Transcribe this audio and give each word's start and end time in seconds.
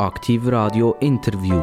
Aktiv 0.00 0.46
Radio 0.46 0.94
Interview. 1.00 1.60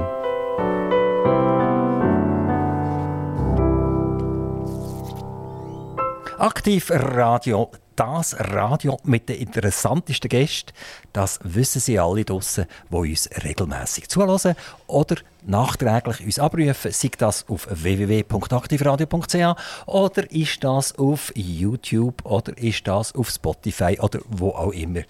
Aktiv 6.38 6.92
Radio, 6.92 7.72
das 7.96 8.38
Radio 8.38 9.00
mit 9.06 9.30
den 9.30 9.38
interessantesten 9.38 10.28
Gästen, 10.28 10.74
das 11.14 11.40
wissen 11.44 11.80
Sie 11.80 11.98
alle 11.98 12.26
draussen, 12.26 12.66
die 12.92 12.96
uns 12.98 13.30
regelmäßig 13.42 14.10
zuhören 14.10 14.58
oder 14.88 15.16
nachträglich 15.46 16.26
uns 16.26 16.38
abrufen, 16.38 16.92
sei 16.92 17.12
das 17.18 17.48
auf 17.48 17.70
www.aktivradio.ch 17.72 19.56
oder 19.86 20.30
ist 20.30 20.62
das 20.62 20.94
auf 21.00 21.32
YouTube 21.36 22.26
oder 22.26 22.58
ist 22.58 22.86
das 22.86 23.16
auf 23.16 23.30
Spotify 23.30 23.98
oder 24.02 24.20
wo 24.28 24.50
auch 24.50 24.74
immer. 24.74 25.04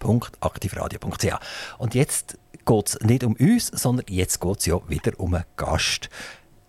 www.aktivradio.ch 0.00 1.34
Und 1.78 1.94
jetzt 1.94 2.38
geht 2.64 2.88
es 2.88 3.00
nicht 3.00 3.24
um 3.24 3.34
uns, 3.34 3.68
sondern 3.68 4.06
jetzt 4.08 4.40
geht 4.40 4.58
es 4.58 4.66
ja 4.66 4.80
wieder 4.88 5.18
um 5.18 5.34
einen 5.34 5.44
Gast. 5.56 6.08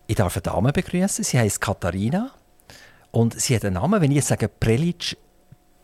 Ich 0.08 0.16
darf 0.16 0.36
eine 0.36 0.44
Dame 0.44 0.72
begrüßen. 0.72 1.24
Sie 1.24 1.40
heißt 1.40 1.60
Katharina. 1.60 2.32
Und 3.12 3.40
sie 3.40 3.56
hat 3.56 3.66
einen 3.66 3.76
Namen, 3.76 4.02
wenn 4.02 4.12
ich 4.12 4.18
jetzt 4.18 4.28
sage 4.28 4.48
Prelic, 4.48 5.18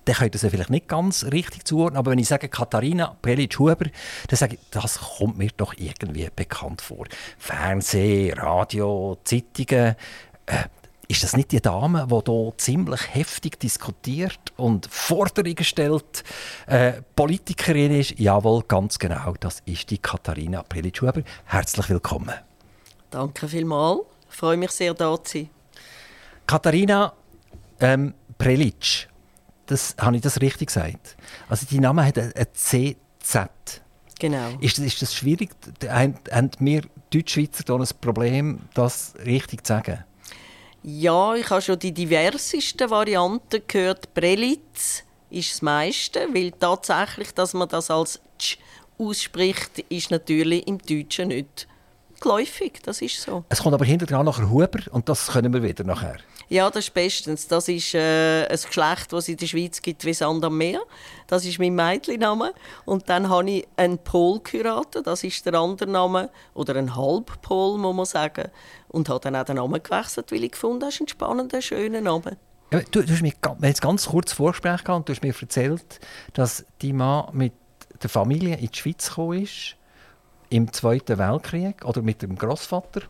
dann 0.06 0.16
könnt 0.16 0.36
ihr 0.36 0.40
sie 0.40 0.50
vielleicht 0.50 0.70
nicht 0.70 0.90
ganz 0.90 1.24
richtig 1.24 1.66
zuordnen, 1.66 1.98
aber 1.98 2.12
wenn 2.12 2.20
ich 2.20 2.28
sage 2.28 2.50
Katharina 2.50 3.16
Prelic-Huber, 3.22 3.86
dann 4.28 4.38
sage 4.38 4.56
ich, 4.56 4.60
das 4.70 5.00
kommt 5.00 5.38
mir 5.38 5.50
doch 5.56 5.74
irgendwie 5.78 6.30
bekannt 6.36 6.82
vor. 6.82 7.06
Fernsehen, 7.38 8.38
Radio, 8.38 9.18
Zeitungen. 9.24 9.96
Äh, 10.46 10.64
ist 11.14 11.24
das 11.24 11.38
nicht 11.38 11.52
die 11.52 11.62
Dame, 11.62 12.08
die 12.10 12.32
hier 12.32 12.54
ziemlich 12.58 13.14
heftig 13.14 13.60
diskutiert 13.60 14.40
und 14.58 14.88
Forderungen 14.88 15.64
stellt? 15.64 16.24
Äh, 16.66 17.04
Politikerin 17.16 18.00
ist? 18.00 18.20
Jawohl, 18.20 18.64
ganz 18.68 18.98
genau. 18.98 19.36
Das 19.40 19.62
ist 19.66 19.92
die 19.92 20.00
Katharina 20.00 20.64
Prelic-Huber. 20.64 21.22
Herzlich 21.46 21.88
willkommen. 21.90 22.34
Danke 23.12 23.48
vielmals. 23.48 24.00
Ich 24.28 24.36
freue 24.36 24.58
mich 24.58 24.72
sehr, 24.72 24.96
da 24.96 25.24
zu 25.24 25.38
sein. 25.38 25.50
Katharina 26.48 27.14
ähm, 27.80 28.16
Prelic, 28.40 29.08
das, 29.68 29.96
habe 30.00 30.16
ich 30.16 30.24
das 30.24 30.42
richtig 30.42 30.70
gesagt? 30.70 31.16
Also, 31.48 31.68
dein 31.70 31.82
Name 31.82 32.08
hat 32.08 32.18
ein 32.18 32.48
CZ. 32.54 33.82
Genau. 34.20 34.50
Ist, 34.62 34.80
ist 34.80 35.00
das 35.04 35.14
schwierig? 35.14 35.52
Haben, 35.88 36.16
haben 36.32 36.50
wir 36.58 36.82
Deutschschweizer 37.12 37.72
ein 37.76 37.88
Problem, 38.02 38.62
das 38.74 39.14
richtig 39.24 39.68
zu 39.68 39.74
sagen? 39.74 40.06
Ja, 40.86 41.34
ich 41.36 41.50
habe 41.50 41.62
schon 41.62 41.80
die 41.80 41.94
diversesten 41.94 42.90
Varianten 42.90 43.62
gehört. 43.66 44.14
Prelitz 44.14 45.04
ist 45.30 45.54
das 45.54 45.62
meiste, 45.62 46.28
weil 46.34 46.52
tatsächlich, 46.52 47.32
dass 47.32 47.54
man 47.54 47.70
das 47.70 47.90
als 47.90 48.20
Tsch 48.38 48.58
ausspricht, 48.98 49.80
ist 49.88 50.12
natürlich 50.12 50.68
im 50.68 50.80
Deutschen 50.80 51.30
nicht 51.30 51.70
geläufig. 52.24 52.82
Das 52.84 53.02
ist 53.02 53.22
so. 53.22 53.44
Es 53.50 53.62
kommt 53.62 53.76
aber 53.76 53.86
hinterher 53.86 54.24
nachher 54.24 54.50
Huber 54.50 54.80
und 54.92 55.08
das 55.08 55.28
können 55.28 55.54
wir 55.54 55.62
wieder 55.62 55.84
nachher. 55.84 56.18
Ja, 56.50 56.70
das 56.70 56.86
ist 56.86 56.94
bestens. 56.94 57.48
Das 57.48 57.68
ist 57.68 57.94
äh, 57.94 58.48
ein 58.48 58.56
Geschlecht, 58.56 59.12
das 59.12 59.26
es 59.26 59.30
in 59.30 59.38
der 59.38 59.46
Schweiz 59.46 59.82
gibt 59.82 60.04
wie 60.06 60.14
Sand 60.14 60.44
am 60.44 60.58
Meer. 60.58 60.82
Das 61.28 61.46
ist 61.46 61.60
mein 61.60 61.76
Mädchenname. 61.76 62.54
Und 62.86 63.10
dann 63.10 63.30
habe 63.30 63.50
ich 63.50 63.68
einen 63.76 64.00
Pol 64.00 64.40
geheiratet. 64.42 65.06
Das 65.06 65.24
ist 65.24 65.46
der 65.46 65.54
andere 65.56 65.90
Name. 65.90 66.30
Oder 66.54 66.76
ein 66.76 66.96
Halbpol, 66.96 67.78
muss 67.78 67.96
man 67.96 68.06
sagen. 68.06 68.50
Und 68.88 69.10
habe 69.10 69.20
dann 69.20 69.36
auch 69.36 69.46
den 69.46 69.58
Namen 69.58 69.82
gewechselt, 69.82 70.32
weil 70.32 70.44
ich 70.44 70.52
gefunden 70.52 70.86
habe, 70.86 70.94
ein 71.00 71.08
spannender, 71.08 71.62
schöner 71.62 72.02
Name. 72.02 72.38
Ja, 72.72 72.82
du, 72.90 73.04
du 73.04 73.14
hast 73.14 73.22
mir 73.22 73.34
jetzt 73.62 73.82
ganz 73.82 74.08
kurz 74.08 74.34
Vorgespräch 74.34 74.84
gehabt 74.84 74.98
und 74.98 75.10
du 75.10 75.14
hast 75.14 75.22
mir 75.22 75.34
erzählt, 75.40 76.00
dass 76.34 76.66
dein 76.82 76.98
Mann 76.98 77.28
mit 77.34 77.54
der 78.02 78.10
Familie 78.10 78.58
in 78.58 78.68
die 78.68 78.78
Schweiz 78.78 79.10
gekommen 79.10 79.44
ist 79.44 79.76
im 80.54 80.72
Zweiten 80.72 81.18
Weltkrieg 81.18 81.84
oder 81.84 82.04
mit 82.04 82.22
dem 82.22 82.38
Großvater 82.38 83.02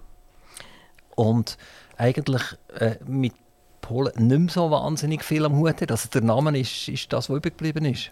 und 1.15 1.57
eigentlich 1.97 2.41
äh, 2.79 2.95
mit 3.05 3.33
Polen 3.81 4.13
nicht 4.27 4.39
mehr 4.39 4.49
so 4.49 4.71
wahnsinnig 4.71 5.25
viel 5.25 5.43
am 5.43 5.57
Hut 5.57 5.81
hat. 5.81 5.91
Also 5.91 6.07
der 6.07 6.21
Name 6.21 6.57
ist, 6.57 6.87
ist 6.87 7.11
das, 7.11 7.29
was 7.29 7.37
übrig 7.37 7.75
ist. 7.75 8.11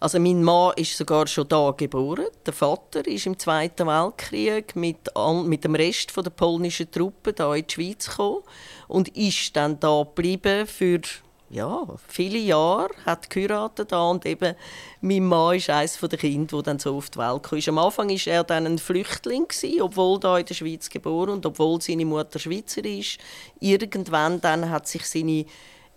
Also 0.00 0.18
mein 0.18 0.42
Mann 0.42 0.72
ist 0.76 0.96
sogar 0.96 1.28
schon 1.28 1.48
da 1.48 1.72
geboren. 1.76 2.26
Der 2.44 2.52
Vater 2.52 3.06
ist 3.06 3.26
im 3.26 3.38
Zweiten 3.38 3.86
Weltkrieg 3.86 4.74
mit, 4.74 5.10
mit 5.44 5.64
dem 5.64 5.74
Rest 5.76 6.14
der 6.16 6.30
polnischen 6.30 6.90
Truppen 6.90 7.34
da 7.36 7.54
in 7.54 7.66
die 7.66 7.72
Schweiz 7.72 8.10
gekommen 8.10 8.42
und 8.88 9.08
ist 9.16 9.54
dann 9.56 9.78
da 9.78 10.02
geblieben 10.02 10.66
für 10.66 11.00
ja, 11.48 11.86
viele 12.08 12.38
Jahre, 12.38 12.90
hat 13.04 13.30
geheiratet 13.30 13.92
und 13.92 14.26
eben 14.26 14.54
mein 15.00 15.24
Mann 15.24 15.56
ist 15.56 15.70
eines 15.70 15.98
der 15.98 16.18
Kinder, 16.18 16.56
die 16.56 16.62
dann 16.64 16.78
so 16.78 16.96
auf 16.96 17.10
die 17.10 17.18
Welt 17.18 17.42
kam. 17.42 17.60
Am 17.66 17.84
Anfang 17.84 18.08
war 18.08 18.32
er 18.32 18.44
dann 18.44 18.66
ein 18.66 18.78
Flüchtling, 18.78 19.46
gewesen, 19.46 19.80
obwohl 19.82 20.18
da 20.18 20.38
in 20.38 20.46
der 20.46 20.54
Schweiz 20.54 20.90
geboren 20.90 21.30
und 21.30 21.46
obwohl 21.46 21.80
seine 21.80 22.04
Mutter 22.04 22.38
Schweizer 22.38 22.84
ist. 22.84 23.18
Irgendwann 23.60 24.40
dann 24.40 24.70
hat 24.70 24.88
sich 24.88 25.06
seine 25.06 25.46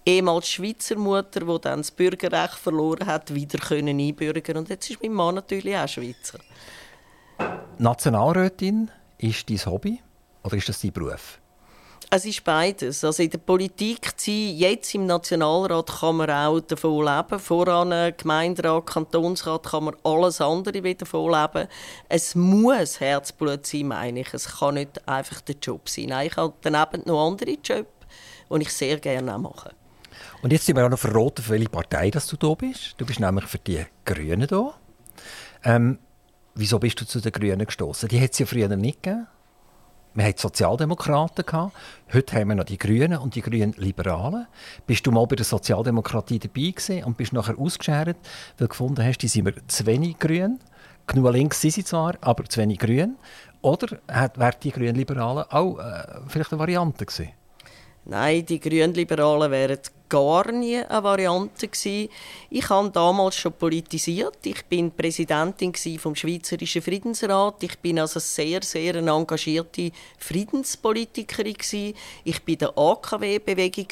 ehemals 0.05 0.49
Schweizer 0.49 0.97
Mutter, 0.97 1.41
die 1.41 1.61
dann 1.61 1.79
das 1.79 1.91
Bürgerrecht 1.91 2.55
verloren 2.55 3.07
hat, 3.07 3.33
wieder 3.33 3.57
können 3.59 3.99
einbürgern 3.99 4.57
und 4.57 4.69
jetzt 4.69 4.89
ist 4.89 5.01
mein 5.01 5.13
Mann 5.13 5.35
natürlich 5.35 5.75
auch 5.75 5.87
Schweizer. 5.87 6.39
Nationalrätin 7.77 8.91
ist 9.17 9.49
dein 9.49 9.65
Hobby 9.65 10.01
oder 10.43 10.57
ist 10.57 10.69
das 10.69 10.81
dein 10.81 10.91
Beruf? 10.91 11.39
Es 12.11 12.25
ist 12.25 12.43
beides. 12.43 13.03
Also 13.03 13.21
in 13.21 13.29
der 13.29 13.37
Politik 13.37 14.13
sein, 14.17 14.55
jetzt 14.55 14.95
im 14.95 15.05
Nationalrat 15.05 15.99
kann 15.99 16.17
man 16.17 16.31
auch 16.31 16.59
davon 16.59 17.05
leben. 17.05 17.39
Voran 17.39 18.13
Gemeinderat, 18.17 18.87
Kantonsrat 18.87 19.63
kann 19.63 19.83
man 19.83 19.95
alles 20.03 20.41
andere 20.41 20.83
wieder 20.83 21.05
davon 21.05 21.31
leben. 21.31 21.67
Es 22.07 22.33
muss 22.33 22.99
Herzblut 22.99 23.65
sein, 23.67 23.87
meine 23.87 24.21
ich. 24.21 24.33
Es 24.33 24.57
kann 24.57 24.73
nicht 24.75 25.07
einfach 25.07 25.41
der 25.41 25.55
Job 25.61 25.87
sein. 25.87 26.07
Nein, 26.07 26.27
ich 26.27 26.37
habe 26.37 26.53
daneben 26.61 27.03
noch 27.05 27.27
andere 27.27 27.57
Jobs, 27.63 27.89
die 28.51 28.61
ich 28.61 28.73
sehr 28.73 28.97
gerne 28.97 29.37
mache. 29.37 29.71
Und 30.41 30.51
jetzt 30.51 30.65
sind 30.65 30.77
wir 30.77 30.85
auch 30.85 30.89
noch 30.89 30.99
verraten, 30.99 31.43
für 31.43 31.51
welche 31.51 31.69
Partei 31.69 32.09
dass 32.09 32.27
du 32.27 32.37
da 32.37 32.53
bist. 32.55 32.95
Du 32.97 33.05
bist 33.05 33.19
nämlich 33.19 33.45
für 33.45 33.59
die 33.59 33.85
Grünen 34.05 34.47
da. 34.47 34.73
Ähm, 35.63 35.99
wieso 36.55 36.79
bist 36.79 36.99
du 37.01 37.05
zu 37.05 37.19
den 37.19 37.31
Grünen 37.31 37.65
gestoßen? 37.65 38.09
Die 38.09 38.19
hat 38.19 38.31
es 38.31 38.39
ja 38.39 38.45
früher 38.45 38.67
nicht 38.75 39.03
gegeben. 39.03 39.27
Wir 40.15 40.25
hatten 40.25 40.39
Sozialdemokraten. 40.39 41.45
Gehabt. 41.45 41.73
Heute 42.11 42.35
haben 42.35 42.49
wir 42.49 42.55
noch 42.55 42.63
die 42.63 42.79
Grünen 42.79 43.19
und 43.19 43.35
die 43.35 43.41
Grünen 43.41 43.73
Liberalen. 43.77 44.47
Bist 44.87 45.05
du 45.05 45.11
mal 45.11 45.25
bei 45.27 45.35
der 45.35 45.45
Sozialdemokratie 45.45 46.39
dabei 46.39 46.71
gewesen 46.71 47.03
und 47.03 47.15
bist 47.15 47.31
nachher 47.31 47.57
ausgeschert, 47.59 48.07
weil 48.07 48.15
du 48.57 48.67
gefunden 48.67 49.05
hast, 49.05 49.19
die 49.19 49.27
sind 49.27 49.45
wir 49.45 49.53
zu 49.67 49.85
wenig 49.85 50.17
grün. 50.17 50.59
Genug 51.05 51.31
links 51.31 51.61
sind 51.61 51.73
sie 51.73 51.83
zwar, 51.83 52.15
aber 52.21 52.45
zu 52.45 52.59
wenig 52.59 52.79
grün. 52.79 53.17
Oder 53.61 53.99
wären 54.07 54.55
die 54.63 54.71
Grünen 54.71 54.95
Liberalen 54.95 55.45
auch 55.49 55.77
äh, 55.77 56.21
vielleicht 56.27 56.51
eine 56.51 56.59
Variante 56.59 57.05
gewesen? 57.05 57.29
Nein, 58.09 58.43
die 58.43 58.59
Grünliberalen 58.59 59.51
wären 59.51 59.77
gar 60.09 60.51
nie 60.51 60.77
eine 60.77 61.03
Variante 61.03 61.67
gewesen. 61.67 62.09
Ich 62.49 62.67
habe 62.67 62.89
damals 62.89 63.35
schon 63.35 63.53
politisiert. 63.53 64.39
Ich 64.45 64.65
bin 64.65 64.89
Präsidentin 64.89 65.75
vom 65.99 66.15
Schweizerischen 66.15 66.81
Friedensrat. 66.81 67.61
Ich 67.61 67.77
bin 67.77 67.99
also 67.99 68.19
sehr, 68.19 68.63
sehr 68.63 68.95
eine 68.95 69.11
engagierte 69.11 69.91
Friedenspolitikerin 70.17 71.53
gewesen. 71.53 71.93
Ich 72.23 72.43
bin 72.43 72.57
der 72.57 72.75
AKW-Bewegung 72.75 73.89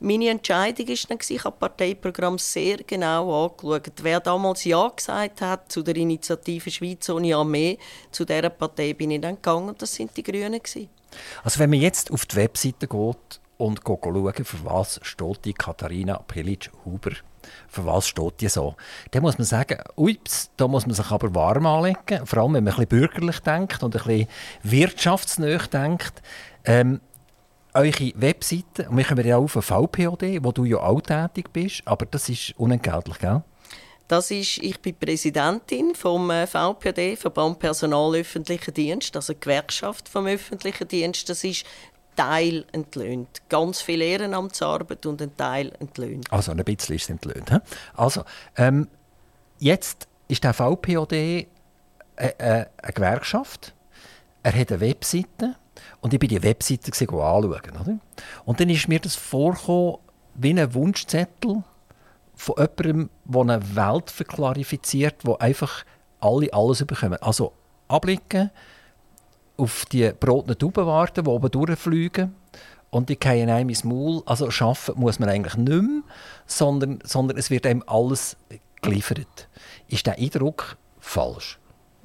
Meine 0.00 0.28
Entscheidung 0.28 0.88
ist 0.88 1.10
dann 1.10 1.16
ich 1.26 1.42
habe 1.42 1.56
das 1.58 1.70
Parteiprogramm 1.70 2.36
sehr 2.36 2.76
genau 2.86 3.46
angeschaut. 3.46 4.02
Wer 4.02 4.20
damals 4.20 4.64
ja 4.64 4.86
gesagt 4.86 5.40
hat 5.40 5.72
zu 5.72 5.80
der 5.80 5.96
Initiative 5.96 6.70
Schweiz 6.70 7.08
ohne 7.08 7.34
Armee, 7.34 7.78
zu 8.10 8.26
dieser 8.26 8.50
Partei 8.50 8.92
bin 8.92 9.12
ich 9.12 9.22
dann 9.22 9.36
gegangen. 9.36 9.74
Das 9.78 9.94
sind 9.94 10.14
die 10.14 10.22
Grünen 10.22 10.62
gewesen. 10.62 10.99
Also 11.44 11.58
wenn 11.58 11.70
man 11.70 11.80
jetzt 11.80 12.10
auf 12.10 12.26
die 12.26 12.36
Webseite 12.36 12.86
geht 12.86 13.40
und 13.58 13.80
schaut, 13.86 14.46
für 14.46 14.64
was 14.64 15.00
steht 15.02 15.44
die 15.44 15.52
Katharina 15.52 16.18
Pelic-Huber, 16.26 17.12
für 17.68 17.86
was 17.86 18.08
steht 18.08 18.40
die 18.40 18.48
so, 18.48 18.76
dann 19.10 19.22
muss 19.22 19.38
man 19.38 19.44
sagen, 19.44 19.78
ups, 19.96 20.50
da 20.56 20.68
muss 20.68 20.86
man 20.86 20.94
sich 20.94 21.10
aber 21.10 21.34
warm 21.34 21.66
anlegen, 21.66 22.26
vor 22.26 22.40
allem 22.40 22.54
wenn 22.54 22.64
man 22.64 22.74
ein 22.74 22.86
bisschen 22.86 22.88
bürgerlich 22.88 23.40
denkt 23.40 23.82
und 23.82 23.96
ein 23.96 24.02
bisschen 24.02 24.28
wirtschaftsnah 24.62 25.58
denkt. 25.58 26.22
Ähm, 26.64 27.00
eure 27.72 28.12
Webseite, 28.16 28.88
und 28.88 28.96
wir 28.96 29.04
kommen 29.04 29.26
ja 29.26 29.36
auf 29.36 29.52
VPOD, 29.52 30.42
wo 30.42 30.52
du 30.52 30.64
ja 30.64 30.78
auch 30.78 31.00
tätig 31.00 31.52
bist, 31.52 31.82
aber 31.84 32.06
das 32.06 32.28
ist 32.28 32.54
unentgeltlich, 32.58 33.18
gell? 33.18 33.42
Das 34.10 34.32
ist, 34.32 34.58
ich 34.58 34.80
bin 34.80 34.96
Präsidentin 34.96 35.94
vom 35.94 36.32
äh, 36.32 36.44
VPD, 36.44 37.14
Verband 37.14 37.60
Personal 37.60 38.12
Öffentlicher 38.16 38.72
Dienst, 38.72 39.14
also 39.14 39.34
Gewerkschaft 39.38 40.08
vom 40.08 40.26
öffentlichen 40.26 40.88
Dienst. 40.88 41.28
Das 41.28 41.44
ist 41.44 41.64
Teil 42.16 42.64
entlöhnt. 42.72 43.40
Ganz 43.48 43.80
viel 43.80 44.02
Ehrenamtsarbeit 44.02 45.06
und 45.06 45.22
ein 45.22 45.36
Teil 45.36 45.70
entlöhnt. 45.78 46.26
Also 46.32 46.50
ein 46.50 46.56
bisschen 46.64 46.96
ist 46.96 47.04
es 47.04 47.10
entlöhnt. 47.10 47.50
He? 47.50 47.58
Also, 47.94 48.24
ähm, 48.56 48.88
jetzt 49.60 50.08
ist 50.26 50.42
der 50.42 50.54
VPOD 50.54 51.12
äh, 51.12 51.46
äh, 52.16 52.26
eine 52.38 52.92
Gewerkschaft. 52.92 53.74
Er 54.42 54.58
hat 54.58 54.72
eine 54.72 54.80
Webseite. 54.80 55.54
Und 56.00 56.12
ich 56.12 56.18
bin 56.18 56.30
die 56.30 56.42
Webseite 56.42 56.90
anschauen. 56.90 57.44
Oder? 57.44 57.98
Und 58.44 58.58
dann 58.58 58.70
ist 58.70 58.88
mir 58.88 58.98
das 58.98 59.14
vorgekommen 59.14 59.98
wie 60.34 60.50
ein 60.50 60.74
Wunschzettel 60.74 61.62
von 62.40 62.54
jemandem, 62.56 63.10
der 63.26 63.40
eine 63.42 63.76
Welt 63.76 64.10
verklarifiziert, 64.10 65.26
wo 65.26 65.34
einfach 65.34 65.84
alle 66.20 66.50
alles 66.54 66.82
bekommen. 66.86 67.18
Also 67.20 67.52
abblicken, 67.86 68.50
auf 69.58 69.84
die 69.92 70.10
brotenen 70.18 70.58
Tauben 70.58 70.86
warten, 70.86 71.24
die 71.24 71.30
oben 71.30 71.50
durchfliegen 71.50 72.34
und 72.88 73.10
die 73.10 73.18
fallen 73.22 73.50
einem 73.50 73.68
ins 73.68 73.84
Maul. 73.84 74.22
Also 74.24 74.46
arbeiten 74.46 74.98
muss 74.98 75.18
man 75.18 75.28
eigentlich 75.28 75.56
nicht 75.56 75.82
mehr, 75.82 76.02
sondern, 76.46 77.00
sondern 77.04 77.36
es 77.36 77.50
wird 77.50 77.66
einem 77.66 77.84
alles 77.86 78.38
geliefert. 78.80 79.48
Ist 79.88 80.06
der 80.06 80.16
Eindruck 80.16 80.78
falsch? 80.98 81.58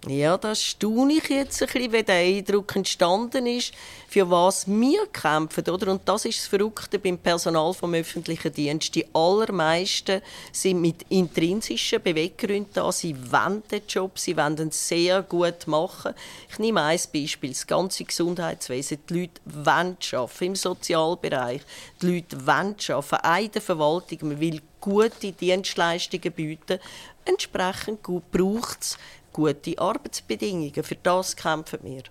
Ja, 0.08 0.38
das 0.38 0.62
staune 0.62 1.14
ich 1.14 1.30
jetzt 1.30 1.64
ein 1.64 1.68
bisschen, 1.68 1.92
wie 1.92 2.04
der 2.04 2.16
Eindruck 2.16 2.76
entstanden 2.76 3.48
ist, 3.48 3.74
für 4.08 4.30
was 4.30 4.68
wir 4.68 5.08
kämpfen. 5.08 5.68
Oder? 5.68 5.92
Und 5.92 6.08
das 6.08 6.26
ist 6.26 6.42
das 6.42 6.48
Verrückte 6.48 7.00
beim 7.00 7.18
Personal 7.18 7.74
vom 7.74 7.96
öffentlichen 7.96 8.54
Dienst. 8.54 8.94
Die 8.94 9.08
allermeisten 9.16 10.22
sind 10.52 10.82
mit 10.82 11.06
intrinsischen 11.10 12.04
Beweggründen 12.04 12.70
da. 12.74 12.92
Sie 12.92 13.16
wollen 13.32 13.64
den 13.72 13.82
Job, 13.90 14.20
sie 14.20 14.38
wollen 14.38 14.58
ihn 14.58 14.72
sehr 14.72 15.24
gut 15.24 15.66
machen. 15.66 16.14
Ich 16.52 16.60
nehme 16.60 16.84
ein 16.84 17.00
Beispiel, 17.12 17.50
das 17.50 17.66
ganze 17.66 18.04
Gesundheitswesen. 18.04 19.00
Die 19.10 19.22
Leute 19.22 19.42
wollen 19.46 19.98
arbeiten, 20.14 20.44
im 20.44 20.56
Sozialbereich. 20.56 21.62
Die 22.04 22.14
Leute 22.14 22.46
wollen 22.46 22.76
arbeiten, 22.90 23.26
auch 23.26 23.44
in 23.44 23.52
der 23.52 23.62
Verwaltung. 23.62 24.20
Man 24.22 24.40
will 24.40 24.62
gute 24.80 25.32
Dienstleistungen 25.32 26.32
bieten. 26.32 26.80
Entsprechend 27.26 28.04
gut 28.04 28.30
braucht 28.32 28.84
es 28.84 28.98
gute 29.36 29.78
Arbeitsbedingungen. 29.78 30.84
Für 30.84 30.96
das 30.96 31.36
kämpfen 31.36 31.80
wir. 31.84 32.04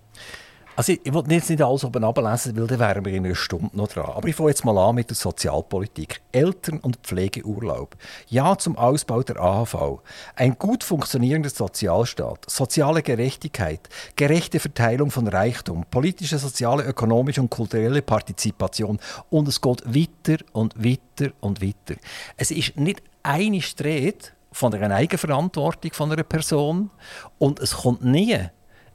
Also 0.77 0.93
ich, 0.93 1.01
ich 1.05 1.15
will 1.15 1.23
jetzt 1.29 1.49
nicht 1.49 1.63
alles 1.63 1.85
oben 1.85 2.03
ablesen, 2.03 2.57
weil 2.57 2.67
dann 2.67 2.81
wären 2.81 3.05
wir 3.05 3.13
in 3.13 3.25
einer 3.25 3.37
Stunde 3.37 3.71
noch 3.75 3.87
dran. 3.87 4.11
Aber 4.11 4.27
ich 4.27 4.35
fange 4.35 4.51
jetzt 4.51 4.65
mal 4.65 4.77
an 4.77 4.97
mit 4.97 5.09
der 5.09 5.17
Sozialpolitik. 5.17 6.21
Eltern- 6.33 6.81
und 6.81 6.97
Pflegeurlaub. 6.97 7.97
Ja 8.29 8.59
zum 8.59 8.77
Ausbau 8.77 9.23
der 9.23 9.41
AHV. 9.41 10.01
Ein 10.35 10.59
gut 10.59 10.83
funktionierender 10.83 11.49
Sozialstaat. 11.49 12.51
Soziale 12.51 13.03
Gerechtigkeit. 13.03 13.89
Gerechte 14.17 14.59
Verteilung 14.59 15.13
von 15.13 15.29
Reichtum. 15.29 15.87
Politische, 15.89 16.39
soziale, 16.39 16.83
ökonomische 16.83 17.41
und 17.41 17.51
kulturelle 17.51 18.03
Partizipation. 18.03 18.99
Und 19.31 19.47
es 19.47 19.61
geht 19.61 19.85
weiter 19.87 20.45
und 20.53 20.85
weiter 20.85 21.33
und 21.41 21.63
weiter. 21.63 22.01
Es 22.37 22.51
ist 22.51 22.77
nicht 22.77 23.01
eine 23.23 23.63
Streit 23.63 24.35
von 24.55 24.73
einer 24.73 24.95
Eigenverantwortung 24.95 25.93
von 25.93 26.13
einer 26.13 26.23
Person 26.23 26.91
und 27.39 27.59
es 27.59 27.79
kommt 27.79 28.05
nie 28.05 28.39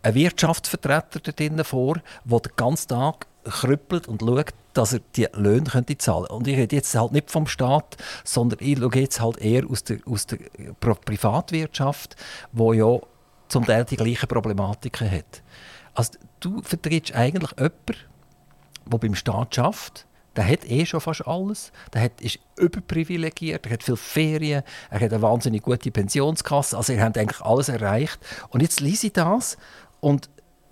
ein 0.02 0.16
Wirtschaftsvertreter 0.16 1.20
drinnen 1.20 1.66
vor, 1.66 1.98
der 2.24 2.40
den 2.40 2.52
ganzen 2.56 2.88
Tag 2.88 3.28
krüppelt 3.44 4.08
und 4.08 4.22
schaut, 4.22 4.54
dass 4.74 4.94
er 4.94 5.02
die 5.18 5.28
Löhne 5.34 5.70
könnte 5.70 5.98
zahlen 5.98 6.28
könnte. 6.28 6.36
Und 6.36 6.48
ich 6.48 6.56
rede 6.56 6.78
jetzt 6.78 6.96
halt 6.96 7.12
nicht 7.12 7.30
vom 7.30 7.46
Staat, 7.46 7.98
sondern 8.24 8.60
ich 8.62 8.80
schaue 8.80 8.96
jetzt 8.96 9.20
halt 9.20 9.38
eher 9.40 9.70
aus 9.70 9.84
der, 9.84 9.98
aus 10.06 10.28
der 10.28 10.38
Privatwirtschaft, 10.80 12.16
wo 12.54 12.72
ja 12.72 12.98
zum 13.50 13.66
Teil 13.66 13.84
die 13.84 13.98
gleichen 13.98 14.30
Problematiken 14.30 15.12
hat. 15.12 15.44
Also 15.94 16.14
du 16.40 16.62
vertrittst 16.62 17.14
eigentlich 17.14 17.52
jemanden, 17.52 17.96
der 18.86 18.98
beim 18.98 19.16
Staat 19.16 19.60
arbeitet, 19.60 20.06
der 20.40 20.48
hat 20.48 20.70
eh 20.70 20.86
schon 20.86 21.02
fast 21.02 21.28
alles. 21.28 21.74
Der 21.94 22.04
hat, 22.04 22.22
ist 22.22 22.40
überprivilegiert, 22.58 23.66
er 23.66 23.74
hat 23.74 23.84
viele 23.84 23.98
Ferien, 23.98 24.64
er 24.90 25.02
hat 25.02 25.12
eine 25.12 25.22
wahnsinnig 25.22 25.62
gute 25.62 25.92
Pensionskasse. 25.92 26.78
Also 26.78 26.94
er 26.94 27.04
hat 27.04 27.18
eigentlich 27.18 27.42
alles 27.42 27.68
erreicht. 27.68 28.18
Und 28.48 28.62
jetzt 28.62 28.80
lese 28.80 29.08
ich 29.08 29.14
das 29.14 29.58
und 30.00 30.30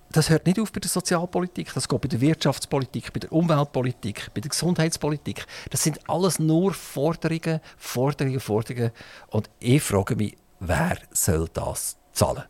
das 0.09 0.29
hört 0.29 0.45
nicht 0.45 0.57
auf 0.57 0.71
bei 0.71 0.79
der 0.79 0.89
Sozialpolitik, 0.89 1.73
das 1.73 1.89
geht 1.89 1.99
bei 1.99 2.07
der 2.07 2.21
Wirtschaftspolitik, 2.21 3.11
bei 3.11 3.19
der 3.19 3.33
Umweltpolitik, 3.33 4.31
bei 4.33 4.39
der 4.39 4.47
Gesundheitspolitik. 4.47 5.45
Das 5.69 5.83
sind 5.83 5.99
alles 6.09 6.39
nur 6.39 6.73
Forderungen, 6.73 7.59
Forderungen, 7.75 8.39
Forderungen. 8.39 8.91
Und 9.27 9.49
ich 9.59 9.83
frage 9.83 10.15
mich, 10.15 10.37
wer 10.61 10.97
soll 11.11 11.49
das 11.51 11.97
zahlen? 12.13 12.45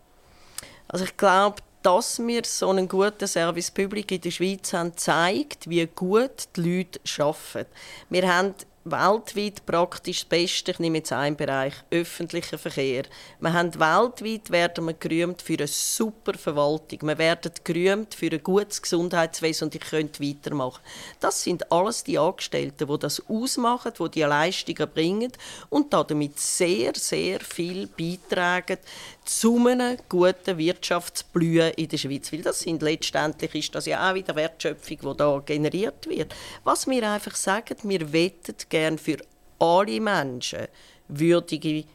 Also 0.87 1.05
ich 1.05 1.17
glaube, 1.17 1.63
dass 1.87 2.19
wir 2.19 2.41
so 2.43 2.69
einen 2.69 2.89
guten 2.89 3.27
Service 3.27 3.71
Public 3.71 4.11
in 4.11 4.19
der 4.19 4.31
Schweiz 4.31 4.73
haben, 4.73 4.97
zeigt, 4.97 5.69
wie 5.69 5.87
gut 5.87 6.49
die 6.57 6.79
Leute 6.79 6.99
arbeiten. 7.17 7.71
Wir 8.09 8.27
haben 8.27 8.55
weltweit 8.91 9.65
praktisch 9.65 10.21
das 10.21 10.29
Beste. 10.29 10.71
Ich 10.71 10.79
nehme 10.79 10.99
jetzt 10.99 11.11
einen 11.11 11.35
Bereich, 11.35 11.73
öffentlicher 11.91 12.57
Verkehr. 12.57 13.03
Wir 13.39 13.53
haben 13.53 13.73
weltweit 13.79 14.49
werden 14.49 14.85
wir 14.85 14.93
gerühmt 14.93 15.41
für 15.41 15.57
eine 15.57 15.67
super 15.67 16.33
Verwaltung. 16.33 16.99
Wir 17.03 17.17
werden 17.17 17.51
gerühmt 17.63 18.15
für 18.15 18.31
ein 18.31 18.41
gutes 18.41 18.81
Gesundheitswesen 18.81 19.65
und 19.65 19.75
ich 19.75 19.81
könnte 19.81 20.23
weitermachen. 20.23 20.81
Das 21.19 21.43
sind 21.43 21.71
alles 21.71 22.03
die 22.03 22.17
Angestellten, 22.17 22.87
die 22.87 22.99
das 22.99 23.21
ausmachen, 23.27 23.91
die 23.99 24.09
die 24.11 24.21
Leistungen 24.21 24.89
bringen 24.93 25.31
und 25.69 25.93
damit 25.93 26.39
sehr, 26.39 26.93
sehr 26.95 27.41
viel 27.41 27.87
beitragen 27.87 28.77
zu 29.25 29.57
einem 29.67 29.97
guten 30.07 30.57
Wirtschaftsblühen 30.57 31.73
in 31.73 31.89
der 31.89 31.97
Schweiz. 31.97 32.31
Weil 32.31 32.41
das 32.41 32.61
sind 32.61 32.81
letztendlich 32.81 33.53
ist 33.55 33.75
das 33.75 33.85
ja 33.85 34.09
auch 34.09 34.15
wieder 34.15 34.35
Wertschöpfung, 34.35 34.97
die 35.01 35.17
da 35.17 35.41
generiert 35.45 36.07
wird. 36.07 36.33
Was 36.63 36.87
wir 36.87 37.09
einfach 37.09 37.35
sagen, 37.35 37.75
wir 37.83 38.13
wettet 38.13 38.69
gerne 38.69 38.76
für 38.97 39.17
alle 39.59 39.99
Menschen 39.99 40.67
würdige 41.07 41.85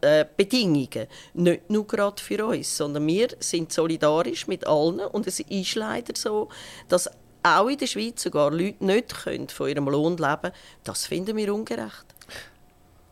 äh, 0.00 0.24
Bedingungen. 0.36 1.06
Nicht 1.34 1.70
nur 1.70 1.86
gerade 1.86 2.22
für 2.22 2.46
uns, 2.46 2.76
sondern 2.76 3.06
wir 3.06 3.28
sind 3.40 3.72
solidarisch 3.72 4.46
mit 4.46 4.66
allen. 4.66 5.00
Und 5.00 5.26
es 5.26 5.40
ist 5.40 5.74
leider 5.74 6.14
so, 6.16 6.48
dass 6.88 7.10
auch 7.42 7.68
in 7.68 7.78
der 7.78 7.86
Schweiz 7.86 8.22
sogar 8.22 8.50
Leute 8.50 8.84
nicht 8.84 9.24
können 9.24 9.48
von 9.48 9.68
ihrem 9.68 9.88
Lohn 9.88 10.16
leben 10.16 10.40
können. 10.40 10.54
Das 10.84 11.06
finden 11.06 11.36
wir 11.36 11.54
ungerecht. 11.54 12.06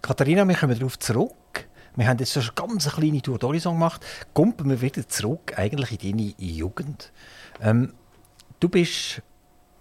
Katharina, 0.02 0.46
wir 0.46 0.56
kommen 0.56 0.78
darauf 0.78 0.98
zurück. 0.98 1.68
Wir 1.96 2.08
haben 2.08 2.18
jetzt 2.18 2.32
schon 2.32 2.42
eine 2.42 2.52
ganz 2.54 2.90
kleine 2.90 3.22
Tour 3.22 3.38
d'Horizon 3.38 3.72
gemacht. 3.72 4.04
Kommen 4.32 4.54
wir 4.64 4.80
wieder 4.80 5.08
zurück 5.08 5.56
eigentlich 5.56 6.04
in 6.04 6.18
deine 6.18 6.34
Jugend. 6.38 7.12
Ähm, 7.60 7.94
du 8.58 8.68
bist 8.68 9.22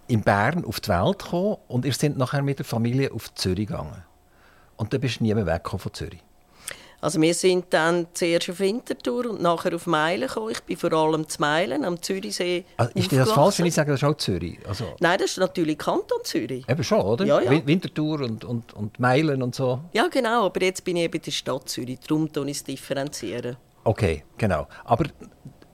in 0.08 0.22
Bern 0.22 0.66
auf 0.66 0.80
die 0.80 0.90
Welt 0.90 1.20
gekommen 1.20 1.58
und 1.68 1.86
ihr 1.86 1.94
seid 1.94 2.18
nachher 2.18 2.42
mit 2.42 2.60
der 2.60 2.66
Familie 2.66 3.12
auf 3.12 3.34
Zürich 3.36 3.68
gegangen. 3.68 4.04
Und 4.78 4.94
dann 4.94 5.02
bist 5.02 5.20
du 5.20 5.24
nie 5.24 5.34
mehr 5.34 5.46
weggekommen 5.46 5.80
von 5.80 5.94
Zürich. 5.94 6.24
Also 7.04 7.20
wir 7.20 7.34
sind 7.34 7.66
dann 7.72 8.08
zuerst 8.14 8.50
auf 8.50 8.62
Winterthur 8.62 9.30
und 9.30 9.42
nachher 9.42 9.76
auf 9.76 9.88
Meilen 9.88 10.26
gekommen. 10.26 10.52
Ich 10.52 10.64
bin 10.64 10.78
vor 10.78 10.94
allem 10.94 11.28
zu 11.28 11.42
Meilen 11.42 11.84
am 11.84 12.02
Zürichsee 12.02 12.64
also 12.78 12.94
Ist 12.96 13.12
das 13.12 13.30
falsch, 13.30 13.60
wenn 13.60 13.66
ich 13.66 13.74
sage, 13.74 13.92
das 13.92 14.02
ist 14.02 14.08
auch 14.08 14.16
Zürich? 14.16 14.58
Also 14.66 14.86
Nein, 15.02 15.18
das 15.18 15.32
ist 15.32 15.38
natürlich 15.38 15.78
Kanton 15.78 16.20
Zürich. 16.24 16.64
Eben 16.66 16.82
schon, 16.82 17.02
oder? 17.02 17.26
Ja, 17.26 17.42
ja. 17.42 17.68
Winterthur 17.68 18.22
und, 18.22 18.46
und, 18.46 18.72
und 18.72 18.98
Meilen 19.02 19.44
und 19.44 19.54
so. 19.54 19.82
Ja, 19.92 20.08
genau. 20.08 20.46
Aber 20.46 20.62
jetzt 20.62 20.86
bin 20.86 20.96
ich 20.96 21.04
eben 21.04 21.18
in 21.18 21.22
der 21.24 21.32
Stadt 21.32 21.68
Zürich. 21.68 22.00
Darum 22.08 22.32
tue 22.32 22.46
ich 22.46 22.58
es 22.58 22.64
differenzieren. 22.64 23.58
Okay, 23.84 24.24
genau. 24.38 24.68
Aber 24.86 25.04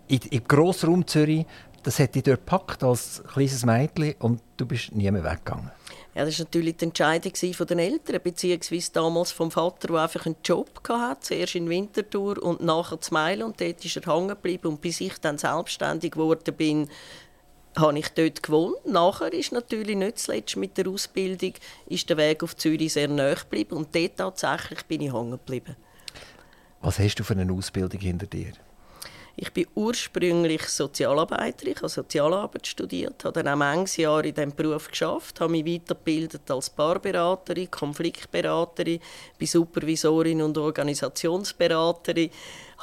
im 0.08 0.48
Grossraum 0.48 1.06
Zürich 1.06 1.46
das 1.84 2.00
hat 2.00 2.16
dich 2.16 2.24
dort 2.24 2.40
gepackt 2.40 2.84
als 2.84 3.24
kleines 3.32 3.66
Mädchen 3.66 4.16
und 4.20 4.42
du 4.58 4.66
bist 4.66 4.94
nie 4.94 5.10
mehr 5.12 5.24
weggegangen. 5.24 5.72
Ja, 6.16 6.26
das 6.26 6.40
war 6.40 6.46
natürlich 6.46 6.78
die 6.78 6.86
Entscheidung 6.86 7.32
den 7.34 7.80
Eltern, 7.80 8.20
beziehungsweise 8.24 8.92
damals 8.92 9.32
vom 9.32 9.52
Vater, 9.52 9.88
der 9.88 9.98
einfach 9.98 10.26
einen 10.26 10.36
Job 10.44 10.82
hatte, 10.90 11.22
zuerst 11.22 11.56
in 11.56 11.70
Winterthur 11.70 12.42
und 12.42 12.62
nachher 12.62 13.00
zu 13.00 13.14
Meilen 13.14 13.44
und 13.44 13.62
dort 13.62 13.86
ist 13.86 13.96
er 13.96 14.14
hängen 14.14 14.30
geblieben 14.30 14.68
und 14.68 14.82
bis 14.82 15.02
ich 15.02 15.18
dann 15.20 15.38
selbstständig 15.38 16.12
geworden 16.12 16.54
bin, 16.56 16.90
habe 17.78 18.00
ich 18.00 18.10
dort 18.10 18.44
gewohnt. 18.44 18.86
Nachher 18.86 19.32
ist 19.32 19.52
natürlich 19.52 19.96
nicht 19.96 20.20
zuletzt 20.20 20.58
mit 20.58 20.78
der 20.78 20.88
Ausbildung 20.88 21.54
ist 21.86 22.10
der 22.10 22.18
Weg 22.18 22.44
auf 22.44 22.56
Zürich 22.56 22.94
sehr 22.94 23.08
nahe 23.08 23.36
geblieben 23.36 23.78
und 23.78 23.96
dort 23.96 24.18
tatsächlich 24.18 24.84
bin 24.86 25.02
ich 25.02 25.14
hängen 25.14 25.32
geblieben. 25.32 25.76
Was 26.82 27.00
hast 27.00 27.16
du 27.16 27.24
für 27.24 27.36
eine 27.36 27.52
Ausbildung 27.54 28.00
hinter 28.00 28.26
dir? 28.26 28.54
Ich 29.42 29.54
bin 29.54 29.68
ursprünglich 29.74 30.64
Sozialarbeiterin, 30.64 31.78
habe 31.78 31.88
Sozialarbeit 31.88 32.68
studiert, 32.68 33.24
habe 33.24 33.42
dann 33.42 33.54
auch 33.54 33.56
manches 33.56 33.96
Jahre 33.96 34.28
in 34.28 34.36
diesem 34.36 34.54
Beruf 34.54 34.90
geschafft, 34.90 35.40
habe 35.40 35.54
mich 35.54 35.66
weitergebildet 35.66 36.52
als 36.52 36.70
Paarberaterin, 36.70 37.72
Konfliktberaterin, 37.72 39.00
bin 39.38 39.48
Supervisorin 39.48 40.42
und 40.42 40.58
Organisationsberaterin, 40.58 42.32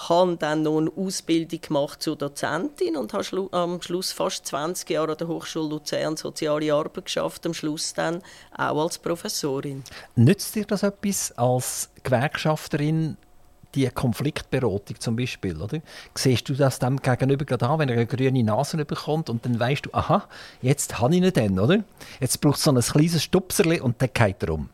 habe 0.08 0.36
dann 0.38 0.62
noch 0.62 0.78
eine 0.78 0.90
Ausbildung 0.96 1.60
gemacht 1.60 2.02
zur 2.02 2.16
Dozentin 2.16 2.96
und 2.96 3.12
habe 3.12 3.48
am 3.52 3.82
Schluss 3.82 4.12
fast 4.12 4.46
20 4.46 4.88
Jahre 4.88 5.12
an 5.12 5.18
der 5.18 5.28
Hochschule 5.28 5.68
Luzern 5.68 6.16
soziale 6.16 6.72
Arbeit 6.72 7.04
geschafft, 7.04 7.44
am 7.44 7.52
Schluss 7.52 7.92
dann 7.92 8.22
auch 8.56 8.82
als 8.82 8.96
Professorin. 8.96 9.84
Nützt 10.14 10.54
dir 10.54 10.64
das 10.64 10.82
etwas 10.82 11.32
als 11.32 11.90
Gewerkschafterin 12.02 13.18
die 13.76 13.88
Konfliktberatung 13.88 14.98
zum 14.98 15.16
Beispiel, 15.16 15.60
oder? 15.60 15.80
Siehst 16.14 16.48
du 16.48 16.54
das 16.54 16.78
dem 16.78 16.96
gegenüber 16.96 17.44
gerade 17.44 17.68
an, 17.68 17.78
wenn 17.78 17.88
er 17.88 17.96
eine 17.96 18.06
grüne 18.06 18.42
Nase 18.42 18.82
bekommt 18.84 19.30
und 19.30 19.44
dann 19.44 19.60
weißt 19.60 19.86
du, 19.86 19.90
aha, 19.92 20.24
jetzt 20.62 20.98
habe 20.98 21.14
ich 21.14 21.22
ihn 21.22 21.32
dann, 21.32 21.58
oder? 21.58 21.84
Jetzt 22.20 22.40
braucht 22.40 22.56
es 22.56 22.64
so 22.64 22.72
ein 22.72 22.80
kleines 22.80 23.22
Stupserli 23.22 23.80
und 23.80 24.00
dann 24.00 24.10
geht 24.12 24.42
er 24.42 24.54
um. 24.54 24.70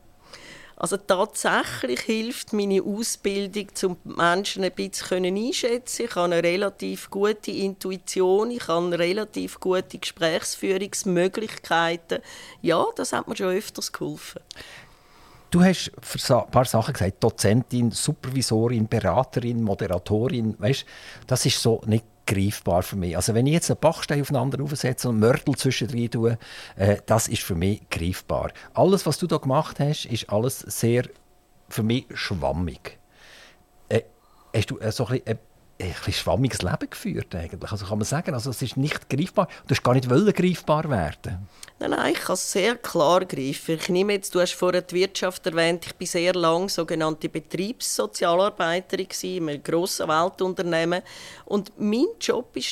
Also 0.82 0.96
tatsächlich 0.96 2.00
hilft 2.00 2.52
meine 2.52 2.82
Ausbildung, 2.82 3.68
um 3.84 3.96
Menschen 4.04 4.64
ein 4.64 4.72
bisschen 4.72 5.24
einschätzen. 5.24 6.06
Ich 6.06 6.16
habe 6.16 6.34
eine 6.34 6.42
relativ 6.42 7.08
gute 7.08 7.52
Intuition, 7.52 8.50
ich 8.50 8.66
habe 8.66 8.98
relativ 8.98 9.60
gute 9.60 9.98
Gesprächsführungsmöglichkeiten. 9.98 12.18
Ja, 12.62 12.84
das 12.96 13.12
hat 13.12 13.28
mir 13.28 13.36
schon 13.36 13.54
öfters 13.54 13.92
geholfen. 13.92 14.40
Du 15.52 15.62
hast 15.62 15.92
ein 16.30 16.50
paar 16.50 16.64
Sachen 16.64 16.94
gesagt, 16.94 17.22
Dozentin, 17.22 17.90
Supervisorin, 17.90 18.88
Beraterin, 18.88 19.62
Moderatorin, 19.62 20.58
weißt, 20.58 20.86
das 21.26 21.44
ist 21.44 21.60
so 21.60 21.82
nicht 21.84 22.06
greifbar 22.26 22.82
für 22.82 22.96
mich. 22.96 23.14
Also 23.14 23.34
wenn 23.34 23.46
ich 23.46 23.52
jetzt 23.52 23.70
einen 23.70 23.78
Bachstein 23.78 24.22
aufeinander 24.22 24.64
aufsetze 24.64 25.10
und 25.10 25.18
Mörtel 25.18 25.54
zwischendrin 25.54 26.10
tue, 26.10 26.38
äh, 26.76 26.96
das 27.04 27.28
ist 27.28 27.42
für 27.42 27.54
mich 27.54 27.82
greifbar. 27.90 28.50
Alles, 28.72 29.04
was 29.04 29.18
du 29.18 29.26
da 29.26 29.36
gemacht 29.36 29.78
hast, 29.78 30.06
ist 30.06 30.30
alles 30.30 30.60
sehr 30.60 31.04
für 31.68 31.82
mich 31.82 32.06
schwammig. 32.14 32.98
Äh, 33.90 34.04
hast 34.56 34.70
du 34.70 34.78
äh, 34.78 34.90
so 34.90 35.04
ein 35.04 35.20
bisschen, 35.20 35.26
äh, 35.26 35.36
ein 35.82 36.12
schwammiges 36.12 36.62
Leben 36.62 36.90
geführt 36.90 37.34
eigentlich? 37.34 37.70
Also 37.70 37.86
kann 37.86 37.98
man 37.98 38.04
sagen, 38.04 38.34
also 38.34 38.50
es 38.50 38.62
ist 38.62 38.76
nicht 38.76 39.08
greifbar. 39.08 39.48
Du 39.66 39.74
hast 39.74 39.82
gar 39.82 39.94
nicht 39.94 40.08
wollen 40.08 40.32
greifbar 40.32 40.88
werden. 40.88 41.48
Nein, 41.78 41.90
nein, 41.90 42.12
ich 42.12 42.20
kann 42.20 42.36
sehr 42.36 42.76
klar 42.76 43.24
greifen. 43.24 43.74
Ich 43.74 43.88
nehme 43.88 44.12
jetzt, 44.12 44.34
du 44.34 44.40
hast 44.40 44.54
vorhin 44.54 44.84
die 44.88 44.94
Wirtschaft 44.94 45.44
erwähnt, 45.46 45.84
ich 45.84 45.98
war 45.98 46.06
sehr 46.06 46.34
lange 46.34 46.68
sogenannte 46.68 47.28
Betriebssozialarbeiterin 47.28 49.08
in 49.22 49.48
einem 49.48 49.62
grossen 49.62 50.06
Weltunternehmen. 50.06 51.02
Und 51.44 51.72
mein 51.78 52.06
Job 52.20 52.54
war 52.54 52.62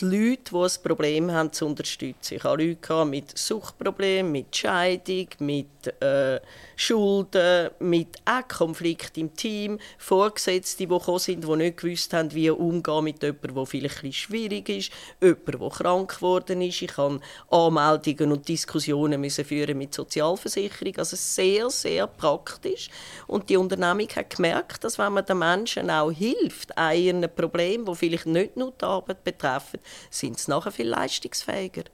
die 0.00 0.04
Leute, 0.04 0.52
die 0.52 0.56
ein 0.56 0.82
Problem 0.82 1.32
haben, 1.32 1.52
zu 1.52 1.66
unterstützen. 1.66 2.34
Ich 2.34 2.44
hatte 2.44 2.62
Leute 2.62 3.04
mit 3.04 3.36
Suchtproblemen, 3.36 4.30
mit 4.30 4.54
Scheidung, 4.54 5.28
mit 5.40 5.66
äh, 6.00 6.40
Schulden, 6.76 7.70
mit 7.80 8.16
auch 8.24 8.46
Konflikten 8.46 9.20
im 9.20 9.34
Team, 9.34 9.78
Vorgesetzte, 9.98 10.78
die 10.78 10.88
gekommen 10.88 11.18
sind, 11.18 11.44
die 11.44 11.56
nicht 11.56 11.78
gewusst 11.78 12.12
haben, 12.12 12.32
wie 12.32 12.50
umgehen 12.50 13.04
mit 13.04 13.22
jemandem, 13.22 13.54
der 13.54 13.66
vielleicht 13.66 14.04
ein 14.04 14.12
schwierig 14.12 14.68
ist, 14.68 14.92
jemand, 15.20 15.60
der 15.60 15.68
krank 15.68 16.16
geworden 16.16 16.62
ist. 16.62 16.82
Ich 16.82 16.96
musste 16.96 17.20
Anmeldungen 17.50 18.32
und 18.32 18.48
Diskussionen 18.48 19.20
müssen 19.20 19.44
führen 19.44 19.78
mit 19.78 19.94
Sozialversicherung. 19.94 20.96
Also 20.98 21.16
sehr, 21.16 21.70
sehr 21.70 22.06
praktisch. 22.06 22.90
Und 23.26 23.48
die 23.48 23.56
Unternehmung 23.56 24.08
hat 24.14 24.36
gemerkt, 24.36 24.84
dass 24.84 24.98
wenn 24.98 25.12
man 25.12 25.26
den 25.26 25.38
Menschen 25.38 25.90
auch 25.90 26.12
hilft, 26.12 26.76
einem 26.78 27.30
Problem, 27.34 27.84
das 27.84 27.98
vielleicht 27.98 28.26
nicht 28.26 28.56
nur 28.56 28.72
die 28.80 28.84
Arbeit 28.84 29.24
betreffen, 29.24 29.80
sind 30.10 30.38
sie 30.38 30.50
nachher 30.50 30.72
viel 30.72 30.88
leistungsfähiger. 30.88 31.84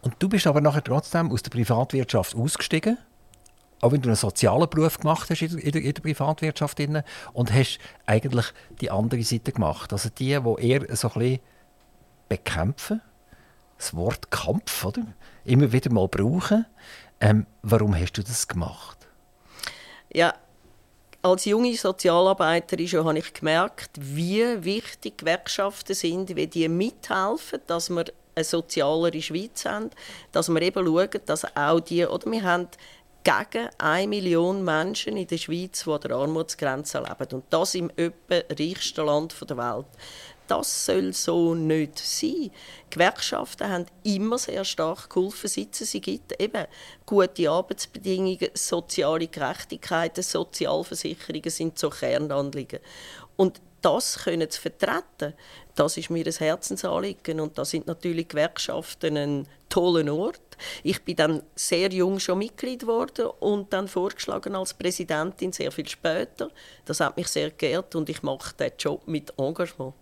Und 0.00 0.14
du 0.18 0.28
bist 0.28 0.46
aber 0.46 0.60
nachher 0.60 0.82
trotzdem 0.82 1.30
aus 1.30 1.42
der 1.42 1.50
Privatwirtschaft 1.50 2.34
ausgestiegen? 2.34 2.98
auch 3.82 3.90
wenn 3.90 4.00
du 4.00 4.08
einen 4.08 4.16
sozialen 4.16 4.70
Beruf 4.70 5.00
gemacht 5.00 5.28
hast 5.28 5.42
in 5.42 5.56
der, 5.56 5.82
in 5.82 5.92
der 5.92 6.02
Privatwirtschaft 6.02 6.80
und 7.32 7.52
hast 7.52 7.80
eigentlich 8.06 8.46
die 8.80 8.92
andere 8.92 9.24
Seite 9.24 9.50
gemacht. 9.50 9.92
Also 9.92 10.08
die, 10.08 10.38
die 10.38 10.68
eher 10.68 10.96
so 10.96 11.08
ein 11.08 11.14
bisschen 11.14 11.40
bekämpfen, 12.28 13.00
das 13.76 13.92
Wort 13.96 14.30
Kampf, 14.30 14.84
oder? 14.84 15.02
immer 15.44 15.72
wieder 15.72 15.92
mal 15.92 16.08
brauchen. 16.08 16.64
Ähm, 17.20 17.46
warum 17.62 17.94
hast 17.94 18.12
du 18.12 18.22
das 18.22 18.46
gemacht? 18.48 18.98
Ja, 20.12 20.34
als 21.22 21.44
junge 21.44 21.74
Sozialarbeiterin 21.76 23.04
habe 23.04 23.18
ich 23.18 23.32
gemerkt, 23.32 23.90
wie 23.94 24.64
wichtig 24.64 25.18
Gewerkschaften 25.18 25.94
sind, 25.94 26.34
wie 26.34 26.48
die 26.48 26.68
mithelfen, 26.68 27.60
dass 27.66 27.90
wir 27.90 28.04
eine 28.34 28.44
sozialere 28.44 29.22
Schweiz 29.22 29.64
haben, 29.64 29.90
dass 30.32 30.48
wir 30.48 30.60
eben 30.62 30.84
schauen, 30.84 31.20
dass 31.26 31.56
auch 31.56 31.80
die, 31.80 32.04
oder 32.04 32.30
wir 32.30 32.42
haben 32.42 32.68
gegen 33.24 33.68
eine 33.78 34.08
Million 34.08 34.64
Menschen 34.64 35.16
in 35.16 35.28
der 35.28 35.38
Schweiz, 35.38 35.84
die 35.84 35.90
an 35.90 36.00
der 36.00 36.16
Armutsgrenze 36.16 36.98
leben. 36.98 37.34
Und 37.36 37.44
das 37.50 37.74
im 37.76 37.90
etwa 37.96 38.42
reichsten 38.58 39.06
Land 39.06 39.36
der 39.48 39.56
Welt. 39.56 39.86
Das 40.52 40.84
soll 40.84 41.14
so 41.14 41.54
nicht 41.54 41.98
sein. 41.98 42.50
Gewerkschaften 42.90 43.70
haben 43.70 43.86
immer 44.02 44.36
sehr 44.36 44.66
stark 44.66 45.08
geholfen, 45.08 45.48
seit 45.48 45.80
es 45.80 45.90
sie 45.92 46.02
gibt. 46.02 46.38
Eben 46.38 46.66
gute 47.06 47.48
Arbeitsbedingungen, 47.48 48.50
soziale 48.52 49.28
Gerechtigkeit, 49.28 50.22
Sozialversicherungen 50.22 51.48
sind 51.48 51.78
so 51.78 51.88
Kernanliegen. 51.88 52.80
Und 53.36 53.62
das 53.80 54.24
können 54.24 54.50
zu 54.50 54.60
vertreten, 54.60 55.32
das 55.74 55.96
ist 55.96 56.10
mir 56.10 56.26
ein 56.26 56.32
Herzensanliegen 56.34 57.40
und 57.40 57.56
da 57.56 57.64
sind 57.64 57.86
natürlich 57.86 58.28
Gewerkschaften 58.28 59.16
ein 59.16 59.48
toller 59.70 60.14
Ort. 60.14 60.58
Ich 60.82 61.02
bin 61.02 61.16
dann 61.16 61.42
sehr 61.56 61.90
jung 61.90 62.20
schon 62.20 62.40
Mitglied 62.40 62.80
geworden 62.80 63.28
und 63.40 63.72
dann 63.72 63.88
vorgeschlagen 63.88 64.54
als 64.54 64.74
Präsidentin 64.74 65.54
sehr 65.54 65.72
viel 65.72 65.88
später. 65.88 66.50
Das 66.84 67.00
hat 67.00 67.16
mich 67.16 67.28
sehr 67.28 67.52
geehrt 67.52 67.94
und 67.94 68.10
ich 68.10 68.22
mache 68.22 68.54
diesen 68.54 68.76
Job 68.78 69.08
mit 69.08 69.32
Engagement. 69.38 69.94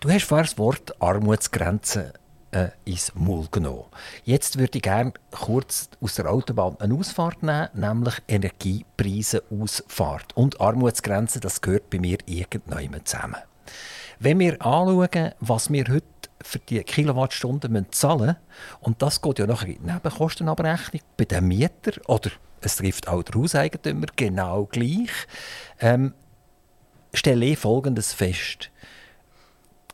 Du 0.00 0.10
hast 0.10 0.24
vorher 0.24 0.44
das 0.44 0.58
Wort 0.58 1.00
Armutsgrenze 1.00 2.12
äh, 2.52 2.68
ins 2.84 3.12
Maul 3.14 3.46
genommen. 3.50 3.84
Jetzt 4.24 4.58
würde 4.58 4.78
ich 4.78 4.82
gerne 4.82 5.12
kurz 5.30 5.90
aus 6.00 6.14
der 6.14 6.30
Autobahn 6.30 6.76
eine 6.78 6.94
Ausfahrt 6.94 7.42
nehmen, 7.42 7.68
nämlich 7.74 8.14
Energiepreise-Ausfahrt. 8.28 10.36
Und 10.36 10.60
Armutsgrenze, 10.60 11.40
das 11.40 11.60
gehört 11.60 11.90
bei 11.90 11.98
mir 11.98 12.18
irgendwann 12.26 13.04
zusammen. 13.04 13.40
Wenn 14.18 14.38
wir 14.38 14.64
anschauen, 14.64 15.32
was 15.40 15.72
wir 15.72 15.84
heute 15.88 16.04
für 16.42 16.58
die 16.58 16.82
Kilowattstunden 16.82 17.86
zahlen 17.90 18.20
müssen, 18.20 18.36
und 18.80 19.02
das 19.02 19.22
geht 19.22 19.38
ja 19.38 19.46
nachher 19.46 19.68
in 19.68 19.82
die 19.82 19.92
Nebenkostenabrechnung 19.92 21.02
bei 21.16 21.24
den 21.24 21.48
Mietern 21.48 22.02
oder 22.06 22.30
es 22.60 22.76
trifft 22.76 23.08
auch 23.08 23.22
den 23.22 23.40
Hauseigentümer 23.40 24.06
genau 24.14 24.66
gleich, 24.66 25.10
ähm, 25.80 26.12
stelle 27.14 27.46
ich 27.46 27.58
Folgendes 27.58 28.12
fest. 28.12 28.70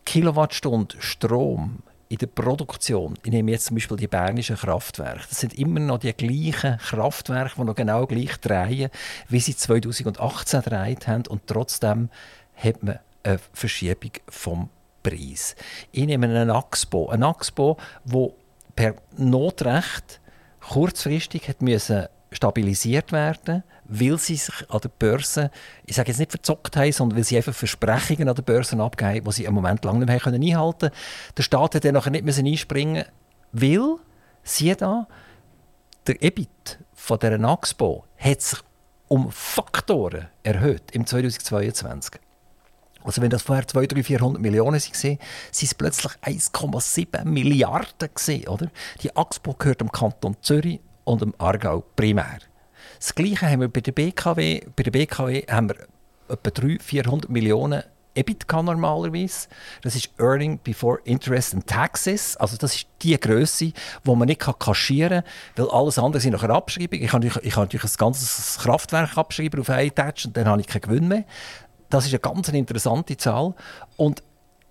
Kilowattstunde 0.09 0.97
Strom 1.01 1.83
in 2.09 2.17
der 2.17 2.29
Produktion, 2.29 3.13
ich 3.23 3.31
nehme 3.31 3.51
jetzt 3.51 3.67
zum 3.67 3.77
Beispiel 3.77 3.99
die 3.99 4.09
bernischen 4.09 4.57
Kraftwerke, 4.57 5.27
das 5.29 5.41
sind 5.41 5.53
immer 5.53 5.81
noch 5.81 5.99
die 5.99 6.15
gleichen 6.15 6.79
Kraftwerke, 6.79 7.57
die 7.59 7.65
noch 7.65 7.75
genau 7.75 8.07
gleich 8.07 8.39
drehen, 8.39 8.89
wie 9.29 9.41
sie 9.41 9.55
2018 9.55 10.63
gedreht 10.63 11.09
haben. 11.09 11.27
Und 11.27 11.47
trotzdem 11.47 12.09
hat 12.57 12.83
man 12.83 13.01
eine 13.23 13.39
Verschiebung 13.53 14.13
vom 14.31 14.71
Preis. 15.03 15.55
Ich 15.93 16.07
nehme 16.07 16.25
einen 16.25 16.51
Axpo, 16.53 17.11
einen 17.11 17.25
Axpo, 17.25 17.77
wo 18.07 18.35
per 18.75 18.95
Notrecht 19.19 20.23
kurzfristig 20.71 21.51
hat 21.51 21.61
müssen 21.61 22.07
stabilisiert 22.33 23.13
werden, 23.13 23.63
weil 23.89 24.19
sie 24.19 24.37
sich 24.37 24.71
an 24.71 24.81
der 24.81 24.91
Börse, 24.91 25.51
ich 25.87 25.97
sage 25.97 26.09
jetzt 26.09 26.19
nicht 26.19 26.31
verzockt 26.31 26.77
haben, 26.77 26.93
sondern 26.93 27.17
weil 27.17 27.25
sie 27.25 27.37
einfach 27.37 27.55
Versprechungen 27.55 28.29
an 28.29 28.35
der 28.35 28.43
Börse 28.43 28.79
abgeben, 28.79 29.25
die 29.27 29.33
sie 29.33 29.45
im 29.45 29.55
Moment 29.55 29.85
lange 29.85 30.05
nicht 30.05 30.09
mehr 30.09 30.23
einhalten 30.23 30.79
können. 30.79 30.93
Der 31.37 31.43
Staat 31.43 31.75
hat 31.75 31.85
dann 31.85 31.95
nachher 31.95 32.11
nicht 32.11 32.25
müssen 32.25 32.47
einspringen, 32.47 33.05
weil, 33.53 33.97
siehe 34.43 34.77
da, 34.77 35.09
der 36.07 36.23
EBIT 36.23 36.79
von 36.95 37.19
dieser 37.19 37.43
Axpo 37.45 38.05
hat 38.19 38.43
sich 38.43 38.59
um 39.09 39.31
Faktoren 39.33 40.29
erhöht 40.43 40.91
im 40.93 41.07
2022. 41.07 42.21
Also 43.05 43.23
wenn 43.23 43.31
das 43.31 43.43
vorher 43.43 43.67
200, 43.67 43.93
300, 43.93 44.07
400 44.07 44.43
Millionen 44.43 44.75
waren, 44.75 44.81
sind 44.81 45.19
es 45.53 45.75
plötzlich 45.75 46.13
1,7 46.23 47.25
Milliarden 47.25 48.11
gewesen, 48.15 48.49
oder? 48.49 48.71
Die 49.03 49.17
Axpo 49.17 49.55
gehört 49.55 49.81
dem 49.81 49.91
Kanton 49.91 50.37
Zürich 50.43 50.81
und 51.05 51.23
dem 51.23 51.35
Aargau 51.39 51.85
primär. 51.97 52.39
Das 52.99 53.15
Gleiche 53.15 53.49
haben 53.49 53.61
wir 53.61 53.69
bei 53.69 53.81
der 53.81 53.93
BKW. 53.93 54.63
Bei 54.75 54.83
der 54.83 54.91
BKW 54.91 55.45
haben 55.49 55.69
wir 55.71 55.77
etwa 56.29 56.51
300, 56.51 56.83
400 56.83 57.31
Millionen 57.31 57.83
EBITDA 58.15 58.63
normalerweise. 58.63 59.49
Das 59.83 59.95
ist 59.95 60.11
Earning 60.19 60.59
Before 60.63 60.99
Interest 61.05 61.55
and 61.55 61.67
Taxes. 61.67 62.37
Also 62.37 62.57
das 62.57 62.75
ist 62.75 62.87
die 63.03 63.19
Größe, 63.19 63.73
wo 64.05 64.17
man 64.17 64.27
nicht 64.27 64.41
kaschieren 64.41 65.23
kann, 65.23 65.67
weil 65.67 65.71
alles 65.71 65.99
andere 65.99 66.21
sind 66.21 66.33
nachher 66.33 66.51
Abschreibung. 66.51 67.01
Ich 67.01 67.11
kann, 67.11 67.23
natürlich, 67.23 67.47
ich 67.47 67.55
kann 67.55 67.65
natürlich 67.65 67.85
ein 67.85 67.97
ganzes 67.97 68.59
Kraftwerk 68.59 69.17
abschreiben 69.17 69.61
auf 69.61 69.71
einen 69.71 69.95
Touch 69.95 70.27
und 70.27 70.37
dann 70.37 70.49
habe 70.49 70.61
ich 70.61 70.67
keinen 70.67 70.83
Gewinn 70.83 71.09
mehr. 71.09 71.25
Das 71.91 72.05
ist 72.05 72.13
eine 72.13 72.19
ganz 72.19 72.49
interessante 72.49 73.17
Zahl 73.17 73.55
und 73.97 74.23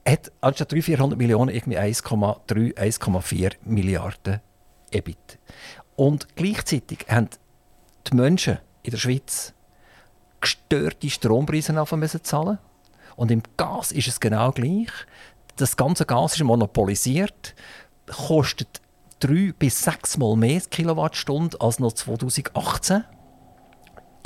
hat 0.07 0.31
anstatt 0.41 0.72
300, 0.72 0.86
400 0.86 1.17
Millionen 1.17 1.53
irgendwie 1.53 1.79
1,3, 1.79 2.75
1,4 2.75 3.53
Milliarden 3.63 4.41
EBIT. 4.91 5.39
Und 5.96 6.36
gleichzeitig 6.36 7.05
haben 7.10 7.29
die 8.09 8.15
Menschen 8.15 8.59
in 8.83 8.91
der 8.91 8.97
Schweiz 8.97 9.53
gestörte 10.41 11.09
Strompreise 11.09 11.73
müssen 11.73 12.23
zahlen. 12.23 12.59
Und 13.15 13.31
im 13.31 13.41
Gas 13.57 13.91
ist 13.91 14.07
es 14.07 14.19
genau 14.19 14.51
gleich. 14.51 14.91
Das 15.55 15.75
ganze 15.75 16.05
Gas 16.05 16.35
ist 16.35 16.43
monopolisiert, 16.43 17.55
kostet 18.05 18.81
drei 19.19 19.53
bis 19.57 19.81
sechs 19.81 20.17
Mal 20.17 20.35
mehr 20.35 20.61
Kilowattstunde 20.61 21.59
als 21.59 21.79
noch 21.79 21.93
2018. 21.93 23.03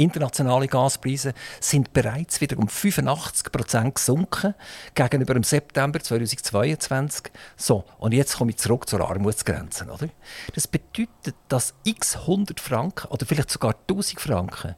Internationale 0.01 0.67
Gaspreise 0.67 1.33
sind 1.59 1.93
bereits 1.93 2.41
wieder 2.41 2.57
um 2.57 2.67
85 2.67 3.51
Prozent 3.51 3.95
gesunken 3.95 4.55
gegenüber 4.95 5.33
dem 5.35 5.43
September 5.43 5.99
2022. 5.99 7.31
So, 7.55 7.83
und 7.99 8.13
jetzt 8.13 8.37
komme 8.37 8.51
ich 8.51 8.57
zurück 8.57 8.89
zur 8.89 9.01
Armutsgrenze. 9.01 9.85
Oder? 9.85 10.09
Das 10.55 10.67
bedeutet, 10.67 11.35
dass 11.49 11.75
x 11.83 12.15
100 12.17 12.59
Franken 12.59 13.07
oder 13.09 13.25
vielleicht 13.25 13.51
sogar 13.51 13.75
1000 13.87 14.19
Franken 14.19 14.75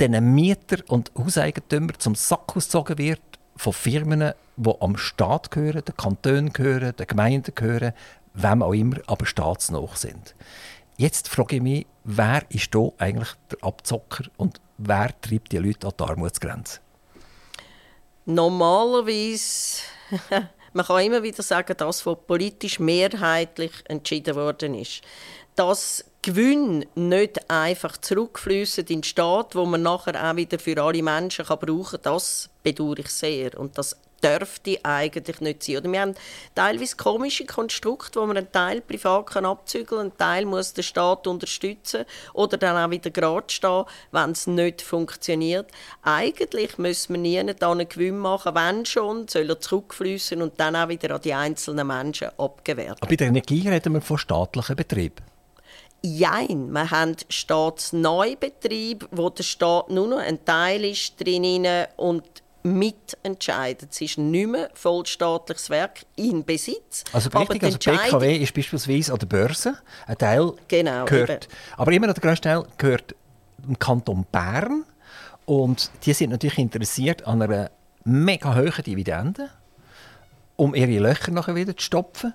den 0.00 0.34
Mieter 0.34 0.78
und 0.88 1.12
Hauseigentümer 1.16 1.92
zum 1.98 2.14
Sack 2.14 2.56
ausgezogen 2.56 2.98
wird 2.98 3.20
von 3.56 3.72
Firmen, 3.72 4.32
die 4.56 4.70
am 4.80 4.96
Staat 4.96 5.50
gehören, 5.50 5.84
den 5.84 5.96
Kantonen 5.96 6.52
gehören, 6.52 6.96
den 6.96 7.06
Gemeinden 7.06 7.54
gehören, 7.54 7.92
wem 8.34 8.62
auch 8.62 8.72
immer, 8.72 8.96
aber 9.06 9.26
staatsnah 9.26 9.86
sind. 9.94 10.34
Jetzt 10.96 11.28
frage 11.28 11.56
ich 11.56 11.62
mich, 11.62 11.86
wer 12.04 12.42
ist 12.50 12.72
hier 12.72 12.92
eigentlich 12.98 13.30
der 13.50 13.64
Abzocker 13.66 14.24
und 14.36 14.60
wer 14.78 15.10
treibt 15.20 15.52
die 15.52 15.58
Leute 15.58 15.86
an 15.86 15.94
die 15.98 16.04
Armutsgrenze? 16.04 16.80
Normalerweise, 18.24 19.82
man 20.72 20.86
kann 20.86 21.04
immer 21.04 21.22
wieder 21.22 21.42
sagen, 21.42 21.74
das, 21.76 22.06
was 22.06 22.18
politisch 22.26 22.78
mehrheitlich 22.78 23.72
entschieden 23.88 24.36
worden 24.36 24.74
ist. 24.74 25.02
Dass 25.56 26.04
Gewinn 26.22 26.86
nicht 26.94 27.50
einfach 27.50 27.96
zurückfließen 27.96 28.82
in 28.82 29.00
den 29.00 29.02
Staat, 29.02 29.54
wo 29.56 29.66
man 29.66 29.82
nachher 29.82 30.30
auch 30.30 30.36
wieder 30.36 30.58
für 30.58 30.80
alle 30.80 31.02
Menschen 31.02 31.44
kann 31.44 31.58
brauchen 31.58 32.00
kann, 32.00 32.14
das 32.14 32.48
bedauere 32.62 33.00
ich 33.00 33.08
sehr. 33.08 33.58
Und 33.58 33.76
das 33.76 33.96
dürfte 34.22 34.78
eigentlich 34.82 35.40
nicht 35.40 35.62
sein. 35.62 35.78
Oder 35.78 35.92
wir 35.92 36.00
haben 36.00 36.14
teilweise 36.54 36.96
komische 36.96 37.44
Konstrukte, 37.44 38.20
wo 38.20 38.26
man 38.26 38.36
einen 38.36 38.52
Teil 38.52 38.80
privat 38.80 39.36
abzügeln 39.36 39.86
kann, 39.86 39.98
einen 40.00 40.16
Teil 40.16 40.46
muss 40.46 40.72
der 40.72 40.82
Staat 40.82 41.26
unterstützen 41.26 42.04
oder 42.32 42.56
dann 42.56 42.76
auch 42.76 42.90
wieder 42.90 43.10
gerade 43.10 43.46
stehen, 43.48 43.84
wenn 44.10 44.30
es 44.30 44.46
nicht 44.46 44.82
funktioniert. 44.82 45.70
Eigentlich 46.02 46.78
müssen 46.78 47.14
wir 47.14 47.20
nie 47.20 47.38
einen 47.38 47.88
Gewinn 47.88 48.18
machen, 48.18 48.54
wenn 48.54 48.86
schon, 48.86 49.28
soll 49.28 49.48
er 49.48 49.60
zurückfließen 49.60 50.40
und 50.40 50.58
dann 50.58 50.76
auch 50.76 50.88
wieder 50.88 51.14
an 51.14 51.20
die 51.20 51.34
einzelnen 51.34 51.86
Menschen 51.86 52.28
abgewehrt. 52.38 52.98
Aber 53.00 53.08
bei 53.08 53.16
der 53.16 53.28
Energie 53.28 53.68
reden 53.68 53.94
wir 53.94 54.00
von 54.00 54.18
staatlichen 54.18 54.76
Betrieben. 54.76 55.24
Jein, 56.04 56.72
wir 56.72 56.90
haben 56.90 57.14
Staatsneubetrieb, 57.28 59.06
wo 59.12 59.30
der 59.30 59.44
Staat 59.44 59.88
nur 59.88 60.08
noch 60.08 60.18
ein 60.18 60.44
Teil 60.44 60.84
ist 60.84 61.24
drin 61.24 61.64
und 61.96 62.41
mitentscheiden. 62.62 63.88
Es 63.90 64.00
ist 64.00 64.18
nicht 64.18 64.48
mehr 64.48 64.70
vollstaatliches 64.74 65.70
Werk 65.70 66.04
in 66.16 66.44
Besitz. 66.44 67.04
Also 67.12 67.30
richtig, 67.30 67.62
also 67.62 67.78
BKW 67.78 68.36
ist 68.36 68.54
beispielsweise 68.54 69.12
an 69.12 69.18
der 69.18 69.26
Börse. 69.26 69.78
Ein 70.06 70.18
Teil 70.18 70.52
genau, 70.68 71.04
gehört, 71.04 71.30
eben. 71.30 71.52
aber 71.76 71.92
immer 71.92 72.06
noch 72.06 72.14
der 72.14 72.22
grösste 72.22 72.48
Teil 72.48 72.64
gehört 72.78 73.14
dem 73.58 73.78
Kanton 73.78 74.26
Bern. 74.30 74.84
Und 75.44 75.90
die 76.04 76.12
sind 76.12 76.30
natürlich 76.30 76.58
interessiert 76.58 77.26
an 77.26 77.42
einer 77.42 77.70
mega 78.04 78.54
hohen 78.54 78.84
Dividende, 78.84 79.50
um 80.56 80.74
ihre 80.74 80.98
Löcher 80.98 81.32
nachher 81.32 81.54
wieder 81.54 81.76
zu 81.76 81.84
stopfen. 81.84 82.34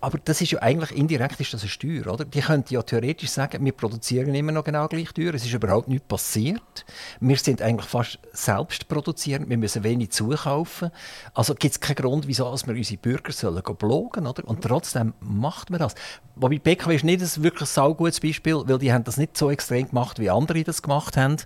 Aber 0.00 0.18
das 0.18 0.40
ist 0.40 0.52
ja 0.52 0.60
eigentlich 0.60 0.96
indirekt 0.96 1.40
ist 1.40 1.54
das 1.54 1.62
eine 1.62 1.70
Steuer, 1.70 2.06
oder? 2.06 2.24
Die 2.24 2.40
könnten 2.40 2.74
ja 2.74 2.82
theoretisch 2.82 3.30
sagen, 3.30 3.64
wir 3.64 3.72
produzieren 3.72 4.34
immer 4.34 4.52
noch 4.52 4.64
genau 4.64 4.88
gleich 4.88 5.12
teuer, 5.12 5.34
es 5.34 5.44
ist 5.44 5.54
überhaupt 5.54 5.88
nichts 5.88 6.06
passiert. 6.06 6.84
Wir 7.20 7.36
sind 7.36 7.62
eigentlich 7.62 7.88
fast 7.88 8.18
selbst 8.32 8.88
produzierend, 8.88 9.48
wir 9.48 9.56
müssen 9.56 9.84
wenig 9.84 10.10
zukaufen. 10.10 10.90
Also 11.34 11.54
gibt 11.54 11.74
es 11.74 11.80
keinen 11.80 11.96
Grund, 11.96 12.26
wieso 12.26 12.44
wir 12.44 12.74
unsere 12.74 12.98
Bürger 12.98 13.32
sollen 13.32 13.62
blogen, 13.62 14.26
oder? 14.26 14.46
Und 14.46 14.62
trotzdem 14.62 15.14
macht 15.20 15.70
man 15.70 15.80
das. 15.80 15.94
Wobei 16.34 16.58
BKW 16.58 16.96
ist 16.96 17.04
nicht 17.04 17.22
ein 17.22 17.42
wirklich 17.42 17.68
saugutes 17.68 18.20
Beispiel, 18.20 18.62
weil 18.66 18.78
die 18.78 18.92
haben 18.92 19.04
das 19.04 19.16
nicht 19.16 19.36
so 19.36 19.50
extrem 19.50 19.88
gemacht, 19.88 20.18
wie 20.18 20.30
andere 20.30 20.62
das 20.62 20.82
gemacht 20.82 21.16
haben. 21.16 21.36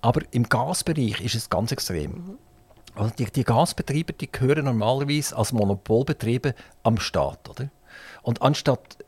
Aber 0.00 0.20
im 0.30 0.48
Gasbereich 0.48 1.20
ist 1.20 1.34
es 1.34 1.50
ganz 1.50 1.72
extrem. 1.72 2.38
Also 2.94 3.12
die, 3.16 3.26
die 3.26 3.44
Gasbetriebe 3.44 4.12
die 4.12 4.30
gehören 4.30 4.64
normalerweise 4.64 5.36
als 5.36 5.52
Monopolbetriebe 5.52 6.54
am 6.82 6.98
Staat, 6.98 7.48
oder? 7.48 7.70
Und 8.22 8.42
anstatt 8.42 8.98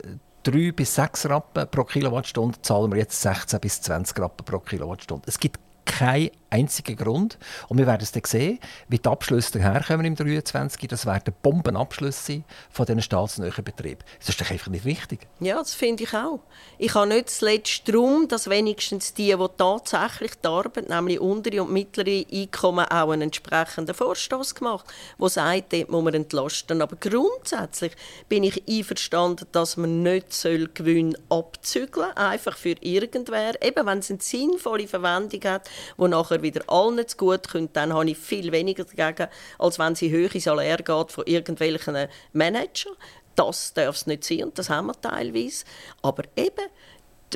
3 0.43 0.57
äh, 0.57 0.71
bis 0.71 0.95
6 0.95 1.29
Rappen 1.29 1.67
pro 1.69 1.83
Kilowattstunde 1.83 2.61
zahlen 2.61 2.91
wir 2.91 2.97
jetzt 2.97 3.21
16 3.21 3.59
bis 3.59 3.81
20 3.81 4.19
Rappen 4.19 4.45
pro 4.45 4.59
Kilowattstunde. 4.59 5.23
Es 5.27 5.39
gibt 5.39 5.59
keinen 5.85 6.31
einzigen 6.51 6.95
Grund. 6.95 7.37
Und 7.69 7.77
wir 7.77 7.87
werden 7.87 8.03
es 8.03 8.11
dann 8.11 8.23
sehen, 8.25 8.59
wie 8.87 8.99
die 8.99 9.09
Abschlüsse 9.09 9.53
daherkommen 9.53 10.05
im 10.05 10.15
23. 10.15 10.87
Das 10.87 11.05
werden 11.05 11.33
Bombenabschlüsse 11.41 12.43
von 12.69 12.85
diesen 12.85 13.01
staatsnahen 13.01 13.63
Betrieben. 13.63 14.01
Das 14.19 14.29
ist 14.29 14.41
doch 14.41 14.51
einfach 14.51 14.67
nicht 14.67 14.85
wichtig. 14.85 15.27
Ja, 15.39 15.57
das 15.57 15.73
finde 15.73 16.03
ich 16.03 16.13
auch. 16.13 16.41
Ich 16.77 16.93
habe 16.93 17.07
nicht 17.07 17.29
zuletzt 17.29 17.87
darum, 17.87 18.27
dass 18.27 18.49
wenigstens 18.49 19.13
die, 19.13 19.35
die 19.35 19.47
tatsächlich 19.57 20.31
die 20.43 20.47
Arbeit, 20.47 20.89
nämlich 20.89 21.19
untere 21.19 21.63
und 21.63 21.71
mittlere 21.71 22.25
Einkommen, 22.31 22.85
auch 22.85 23.11
einen 23.11 23.23
entsprechenden 23.23 23.95
Vorstoß 23.95 24.55
gemacht, 24.55 24.85
wo 25.17 25.27
sagt, 25.27 25.73
dort 25.73 25.89
muss 25.89 26.03
man 26.03 26.13
entlasten. 26.13 26.81
Aber 26.81 26.95
grundsätzlich 26.97 27.93
bin 28.27 28.43
ich 28.43 28.63
einverstanden, 28.67 29.47
dass 29.51 29.77
man 29.77 30.03
nicht 30.03 30.41
Gewinn 30.73 31.17
abzügeln 31.29 32.11
soll, 32.15 32.23
einfach 32.23 32.57
für 32.57 32.75
irgendwer. 32.81 33.61
Eben, 33.63 33.85
wenn 33.85 33.99
es 33.99 34.09
eine 34.09 34.19
sinnvolle 34.19 34.87
Verwendung 34.87 35.41
hat, 35.43 35.69
wo 35.97 36.07
nachher 36.07 36.40
wieder 36.41 36.63
allen 36.67 37.07
zu 37.07 37.17
gut 37.17 37.49
kommt, 37.49 37.75
dann 37.75 37.93
habe 37.93 38.09
ich 38.09 38.17
viel 38.17 38.51
weniger 38.51 38.83
dagegen, 38.83 39.29
als 39.59 39.79
wenn 39.79 39.95
sie 39.95 40.11
hohe 40.11 40.39
Salär 40.39 40.77
geht 40.77 41.11
von 41.11 41.25
irgendwelchen 41.25 42.07
Managern. 42.33 42.95
Das 43.35 43.73
darf 43.73 43.95
es 43.95 44.07
nicht 44.07 44.23
sein 44.23 44.43
und 44.43 44.59
das 44.59 44.69
haben 44.69 44.87
wir 44.87 44.99
teilweise. 44.99 45.65
Aber 46.01 46.23
eben, 46.35 46.67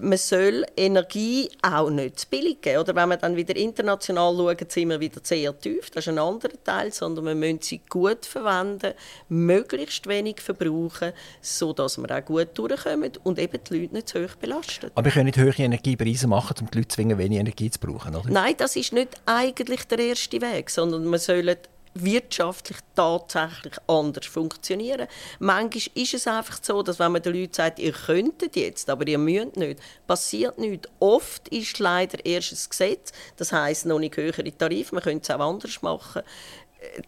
man 0.02 0.18
soll 0.18 0.66
Energie 0.76 1.50
auch 1.62 1.90
nicht 1.90 2.20
zu 2.20 2.28
billig 2.28 2.62
geben. 2.62 2.80
Oder 2.80 2.96
wenn 2.96 3.10
man 3.10 3.20
dann 3.20 3.36
wieder 3.36 3.56
international 3.56 4.36
schaut, 4.36 4.72
sind 4.72 4.90
wir 4.90 5.00
wieder 5.00 5.20
sehr 5.24 5.58
tief. 5.58 5.90
Das 5.90 6.06
ist 6.06 6.10
ein 6.10 6.20
anderer 6.20 6.54
Teil, 6.64 6.92
sondern 6.92 7.26
wir 7.26 7.36
müssen 7.36 7.62
sie 7.62 7.82
gut 7.90 8.26
verwenden, 8.26 8.94
möglichst 9.30 10.08
wenig 10.08 10.42
verbrauchen, 10.42 11.14
sodass 11.42 11.98
wir 11.98 12.10
auch 12.16 12.26
gut 12.26 12.50
durchkommen 12.54 13.12
und 13.24 13.40
eben 13.40 13.60
die 13.70 13.80
Leute 13.80 13.94
nicht 13.94 14.10
zu 14.10 14.24
hoch 14.24 14.36
belasten. 14.36 14.92
Aber 14.96 15.06
wir 15.06 15.12
können 15.12 15.26
nicht 15.26 15.38
hohe 15.38 15.64
Energiepreise 15.64 16.28
machen, 16.28 16.56
um 16.62 16.72
die 16.72 16.80
Leute 16.80 16.88
zu 16.90 16.96
zwingen, 16.96 17.18
wenig 17.18 17.40
Energie 17.40 17.70
zu 17.70 17.80
brauchen, 17.80 18.16
oder? 18.16 18.30
Nein, 18.30 18.56
das 18.58 18.76
ist 18.76 18.94
nicht 18.94 19.10
eigentlich 19.26 19.86
der 19.86 20.00
erste 20.00 20.42
Weg, 20.42 20.70
sondern 20.70 21.10
wir 21.10 21.20
sollen 21.20 21.58
wirtschaftlich 21.96 22.78
tatsächlich 22.94 23.74
anders 23.88 24.26
funktionieren. 24.26 25.08
Manchmal 25.40 25.82
ist 25.96 26.14
es 26.14 26.28
einfach 26.28 26.60
so, 26.62 26.84
dass 26.84 27.00
wenn 27.00 27.14
man 27.14 27.22
den 27.22 27.34
Leuten 27.34 27.54
sagt, 27.54 27.80
ihr 27.80 27.94
könntet 27.94 28.56
jetzt, 28.56 28.90
aber 28.90 29.08
ihr 29.08 29.18
müsst 29.18 29.56
nicht, 29.56 29.80
passiert 30.06 30.58
nichts. 30.58 30.90
Oft 31.00 31.48
ist 31.50 31.80
leider 31.80 32.24
erst 32.26 32.52
ein 32.52 32.70
Gesetz, 32.70 33.12
das 33.38 33.52
heißt 33.52 33.86
noch 33.86 34.00
nicht 34.00 34.18
höhere 34.18 34.58
Tarife, 34.58 34.94
man 34.94 35.04
könnte 35.04 35.24
es 35.24 35.40
auch 35.40 35.40
anders 35.40 35.82
machen. 35.82 36.22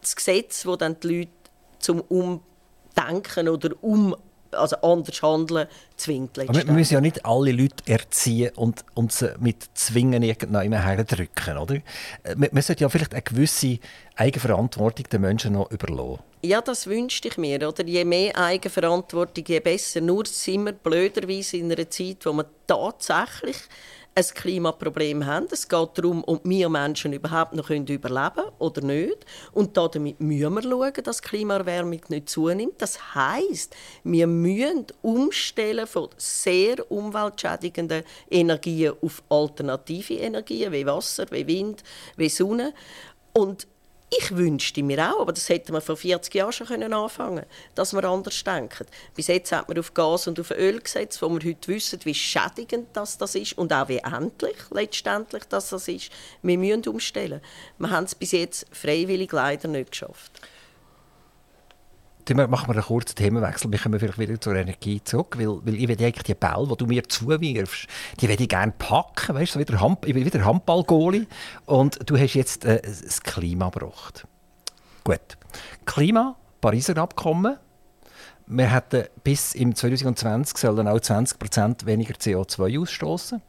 Das 0.02 0.16
Gesetz, 0.16 0.64
das 0.64 0.78
dann 0.78 1.00
die 1.00 1.20
Leute 1.20 1.32
zum 1.80 2.02
Umdenken 2.02 3.50
oder 3.50 3.72
um 3.82 4.16
also 4.52 4.76
anders 4.78 5.22
handeln 5.22 5.68
zwingt. 5.96 6.40
Aber 6.40 6.54
wir 6.54 6.74
müssen 6.74 6.94
ja 6.94 7.02
nicht 7.02 7.26
alle 7.26 7.52
Leute 7.52 7.84
erziehen 7.86 8.52
und, 8.56 8.84
und 8.94 9.12
sie 9.12 9.34
mit 9.40 9.64
Zwingen 9.74 10.24
irgendwann 10.24 11.06
drücken, 11.06 11.58
oder? 11.58 11.76
Man, 12.36 12.50
man 12.52 12.62
sollte 12.62 12.84
ja 12.84 12.90
vielleicht 12.90 13.14
eine 13.14 13.22
gewisse 13.22 13.80
Eigenverantwortung 14.16 15.08
den 15.10 15.22
Menschen 15.22 15.54
noch 15.54 15.72
überlassen. 15.72 16.24
Ja, 16.42 16.62
das 16.62 16.88
wünschte 16.88 17.28
ich 17.30 17.38
mir. 17.38 17.68
Oder? 17.68 17.86
Je 17.86 18.06
mehr 18.06 18.38
Eigenverantwortung, 18.38 19.44
je 19.48 19.60
besser. 19.60 20.02
Nur 20.02 20.26
sind 20.26 20.66
wir 20.66 20.74
blöderweise 20.74 21.58
in 21.58 21.72
einer 21.72 21.90
Zeit, 21.90 22.26
wo 22.26 22.34
man 22.34 22.46
tatsächlich 22.68 23.58
ein 24.18 24.24
Klimaproblem 24.34 25.28
haben. 25.28 25.46
Es 25.52 25.68
geht 25.68 25.90
darum, 25.94 26.24
ob 26.26 26.42
wir 26.44 26.70
Menschen 26.70 27.14
überhaupt 27.14 27.54
noch 27.54 27.70
überleben 27.70 28.02
können 28.02 28.50
oder 28.58 28.82
nicht. 28.82 29.26
Und 29.52 29.78
damit 29.78 30.20
müssen 30.20 30.56
wir 30.56 30.64
schauen, 30.64 31.04
dass 31.04 31.22
die 31.22 31.28
Klimaerwärmung 31.28 32.02
nicht 32.10 32.30
zunimmt. 32.30 32.82
Das 32.82 33.14
heißt, 33.14 33.76
wir 34.04 34.26
müssen 34.26 34.88
umstellen 35.04 35.86
von 35.86 36.10
sehr 36.18 36.92
umweltschädigenden 36.92 38.04
Energien 38.32 38.94
auf 39.02 39.22
alternative 39.30 40.16
Energien 40.16 40.72
wie 40.72 40.88
Wasser, 40.88 41.28
wie 41.30 41.46
Wind, 41.46 41.84
wie 42.16 42.30
Sonne. 42.30 42.74
Und 43.34 43.68
ich 44.10 44.36
wünschte 44.36 44.84
mir 44.84 45.12
auch, 45.12 45.20
aber 45.20 45.34
das 45.34 45.50
hätte 45.50 45.74
man 45.74 45.82
vor 45.82 45.98
40 45.98 46.34
Jahren 46.34 46.54
schon 46.54 46.94
anfangen 46.94 47.40
können, 47.40 47.48
dass 47.76 47.94
wir 47.94 48.04
anders 48.06 48.42
denken. 48.42 48.86
Bis 49.14 49.28
jetzt 49.28 49.52
hat 49.52 49.68
man 49.68 49.78
auf 49.78 49.94
Gas 49.94 50.28
und 50.28 50.40
auf 50.40 50.52
Öl 50.52 50.80
gesetzt, 50.80 51.22
wo 51.22 51.28
wir 51.28 51.44
heute 51.44 51.68
wissen, 51.68 52.00
wie 52.04 52.14
schädigend 52.14 52.88
das, 52.94 53.18
das 53.18 53.36
ist 53.36 53.58
und 53.58 53.74
auch 53.74 53.90
wie 53.90 53.98
endlich 53.98 54.58
letztendlich 54.72 55.44
das, 55.50 55.70
das 55.70 55.90
ist. 55.90 56.10
Wir 56.42 56.58
müssen 56.58 56.88
umstellen. 56.88 57.42
Wir 57.78 57.90
haben 57.90 58.06
es 58.06 58.16
bis 58.16 58.32
jetzt 58.32 58.66
freiwillig 58.72 59.32
leider 59.34 59.68
nicht 59.68 59.92
geschafft. 59.92 60.32
Machen 62.36 62.68
wir 62.68 62.76
einen 62.76 62.84
kurzen 62.84 63.16
Themenwechsel. 63.16 63.72
Wir 63.72 63.80
kommen 63.80 64.00
vielleicht 64.00 64.20
wieder 64.20 64.40
zur 64.40 64.56
Energie 64.56 65.02
zurück, 65.04 65.36
weil, 65.38 65.48
weil 65.66 65.76
ich 65.76 65.88
will 65.88 65.98
eigentlich 66.04 66.24
die 66.24 66.36
Bälle, 66.36 66.68
die 66.70 66.76
du 66.76 66.86
mir 66.86 67.08
zuwirfst, 67.08 67.88
die 68.20 68.28
will 68.28 68.42
ich 68.42 68.50
gerne 68.50 68.74
packen. 68.78 69.36
Weißt, 69.36 69.54
so 69.54 69.60
wieder 69.60 69.80
Hand, 69.80 70.06
ich 70.06 70.14
bin 70.14 70.26
wieder 70.26 70.44
Handballgoalie 70.44 71.26
und 71.66 72.00
du 72.10 72.18
hast 72.18 72.34
jetzt 72.34 72.66
äh, 72.66 72.82
das 72.82 73.22
Klima 73.22 73.70
gebracht. 73.70 74.28
Gut. 75.04 75.38
Klima, 75.86 76.36
Pariser 76.60 76.98
Abkommen. 76.98 77.58
Wir 78.46 78.74
hätten 78.74 79.06
bis 79.24 79.56
im 79.56 79.76
2020 79.76 80.58
sollen 80.58 80.88
auch 80.88 80.98
20% 80.98 81.86
weniger 81.86 82.14
CO2 82.14 82.82
ausstoßen. 82.82 83.42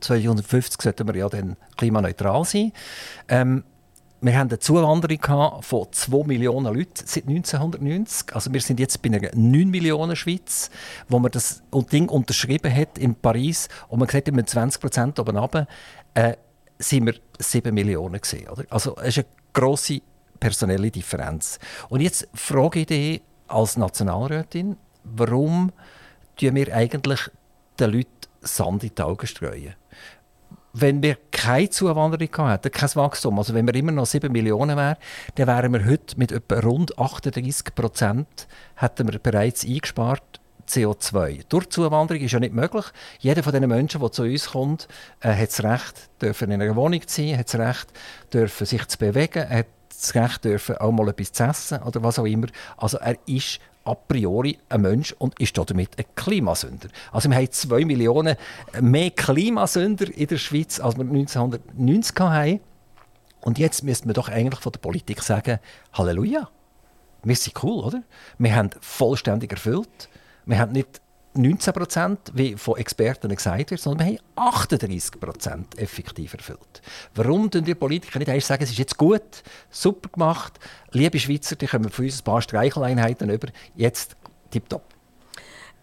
2050 0.00 0.82
sollten 0.82 1.06
wir 1.08 1.16
ja 1.16 1.28
dann 1.28 1.56
klimaneutral 1.76 2.44
sein. 2.44 2.72
Ähm, 3.28 3.64
wir 4.22 4.38
haben 4.38 4.48
eine 4.48 4.58
Zuwanderung 4.60 5.62
von 5.62 5.86
2 5.90 6.24
Millionen 6.26 6.72
Leuten 6.72 7.04
seit 7.04 7.26
1990. 7.26 8.34
Also 8.34 8.52
wir 8.52 8.60
sind 8.60 8.78
jetzt 8.78 9.02
bei 9.02 9.08
einer 9.08 9.30
9 9.34 9.68
Millionen 9.68 10.14
Schweiz, 10.14 10.70
wo 11.08 11.18
man 11.18 11.32
das 11.32 11.62
Ding 11.90 12.08
unterschrieben 12.08 12.72
hat 12.72 12.98
in 12.98 13.16
Paris 13.16 13.68
und 13.88 13.98
man 13.98 14.08
sieht 14.08 14.32
mit 14.32 14.48
20 14.48 14.80
Prozent 14.80 15.18
oben 15.18 15.36
runter, 15.36 15.66
äh, 16.14 16.36
sind 16.78 17.06
wir 17.06 17.14
7 17.38 17.74
Millionen 17.74 18.20
gesehen. 18.20 18.48
Oder? 18.48 18.64
Also 18.70 18.96
es 18.98 19.16
ist 19.16 19.18
eine 19.18 19.26
grosse 19.52 20.00
personelle 20.38 20.92
Differenz. 20.92 21.58
Und 21.88 22.00
jetzt 22.00 22.28
frage 22.32 22.80
ich 22.80 22.86
dich 22.86 23.22
als 23.48 23.76
Nationalrätin, 23.76 24.76
warum 25.02 25.72
tun 26.36 26.54
wir 26.54 26.72
eigentlich 26.74 27.28
den 27.78 27.90
Leuten 27.90 28.10
Sand 28.40 28.84
in 28.84 28.94
die 28.94 29.02
Augen 29.02 29.26
streuen. 29.26 29.74
Wenn 30.74 31.02
wir 31.02 31.18
keine 31.30 31.68
Zuwanderung 31.68 32.48
hätten, 32.48 32.70
kein 32.70 32.94
Wachstum, 32.94 33.38
also 33.38 33.52
wenn 33.52 33.66
wir 33.66 33.74
immer 33.74 33.92
noch 33.92 34.06
7 34.06 34.32
Millionen 34.32 34.76
wären, 34.76 34.96
dann 35.34 35.46
wären 35.46 35.72
wir 35.72 35.84
heute 35.84 36.18
mit 36.18 36.32
etwa 36.32 36.60
rund 36.60 36.98
38 36.98 37.74
Prozent 37.74 38.48
hätten 38.76 39.12
wir 39.12 39.18
bereits 39.18 39.66
eingespart 39.66 40.40
CO2. 40.68 41.44
Durch 41.48 41.68
Zuwanderung 41.68 42.22
ist 42.22 42.32
ja 42.32 42.40
nicht 42.40 42.54
möglich. 42.54 42.86
Jeder 43.18 43.42
von 43.42 43.52
den 43.52 43.68
Menschen, 43.68 44.00
der 44.00 44.12
zu 44.12 44.22
uns 44.22 44.50
kommt, 44.50 44.88
äh, 45.20 45.34
hat 45.34 45.48
das 45.48 45.62
Recht, 45.62 46.10
dürfen 46.20 46.50
in 46.50 46.62
einer 46.62 46.76
Wohnung 46.76 47.06
zu 47.06 47.22
sein, 47.22 47.38
hat 47.38 47.52
das 47.52 47.60
Recht, 47.60 47.92
dürfen 48.32 48.66
sich 48.66 48.86
zu 48.88 48.96
bewegen, 48.96 49.48
hat 49.48 49.66
das 49.90 50.14
Recht, 50.14 50.44
dürfen 50.44 50.76
auch 50.78 50.92
mal 50.92 51.08
etwas 51.08 51.32
zu 51.32 51.44
essen 51.44 51.82
oder 51.82 52.02
was 52.02 52.18
auch 52.18 52.24
immer. 52.24 52.46
Also 52.76 52.98
er 52.98 53.16
ist 53.26 53.60
a 53.84 53.94
priori 53.94 54.58
ein 54.68 54.82
Mensch 54.82 55.12
und 55.18 55.38
ist 55.40 55.58
damit 55.58 55.98
ein 55.98 56.04
Klimasünder. 56.14 56.88
Also 57.10 57.28
wir 57.28 57.36
haben 57.36 57.50
zwei 57.50 57.84
Millionen 57.84 58.36
mehr 58.80 59.10
Klimasünder 59.10 60.06
in 60.14 60.26
der 60.26 60.38
Schweiz, 60.38 60.80
als 60.80 60.96
wir 60.96 61.04
1990 61.04 62.20
hatten. 62.20 62.60
Und 63.40 63.58
jetzt 63.58 63.82
müsste 63.82 64.06
man 64.06 64.14
doch 64.14 64.28
eigentlich 64.28 64.60
von 64.60 64.72
der 64.72 64.78
Politik 64.78 65.20
sagen, 65.22 65.58
Halleluja, 65.92 66.48
wir 67.24 67.36
sind 67.36 67.62
cool, 67.62 67.84
oder? 67.84 68.02
Wir 68.38 68.54
haben 68.54 68.70
vollständig 68.80 69.52
erfüllt. 69.52 70.08
Wir 70.46 70.58
haben 70.58 70.72
nicht 70.72 71.01
19 71.34 71.72
Prozent, 71.72 72.18
wie 72.34 72.56
von 72.56 72.76
Experten 72.76 73.34
gesagt 73.34 73.70
wird, 73.70 73.80
sondern 73.80 74.06
wir 74.06 74.18
haben 74.18 74.48
38 74.56 75.18
Prozent 75.18 75.78
effektiv 75.78 76.34
erfüllt. 76.34 76.82
Warum 77.14 77.50
tun 77.50 77.64
die 77.64 77.74
Politiker 77.74 78.18
nicht 78.18 78.28
erst 78.28 78.48
sagen, 78.48 78.62
es 78.62 78.70
ist 78.70 78.78
jetzt 78.78 78.98
gut, 78.98 79.42
super 79.70 80.10
gemacht, 80.10 80.58
liebe 80.90 81.18
Schweizer, 81.18 81.56
die 81.56 81.66
kommen 81.66 81.88
von 81.88 82.04
uns 82.04 82.20
ein 82.20 82.24
paar 82.24 82.42
Streicheleinheiten 82.42 83.30
über, 83.30 83.48
jetzt 83.74 84.16
tipptopp. 84.50 84.91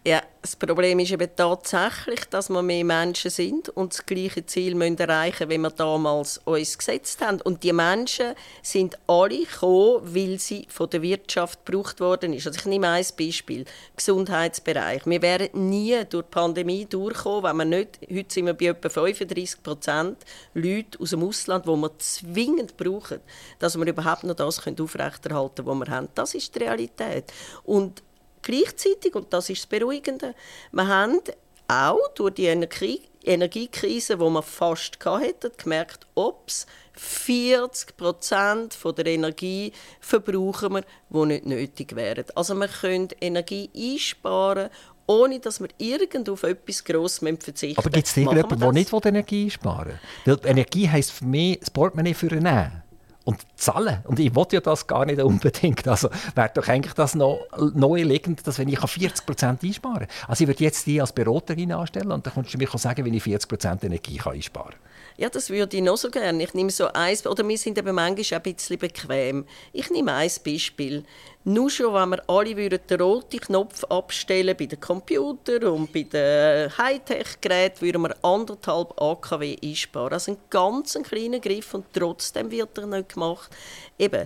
Ja, 0.05 0.21
das 0.41 0.55
Problem 0.55 0.97
ist 0.99 1.11
eben 1.11 1.29
tatsächlich, 1.35 2.23
dass 2.29 2.49
wir 2.49 2.61
mehr 2.61 2.85
Menschen 2.85 3.29
sind 3.29 3.67
und 3.67 3.91
das 3.91 4.05
gleiche 4.05 4.45
Ziel 4.45 4.73
müssen 4.73 4.97
erreichen 4.97 5.49
wie 5.49 5.57
wir 5.57 5.71
damals 5.71 6.37
uns 6.45 6.77
gesetzt 6.77 7.19
haben. 7.19 7.41
Und 7.41 7.63
die 7.63 7.73
Menschen 7.73 8.33
sind 8.61 8.97
alle 9.07 9.43
gekommen, 9.43 10.15
weil 10.15 10.39
sie 10.39 10.65
von 10.69 10.89
der 10.89 11.01
Wirtschaft 11.01 11.65
gebraucht 11.65 11.99
worden 11.99 12.31
ist. 12.31 12.47
Also 12.47 12.59
ich 12.59 12.65
nehme 12.65 12.87
ein 12.87 13.05
Beispiel, 13.17 13.65
Gesundheitsbereich. 13.97 15.05
Wir 15.05 15.21
wären 15.21 15.49
nie 15.69 15.97
durch 16.09 16.23
die 16.27 16.31
Pandemie 16.31 16.85
durchgekommen, 16.85 17.43
wenn 17.43 17.57
wir 17.57 17.77
nicht, 17.79 17.99
heute 18.09 18.33
sind 18.33 18.45
wir 18.45 18.53
bei 18.53 18.67
etwa 18.67 18.87
35 18.87 19.61
Prozent 19.61 20.17
Leute 20.53 20.97
aus 20.97 21.09
dem 21.09 21.23
Ausland, 21.23 21.65
die 21.65 21.75
wir 21.75 21.97
zwingend 21.99 22.77
brauchen, 22.77 23.19
dass 23.59 23.77
wir 23.77 23.85
überhaupt 23.85 24.23
noch 24.23 24.35
das 24.35 24.65
aufrechterhalten 24.65 25.65
können, 25.65 25.81
was 25.81 25.87
wir 25.89 25.93
haben. 25.93 26.07
Das 26.15 26.33
ist 26.35 26.55
die 26.55 26.59
Realität. 26.59 27.33
Und 27.63 28.01
Gleichzeitig, 28.41 29.15
und 29.15 29.33
das 29.33 29.49
ist 29.49 29.63
das 29.63 29.67
Beruhigende, 29.67 30.33
wir 30.71 30.87
haben 30.87 31.19
auch 31.67 32.07
durch 32.15 32.33
die 32.33 32.45
Energie 32.45 33.01
Energiekrise, 33.23 34.17
die 34.17 34.23
wir 34.23 34.41
fast 34.41 34.97
hatten, 35.05 35.51
gemerkt, 35.57 36.07
ups, 36.15 36.65
40 36.93 37.95
Prozent 37.97 38.77
der 38.97 39.05
Energie 39.05 39.71
verbrauchen 39.99 40.73
wir, 40.73 40.83
die 41.09 41.25
nicht 41.25 41.45
nötig 41.45 41.95
wären. 41.95 42.25
Also 42.35 42.55
wir 42.55 42.67
können 42.67 43.09
Energie 43.19 43.69
einsparen, 43.75 44.69
ohne 45.05 45.39
dass 45.39 45.59
wir 45.59 45.69
irgend 45.77 46.29
auf 46.29 46.43
etwas 46.43 46.83
Grosses 46.83 47.19
verzichten 47.19 47.79
Aber 47.79 47.89
gibt 47.89 48.07
es 48.07 48.15
irgendjemanden, 48.15 48.59
der 48.59 48.71
nicht 48.71 49.05
Energie 49.05 49.45
einsparen 49.45 49.99
will? 50.25 50.39
Energie 50.45 50.89
heisst 50.89 51.11
für 51.11 51.25
mich 51.25 51.59
das 51.59 51.69
Portemonnaie 51.71 52.13
für 52.13 52.31
einen 52.31 52.83
und 53.29 53.45
zahlen. 53.55 53.99
Und 54.05 54.19
ich 54.19 54.33
wollte 54.33 54.55
ja 54.55 54.61
das 54.61 54.87
gar 54.87 55.05
nicht 55.05 55.21
unbedingt. 55.21 55.87
Also 55.87 56.09
wäre 56.33 56.49
doch 56.53 56.67
eigentlich 56.67 56.93
das 56.93 57.13
noch 57.13 57.39
neu 57.75 58.01
liegend, 58.01 58.45
dass 58.47 58.57
wenn 58.57 58.67
ich 58.67 58.79
40 58.79 59.25
Prozent 59.25 59.63
einsparen 59.63 59.99
kann. 59.99 60.07
Also 60.27 60.43
ich 60.43 60.47
würde 60.47 60.63
jetzt 60.63 60.87
die 60.87 60.99
als 60.99 61.13
Beraterin 61.13 61.71
anstellen 61.71 62.11
und 62.11 62.25
dann 62.25 62.33
kannst 62.33 62.53
du 62.53 62.57
mir 62.57 62.67
sagen, 62.73 63.05
wie 63.05 63.15
ich 63.15 63.23
40 63.23 63.47
Prozent 63.47 63.83
Energie 63.83 64.19
einsparen 64.19 64.71
kann. 64.71 64.88
Ja, 65.19 65.27
das 65.27 65.49
würde 65.49 65.75
ich 65.75 65.83
noch 65.83 65.97
so 65.97 66.09
gerne. 66.09 66.41
Ich 66.41 66.53
nehme 66.53 66.69
so 66.69 66.87
eins, 66.93 67.27
oder 67.27 67.45
wir 67.45 67.57
sind 67.57 67.77
eben 67.77 67.93
manchmal 67.93 68.39
ein 68.39 68.53
bisschen 68.53 68.79
bequem. 68.79 69.45
Ich 69.73 69.89
nehme 69.89 70.13
ein 70.13 70.31
Beispiel. 70.45 71.03
Nur 71.43 71.69
schon, 71.69 71.93
wenn 71.93 72.11
wir 72.11 72.29
alle 72.29 72.55
würden 72.55 72.79
den 72.89 73.01
roten 73.01 73.41
Knopf 73.41 73.83
abstellen 73.83 74.55
bei 74.57 74.65
den 74.65 74.79
Computern 74.79 75.65
und 75.65 75.91
bei 75.91 76.03
den 76.03 76.69
Hightech-Geräten, 76.77 77.81
würden 77.81 78.03
wir 78.03 78.15
anderthalb 78.23 78.93
AKW 79.01 79.57
einsparen. 79.61 80.13
Also 80.13 80.31
ein 80.31 80.37
ganz 80.49 80.97
kleiner 81.03 81.39
Griff 81.39 81.73
und 81.73 81.87
trotzdem 81.91 82.49
wird 82.49 82.77
er 82.77 82.85
nicht 82.85 83.13
gemacht. 83.13 83.51
Eben, 83.97 84.25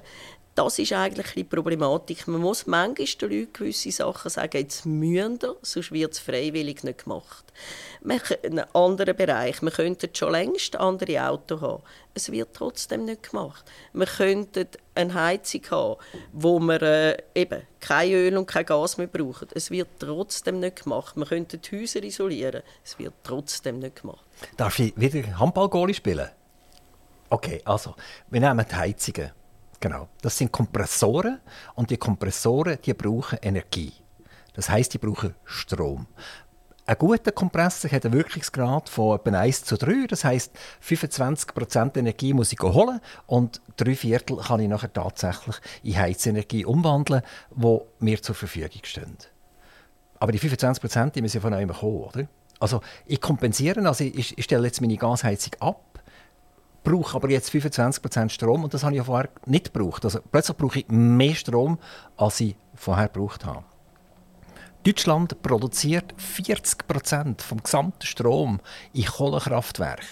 das 0.56 0.78
ist 0.78 0.94
eigentlich 0.94 1.34
die 1.34 1.44
Problematik. 1.44 2.28
Man 2.28 2.42
muss 2.42 2.68
manchmal 2.68 3.08
den 3.08 3.40
Leuten 3.40 3.54
gewisse 3.54 3.92
Sachen 3.92 4.30
sagen, 4.30 4.58
jetzt 4.58 4.86
müssen 4.86 5.40
ihr, 5.42 5.56
sonst 5.62 5.92
wird 5.92 6.14
es 6.14 6.20
freiwillig 6.20 6.84
nicht 6.84 7.04
gemacht. 7.04 7.46
Ein 8.08 8.60
anderer 8.74 9.14
Bereich, 9.14 9.62
wir 9.62 9.72
könnten 9.72 10.14
schon 10.14 10.32
längst 10.32 10.76
andere 10.76 11.28
Autos 11.28 11.62
haben. 11.62 11.84
Es 12.14 12.32
wird 12.32 12.54
trotzdem 12.54 13.06
nicht 13.06 13.32
gemacht. 13.32 13.66
Wir 13.94 14.06
könnten 14.06 14.68
eine 14.94 15.14
Heizung 15.14 15.62
haben, 15.72 15.96
wo 16.32 16.60
wir 16.60 16.82
äh, 16.82 17.18
eben 17.34 17.64
kein 17.80 18.12
Öl 18.12 18.38
und 18.38 18.46
kein 18.46 18.66
Gas 18.66 18.98
mehr 18.98 19.08
brauchen. 19.08 19.48
Es 19.56 19.72
wird 19.72 19.88
trotzdem 19.98 20.60
nicht 20.60 20.84
gemacht. 20.84 21.16
Wir 21.16 21.26
könnten 21.26 21.62
die 21.62 21.82
Häuser 21.82 22.04
isolieren. 22.04 22.62
Es 22.84 23.00
wird 23.00 23.14
trotzdem 23.24 23.80
nicht 23.80 24.02
gemacht. 24.02 24.26
Darf 24.58 24.78
ich 24.78 24.94
wieder 24.96 25.40
Handballgoalie 25.40 25.96
spielen? 25.96 26.30
Okay, 27.30 27.62
also, 27.66 27.96
wir 28.30 28.40
nehmen 28.40 28.64
die 28.70 28.76
Heizungen. 28.76 29.32
Genau. 29.84 30.08
Das 30.22 30.38
sind 30.38 30.50
Kompressoren 30.50 31.42
und 31.76 31.90
die 31.90 31.98
Kompressoren 31.98 32.78
die 32.86 32.94
brauchen 32.94 33.38
Energie. 33.42 33.92
Das 34.54 34.70
heißt, 34.70 34.94
die 34.94 34.98
brauchen 34.98 35.36
Strom. 35.44 36.08
Ein 36.86 36.98
guter 36.98 37.34
Kompressor 37.34 37.92
hat 37.92 38.06
einen 38.06 38.14
Wirkungsgrad 38.14 38.88
von 38.88 39.20
etwa 39.20 39.38
1 39.38 39.66
zu 39.66 39.78
3. 39.78 40.08
Das 40.08 40.24
heisst, 40.24 40.54
25% 40.88 41.98
Energie 41.98 42.32
muss 42.32 42.54
ich 42.54 42.62
holen 42.62 43.02
und 43.28 43.62
drei 43.76 43.94
Viertel 43.96 44.38
kann 44.38 44.62
ich 44.62 44.70
nachher 44.70 44.94
tatsächlich 44.94 45.58
in 45.84 45.98
Heizenergie 45.98 46.64
umwandeln, 46.64 47.22
die 47.54 47.80
mir 48.00 48.22
zur 48.22 48.36
Verfügung 48.36 48.84
stehen. 48.84 49.18
Aber 50.18 50.32
die 50.32 50.40
25% 50.40 51.10
die 51.10 51.22
müssen 51.22 51.42
von 51.42 51.54
einem 51.54 51.74
kommen, 51.74 52.04
oder? 52.04 52.28
Also 52.58 52.80
ich 53.06 53.20
kompensiere, 53.20 53.86
also 53.86 54.06
ich, 54.06 54.38
ich 54.38 54.46
stelle 54.46 54.66
jetzt 54.66 54.80
meine 54.80 54.96
Gasheizung 54.96 55.56
ab 55.60 55.93
brauche 56.84 57.16
aber 57.16 57.30
jetzt 57.30 57.50
25% 57.52 58.30
Strom 58.30 58.64
und 58.64 58.74
das 58.74 58.84
habe 58.84 58.94
ich 58.94 58.98
ja 58.98 59.04
vorher 59.04 59.30
nicht 59.46 59.74
gebraucht. 59.74 60.04
Also 60.06 60.20
plötzlich 60.32 60.58
brauche 60.58 60.80
ich 60.80 60.88
mehr 60.90 61.36
Strom, 61.36 61.80
als 62.18 62.40
ich 62.40 62.56
vorher 62.76 63.08
gebraucht 63.08 63.46
habe. 63.46 63.64
Deutschland 64.84 65.42
produziert 65.42 66.14
40% 66.18 67.42
vom 67.42 67.64
gesamten 67.64 68.06
Strom 68.06 68.60
in 68.92 69.06
Kohlekraftwerken. 69.06 70.06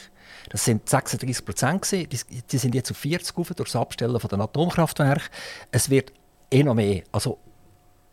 Das 0.49 0.65
sind 0.65 0.87
36 0.87 1.45
Prozent 1.45 1.91
die, 1.91 2.57
sind 2.57 2.75
jetzt 2.75 2.91
auf 2.91 2.97
40 2.97 3.35
durch 3.35 3.71
das 3.71 3.75
Abstellen 3.75 4.19
von 4.19 4.29
den 4.29 4.41
Atomkraftwerken. 4.41 5.29
Es 5.71 5.89
wird 5.89 6.13
eh 6.51 6.63
noch 6.63 6.73
mehr. 6.73 7.03
Also 7.11 7.37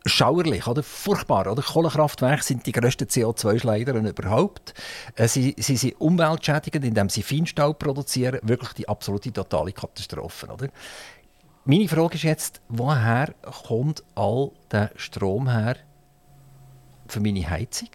schauerlich, 0.05 0.67
oder? 0.67 0.83
furchtbar. 0.83 1.51
Oder? 1.51 1.61
Kohlekraftwerke 1.61 2.43
sind 2.43 2.65
die 2.65 2.71
grössten 2.71 3.05
CO2-Schleider 3.05 3.93
überhaupt. 3.93 4.73
Äh, 5.15 5.27
sie, 5.27 5.55
sie 5.57 5.77
sind 5.77 5.99
umweltschädigend, 5.99 6.85
indem 6.85 7.09
sie 7.09 7.23
Feinstaub 7.23 7.79
produzieren. 7.79 8.39
Wirklich 8.43 8.73
die 8.73 8.87
absolute 8.87 9.31
totale 9.31 9.71
Katastrophe. 9.71 10.47
Oder? 10.47 10.67
Meine 11.65 11.87
Frage 11.87 12.15
ist 12.15 12.23
jetzt, 12.23 12.61
woher 12.69 13.33
kommt 13.67 14.03
all 14.15 14.51
der 14.71 14.91
Strom 14.95 15.49
her 15.49 15.75
für 17.07 17.19
meine 17.19 17.49
Heizung, 17.49 17.89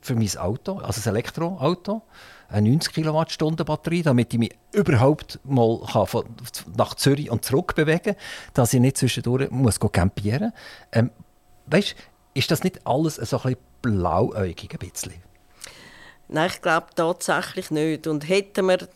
für 0.00 0.14
mein 0.14 0.36
Auto, 0.36 0.78
also 0.78 1.00
ein 1.00 1.14
Elektroauto? 1.14 2.02
eine 2.50 2.70
90 2.70 2.94
Kilowattstunden 2.94 3.66
Batterie, 3.66 4.02
damit 4.02 4.32
ich 4.32 4.38
mich 4.38 4.56
überhaupt 4.72 5.38
mal 5.44 5.80
nach 6.76 6.94
Zürich 6.94 7.30
und 7.30 7.44
zurück 7.44 7.74
bewegen 7.74 8.14
kann, 8.14 8.16
dass 8.54 8.72
ich 8.72 8.80
nicht 8.80 8.96
zwischendurch 8.96 9.50
muss 9.50 9.78
campieren 9.78 10.44
muss. 10.44 10.52
Ähm, 10.92 11.10
weißt, 11.70 11.94
ist 12.34 12.50
das 12.50 12.64
nicht 12.64 12.86
alles 12.86 13.16
so 13.16 13.36
ein 13.38 13.42
bisschen 13.42 13.58
blauäugig 13.82 14.70
ein 14.72 14.78
bisschen? 14.78 15.14
Nein, 16.28 16.50
ich 16.52 16.60
glaube 16.60 16.88
tatsächlich 16.94 17.70
nicht. 17.70 18.06
Und 18.06 18.28
hätten 18.28 18.66
wir, 18.66 18.88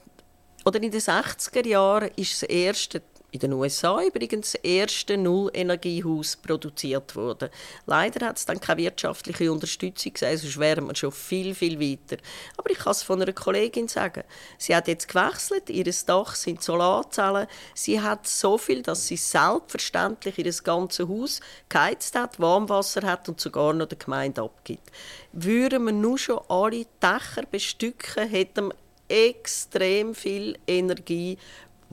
oder 0.65 0.83
in 0.83 0.91
den 0.91 1.01
60er 1.01 1.67
Jahren 1.67 2.11
ist 2.17 2.43
das 2.43 2.49
erste 2.49 3.03
in 3.33 3.40
den 3.40 3.55
USA 3.55 4.03
übrigens 4.03 4.53
das 4.53 4.61
erste 4.62 5.16
Nullenergiehaus 5.16 6.37
produziert 6.37 7.16
wurde. 7.16 7.51
Leider 7.87 8.27
hat 8.27 8.37
es 8.37 8.45
dann 8.45 8.61
keine 8.61 8.83
wirtschaftliche 8.83 9.51
Unterstützung 9.51 10.12
gegeben, 10.12 10.37
sonst 10.37 10.59
wären 10.59 10.87
wir 10.87 10.95
schon 10.95 11.12
viel, 11.12 11.55
viel 11.55 11.81
weiter. 11.81 12.23
Aber 12.59 12.71
ich 12.71 12.79
kann 12.79 12.92
es 12.92 13.03
von 13.03 13.23
einer 13.23 13.33
Kollegin 13.33 13.88
sagen. 13.88 14.25
Sie 14.59 14.77
hat 14.77 14.87
jetzt 14.87 15.09
gewechselt, 15.09 15.71
ihr 15.71 15.90
Dach 16.07 16.35
sind 16.35 16.62
Solarzellen. 16.62 17.47
Sie 17.75 18.01
hat 18.01 18.27
so 18.27 18.59
viel, 18.59 18.83
dass 18.83 19.07
sie 19.07 19.16
selbstverständlich 19.16 20.38
ihr 20.38 20.53
ganzes 20.62 21.09
Haus 21.09 21.40
geheizt 21.71 22.14
hat, 22.14 22.38
Warmwasser 22.38 23.03
hat 23.03 23.31
und 23.31 23.40
sogar 23.40 23.73
noch 23.73 23.87
der 23.87 23.99
Gemeinde 23.99 24.42
abgibt. 24.42 24.90
Würden 25.33 25.87
wir 25.87 25.92
nur 25.92 26.18
schon 26.18 26.40
alle 26.49 26.85
Dächer 27.03 27.47
bestücken, 27.51 28.29
hätten 28.29 28.68
wir 28.68 28.75
extrem 29.09 30.14
viel 30.14 30.59
Energie, 30.66 31.38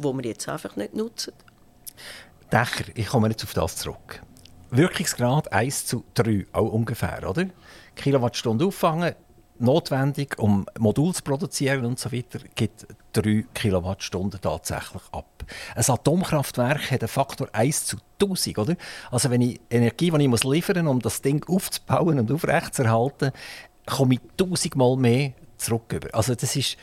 wo 0.02 0.14
wir 0.14 0.26
jetzt 0.26 0.48
einfach 0.50 0.76
nicht 0.76 0.94
nutzen. 0.94 1.34
Dächer, 2.52 2.86
ich 2.96 3.08
komme 3.08 3.30
jetzt 3.30 3.44
auf 3.44 3.54
das 3.54 3.76
zurück. 3.76 4.22
Wirkungsgrad 4.72 5.52
1 5.52 5.86
zu 5.86 6.04
3, 6.14 6.48
auch 6.52 6.72
ungefähr, 6.72 7.28
oder? 7.28 7.46
Kilowattstunde 7.96 8.66
auffangen, 8.66 9.16
notwendig, 9.60 10.38
um 10.40 10.66
Modul 10.80 11.14
zu 11.14 11.24
produzieren 11.24 11.86
und 11.86 12.00
so 12.00 12.12
weiter, 12.12 12.40
gibt 12.56 12.88
3 13.14 13.46
Kilowattstunden 13.54 14.40
tatsächlich 14.40 15.02
ab. 15.12 15.44
Ein 15.76 15.84
Atomkraftwerk 15.88 16.92
hat 16.92 17.02
einen 17.02 17.08
Faktor 17.08 17.50
1 17.52 17.86
zu 17.86 17.98
1000, 18.22 18.58
oder? 18.60 18.76
Also 19.12 19.30
wenn 19.30 19.42
ich 19.42 19.60
Energie, 19.70 20.12
die 20.12 20.24
ich 20.24 20.28
muss 20.28 20.44
liefern 20.44 20.86
muss, 20.86 20.92
um 20.92 21.00
das 21.02 21.22
Ding 21.22 21.44
aufzubauen 21.48 22.20
und 22.20 22.32
aufrechtzuerhalten, 22.32 23.32
komme 23.86 24.16
ich 24.16 24.22
1000 24.40 24.76
Mal 24.76 24.96
mehr 24.98 25.34
zurück. 25.58 26.00
Also 26.14 26.36
das 26.36 26.56
ist 26.56 26.78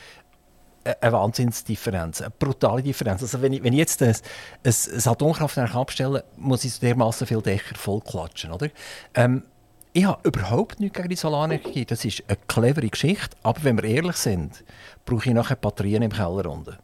eine 1.01 1.13
Wahnsinnsdifferenz, 1.13 2.21
eine 2.21 2.31
brutale 2.31 2.81
Differenz. 2.81 3.21
Also 3.21 3.41
wenn 3.41 3.53
ich, 3.53 3.63
wenn 3.63 3.73
ich 3.73 3.79
jetzt 3.79 4.01
ein, 4.01 4.15
ein, 4.63 5.01
Atomkraftwerk 5.05 5.75
abstelle, 5.75 6.23
muss 6.37 6.63
ich 6.63 6.79
dermaßen 6.79 7.27
viele 7.27 7.41
Dächer 7.41 7.75
vollklatschen, 7.75 8.51
oder? 8.51 8.69
Ähm, 9.13 9.43
ich 9.93 10.05
habe 10.05 10.27
überhaupt 10.27 10.79
nichts 10.79 10.95
gegen 10.95 11.09
die 11.09 11.15
Solarenergie. 11.15 11.85
Das 11.85 12.05
ist 12.05 12.23
eine 12.27 12.37
clevere 12.47 12.87
Geschichte. 12.87 13.35
Aber 13.41 13.63
wenn 13.63 13.77
wir 13.77 13.85
ehrlich 13.85 14.17
sind, 14.17 14.63
brauche 15.05 15.29
ich 15.29 15.33
nachher 15.33 15.55
Batterien 15.55 16.03
im 16.03 16.11
Keller 16.11 16.45
unten. 16.45 16.77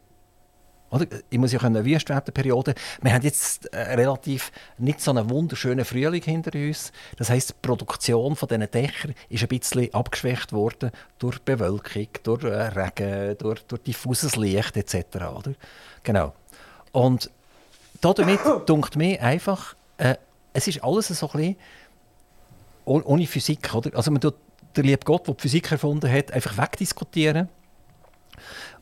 Oder? 0.94 1.06
Ich 1.28 1.38
muss 1.38 1.50
ja 1.50 1.60
eine 1.60 1.84
Wüstwetterperiode. 1.84 2.74
Wir 3.02 3.12
haben 3.12 3.22
jetzt 3.22 3.66
äh, 3.74 3.94
relativ 3.94 4.52
nicht 4.78 5.00
so 5.00 5.10
einen 5.10 5.28
wunderschönen 5.28 5.84
Frühling 5.84 6.22
hinter 6.22 6.56
uns. 6.56 6.92
Das 7.16 7.30
heißt, 7.30 7.50
die 7.50 7.54
Produktion 7.60 8.36
von 8.36 8.48
diesen 8.48 8.70
Dächern 8.70 9.14
ist 9.28 9.42
ein 9.42 9.48
bisschen 9.48 9.92
abgeschwächt 9.92 10.52
worden 10.52 10.92
durch 11.18 11.40
Bewölkung, 11.40 12.06
durch 12.22 12.44
äh, 12.44 12.68
Regen, 12.68 13.36
durch, 13.38 13.64
durch 13.64 13.82
diffuses 13.82 14.36
Licht 14.36 14.76
etc. 14.76 15.16
Oder? 15.36 15.54
Genau. 16.04 16.32
Und 16.92 17.28
damit 18.00 18.38
dunkt 18.66 18.94
mir 18.94 19.20
einfach, 19.20 19.74
äh, 19.98 20.14
es 20.52 20.68
ist 20.68 20.84
alles 20.84 21.08
so 21.08 21.28
ein 21.30 21.32
bisschen 21.32 21.56
ohne 22.84 23.26
Physik. 23.26 23.74
Oder? 23.74 23.96
Also 23.96 24.12
man 24.12 24.20
tut 24.20 24.36
der 24.76 24.84
liebe 24.84 25.04
Gott, 25.04 25.26
der 25.26 25.34
die 25.34 25.42
Physik 25.42 25.72
erfunden 25.72 26.10
hat, 26.10 26.30
einfach 26.30 26.56
wegdiskutieren. 26.56 27.48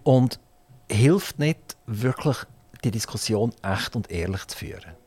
Und 0.02 0.38
hilft 0.92 1.38
nicht 1.38 1.76
wirklich, 1.86 2.36
die 2.84 2.90
Diskussion 2.90 3.52
echt 3.62 3.96
und 3.96 4.10
ehrlich 4.10 4.46
zu 4.46 4.58
führen. 4.58 5.02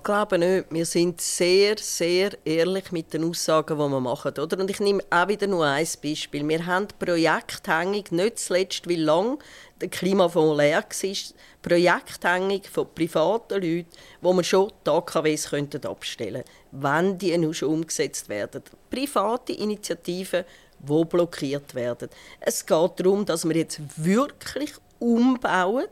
Ich 0.00 0.04
glaube 0.04 0.38
nicht. 0.38 0.64
Wir 0.70 0.86
sind 0.86 1.20
sehr, 1.20 1.76
sehr 1.76 2.30
ehrlich 2.46 2.90
mit 2.90 3.12
den 3.12 3.24
Aussagen, 3.24 3.76
die 3.76 3.84
wir 3.84 4.00
machen. 4.00 4.32
Oder? 4.38 4.58
Und 4.58 4.70
ich 4.70 4.80
nehme 4.80 5.02
auch 5.10 5.28
wieder 5.28 5.46
nur 5.46 5.66
ein 5.66 5.86
Beispiel. 6.02 6.48
Wir 6.48 6.64
haben 6.64 6.88
projekthängig, 6.98 8.10
nicht 8.10 8.38
zuletzt, 8.38 8.88
wie 8.88 8.96
lange 8.96 9.36
der 9.78 9.90
Klimafonds 9.90 10.56
leer 10.56 10.82
war, 10.82 11.34
projekthängig 11.60 12.70
von 12.70 12.88
privaten 12.94 13.62
Leuten, 13.62 13.86
wo 14.22 14.32
man 14.32 14.42
schon 14.42 14.72
die 14.86 14.90
AKWs 14.90 15.52
abstellen 15.52 16.44
könnten, 16.44 16.82
wenn 16.82 17.18
die 17.18 17.36
nur 17.36 17.52
schon 17.52 17.68
umgesetzt 17.68 18.30
werden. 18.30 18.62
Private 18.88 19.52
Initiativen, 19.52 20.44
die 20.82 21.04
blockiert 21.04 21.74
werden. 21.74 22.08
Es 22.40 22.64
geht 22.64 22.92
darum, 22.96 23.24
dass 23.24 23.48
wir 23.48 23.56
jetzt 23.56 23.80
wirklich 23.96 24.72
umbauen. 24.98 25.86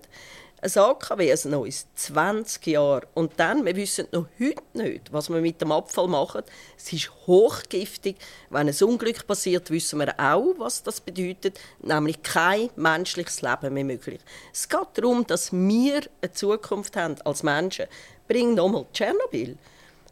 Ein 0.60 0.72
AKW, 0.76 1.32
ein 1.32 1.50
neues, 1.50 1.86
20 1.94 2.66
Jahre. 2.66 3.06
Und 3.14 3.32
dann, 3.36 3.64
wir 3.64 3.76
wissen 3.76 4.08
noch 4.10 4.26
heute 4.40 4.62
nicht, 4.72 5.12
was 5.12 5.30
wir 5.30 5.40
mit 5.40 5.60
dem 5.60 5.70
Abfall 5.70 6.08
machen. 6.08 6.42
Es 6.76 6.92
ist 6.92 7.12
hochgiftig. 7.28 8.16
Wenn 8.50 8.68
ein 8.68 8.74
Unglück 8.82 9.24
passiert, 9.24 9.70
wissen 9.70 10.00
wir 10.00 10.18
auch, 10.18 10.54
was 10.58 10.82
das 10.82 11.00
bedeutet. 11.00 11.60
Nämlich 11.80 12.24
kein 12.24 12.70
menschliches 12.74 13.40
Leben 13.40 13.72
mehr 13.72 13.84
möglich. 13.84 14.20
Es 14.52 14.68
geht 14.68 14.88
darum, 14.94 15.24
dass 15.24 15.52
wir 15.52 16.00
eine 16.20 16.32
Zukunft 16.32 16.96
haben 16.96 17.14
als 17.24 17.44
Menschen. 17.44 17.86
Bring 18.26 18.54
nochmal 18.54 18.86
Tschernobyl. 18.92 19.56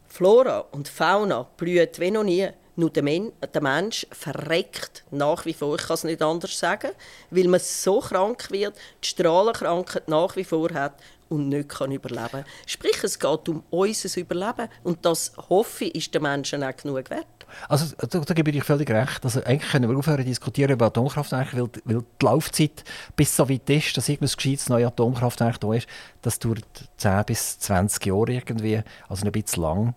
Flora 0.07 0.65
und 0.71 0.87
Fauna 0.87 1.45
blühen 1.57 1.89
wie 1.97 2.11
noch 2.11 2.23
nie. 2.23 2.47
Nur 2.79 2.91
der, 2.91 3.01
Men 3.01 3.33
der 3.53 3.61
Mensch 3.61 4.05
verreckt 4.11 5.03
nach 5.09 5.45
wie 5.45 5.53
vor, 5.53 5.75
ich 5.75 5.87
kann 5.87 5.95
es 5.95 6.03
nicht 6.03 6.21
anders 6.21 6.57
sagen, 6.57 6.91
weil 7.31 7.47
man 7.47 7.59
so 7.59 7.99
krank 7.99 8.51
wird, 8.51 8.75
die 9.03 9.07
Strahlenkrankheit 9.07 10.07
nach 10.07 10.35
wie 10.35 10.43
vor 10.43 10.71
hat 10.71 10.93
und 11.27 11.49
nicht 11.49 11.69
kann 11.69 11.91
überleben 11.91 12.29
kann. 12.29 12.45
Sprich, 12.67 13.03
es 13.03 13.17
geht 13.17 13.49
um 13.49 13.63
unser 13.71 14.19
Überleben 14.19 14.69
und 14.83 15.03
das, 15.03 15.33
hoffe 15.49 15.85
ich, 15.85 15.95
ist 15.95 16.13
den 16.13 16.21
Menschen 16.21 16.63
auch 16.63 16.77
genug 16.77 17.09
wert. 17.09 17.25
Also 17.67 17.95
da, 17.97 18.19
da 18.19 18.33
gebe 18.35 18.51
ich 18.51 18.63
völlig 18.63 18.89
recht. 18.91 19.23
Also, 19.23 19.43
eigentlich 19.43 19.71
können 19.71 19.89
wir 19.89 19.97
aufhören 19.97 20.19
zu 20.19 20.25
diskutieren 20.25 20.71
über 20.71 20.87
Atomkraftwerke, 20.87 21.57
weil, 21.57 21.69
weil 21.85 22.03
die 22.21 22.25
Laufzeit 22.25 22.83
bis 23.15 23.35
so 23.35 23.49
weit 23.49 23.67
ist, 23.71 23.97
dass 23.97 24.07
irgendein 24.07 24.35
gescheites 24.35 24.69
neues 24.69 24.87
Atomkraftwerk 24.87 25.59
da 25.59 25.73
ist, 25.73 25.87
das 26.21 26.37
dauert 26.39 26.65
10 26.97 27.25
bis 27.25 27.57
20 27.59 28.05
Jahre 28.05 28.33
irgendwie, 28.33 28.83
also 29.09 29.25
ein 29.25 29.31
bisschen 29.31 29.63
lang. 29.63 29.95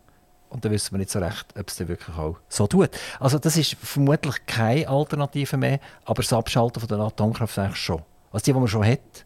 Und 0.51 0.65
dann 0.65 0.73
wissen 0.73 0.93
wir 0.93 0.99
nicht 0.99 1.11
so 1.11 1.21
recht, 1.21 1.47
ob 1.59 1.69
es 1.69 1.77
dann 1.77 1.89
wirklich 1.89 2.17
auch 2.17 2.37
so 2.49 2.67
tut. 2.67 2.91
Also 3.21 3.39
das 3.39 3.57
ist 3.57 3.77
vermutlich 3.81 4.35
keine 4.47 4.89
Alternative 4.89 5.57
mehr, 5.57 5.81
aber 6.05 6.23
das 6.23 6.33
Abschalten 6.33 6.81
von 6.81 6.89
den 6.89 7.01
Atomkraftwerken 7.01 7.77
schon. 7.77 8.03
Also 8.33 8.45
die, 8.45 8.53
die 8.53 8.59
man 8.59 8.69
schon 8.69 8.85
hat, 8.85 9.25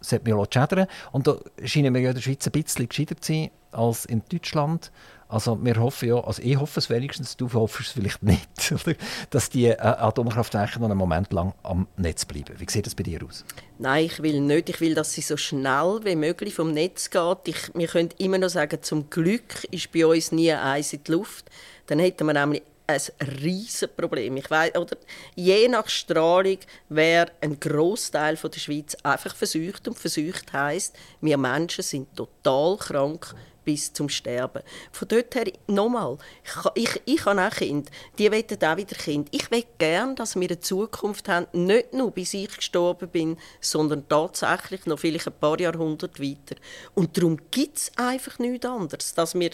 sollte 0.00 0.30
man 0.30 0.40
ja 0.40 0.46
schädern. 0.50 0.86
Und 1.12 1.26
da 1.26 1.36
scheinen 1.64 1.92
wir 1.92 2.00
ja 2.00 2.10
in 2.10 2.14
der 2.14 2.22
Schweiz 2.22 2.46
ein 2.46 2.52
bisschen 2.52 2.88
gescheiter 2.88 3.20
zu 3.20 3.32
sein 3.32 3.50
als 3.72 4.04
in 4.04 4.22
Deutschland. 4.30 4.92
Also 5.28 5.62
wir 5.62 5.76
hoffen 5.76 6.08
ja, 6.08 6.24
also 6.24 6.42
ich 6.42 6.56
hoffe 6.56 6.80
es 6.80 6.88
wenigstens, 6.88 7.36
du 7.36 7.52
hoffst 7.52 7.80
es 7.80 7.88
vielleicht 7.88 8.22
nicht, 8.22 8.48
dass 9.30 9.50
die 9.50 9.66
äh, 9.66 9.78
Atomkraftwerke 9.78 10.78
noch 10.78 10.88
einen 10.88 10.96
Moment 10.96 11.32
lang 11.34 11.52
am 11.62 11.86
Netz 11.98 12.24
bleiben. 12.24 12.54
Wie 12.58 12.66
sieht 12.70 12.86
das 12.86 12.94
bei 12.94 13.02
dir 13.02 13.20
aus? 13.22 13.44
Nein, 13.78 14.06
ich 14.06 14.22
will 14.22 14.40
nicht. 14.40 14.70
Ich 14.70 14.80
will, 14.80 14.94
dass 14.94 15.12
sie 15.12 15.20
so 15.20 15.36
schnell 15.36 16.00
wie 16.02 16.16
möglich 16.16 16.54
vom 16.54 16.72
Netz 16.72 17.10
geht. 17.10 17.38
Ich, 17.44 17.74
wir 17.74 17.88
können 17.88 18.08
immer 18.16 18.38
noch 18.38 18.48
sagen, 18.48 18.82
zum 18.82 19.10
Glück 19.10 19.64
ist 19.70 19.92
bei 19.92 20.06
uns 20.06 20.32
nie 20.32 20.52
Eis 20.52 20.94
in 20.94 21.04
die 21.04 21.12
Luft. 21.12 21.50
Dann 21.86 21.98
hätten 21.98 22.26
wir 22.26 22.32
nämlich 22.32 22.62
ein 22.86 23.00
riesiges 23.42 23.86
Problem. 23.94 24.38
Ich 24.38 24.50
weiss, 24.50 24.74
oder 24.74 24.96
je 25.34 25.68
nach 25.68 25.88
Strahlung 25.88 26.58
wäre 26.88 27.30
ein 27.42 27.60
Großteil 27.60 28.36
der 28.36 28.60
Schweiz 28.60 28.96
einfach 29.02 29.36
versucht 29.36 29.86
und 29.88 29.98
versucht 29.98 30.52
heißt, 30.54 30.96
wir 31.20 31.36
Menschen 31.36 31.84
sind 31.84 32.16
total 32.16 32.78
krank 32.78 33.34
bis 33.68 33.92
zum 33.92 34.08
Sterben. 34.08 34.62
Von 34.92 35.08
dort 35.08 35.34
her, 35.34 35.44
nochmal, 35.66 36.16
ich, 36.74 36.84
ich, 36.84 37.02
ich 37.04 37.24
habe 37.26 37.46
auch 37.46 37.50
Kinder, 37.50 37.90
die 38.18 38.32
wollen 38.32 38.62
auch 38.64 38.76
wieder 38.78 38.96
Kinder. 38.96 39.28
Ich 39.30 39.50
will 39.50 39.64
gerne, 39.76 40.14
dass 40.14 40.36
wir 40.36 40.48
eine 40.48 40.58
Zukunft 40.58 41.28
haben, 41.28 41.48
nicht 41.52 41.92
nur 41.92 42.10
bis 42.10 42.32
ich 42.32 42.56
gestorben 42.56 43.10
bin, 43.10 43.36
sondern 43.60 44.08
tatsächlich 44.08 44.86
noch 44.86 44.98
vielleicht 44.98 45.26
ein 45.26 45.34
paar 45.38 45.60
Jahrhunderte 45.60 46.18
weiter. 46.18 46.58
Und 46.94 47.14
darum 47.18 47.38
gibt 47.50 47.76
es 47.76 47.92
einfach 47.96 48.38
nichts 48.38 48.64
anderes, 48.64 49.12
dass 49.12 49.34
wir 49.34 49.50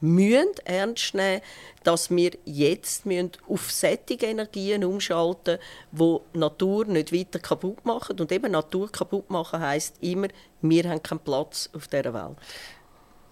müssen 0.00 0.48
ernst 0.64 1.12
nehmen, 1.12 1.42
dass 1.84 2.08
wir 2.08 2.30
jetzt 2.46 3.02
auf 3.48 3.70
sättige 3.70 4.26
Energien 4.26 4.82
umschalten 4.82 5.58
müssen, 5.92 6.20
die 6.32 6.38
Natur 6.38 6.86
nicht 6.86 7.12
weiter 7.12 7.38
kaputt 7.38 7.84
machen. 7.84 8.18
Und 8.18 8.32
eben 8.32 8.52
Natur 8.52 8.90
kaputt 8.90 9.28
machen 9.28 9.60
heisst 9.60 9.96
immer, 10.02 10.28
wir 10.62 10.88
haben 10.88 11.02
keinen 11.02 11.20
Platz 11.20 11.68
auf 11.74 11.86
dieser 11.88 12.14
Welt. 12.14 12.36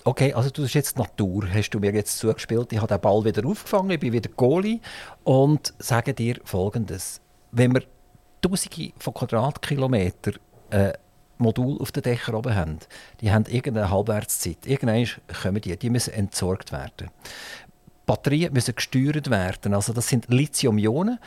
Okay, 0.07 0.33
also 0.33 0.51
du 0.51 0.63
bist 0.63 0.75
jetzt 0.75 0.97
Natur, 0.97 1.49
hast 1.53 1.71
du 1.71 1.81
mir 1.81 1.93
jetzt 1.93 2.17
zugespielt. 2.19 2.73
Ich 2.73 2.79
habe 2.79 2.87
den 2.87 3.01
Ball 3.01 3.25
wieder 3.25 3.45
aufgefangen, 3.45 3.91
ich 3.91 3.99
bin 3.99 4.13
wieder 4.13 4.31
Goalie 4.31 4.79
und 5.25 5.75
sage 5.81 6.15
dir 6.15 6.37
Folgendes. 6.45 7.21
Wenn 7.51 7.75
wir 7.75 7.83
Tausende 8.41 8.93
von 9.01 9.15
Quadratkilometern 9.15 10.35
äh, 10.71 10.93
Modul 11.39 11.81
auf 11.81 11.91
den 11.91 12.05
Dächern 12.05 12.37
oben 12.37 12.55
haben, 12.55 12.79
die 13.21 13.33
haben 13.33 13.47
irgendeine 13.47 13.91
Halbwertszeit. 13.91 14.65
Irgendwann 14.65 15.09
kommen 15.43 15.61
die, 15.61 15.77
die 15.77 15.91
müssen 15.91 16.15
entsorgt 16.15 16.71
werden. 16.71 17.11
Batterien 18.07 18.53
müssen 18.53 18.75
gesteuert 18.75 19.29
werden. 19.31 19.75
Also 19.75 19.93
das 19.93 20.09
sind 20.09 20.27
Lithium-Ionen, 20.29 21.19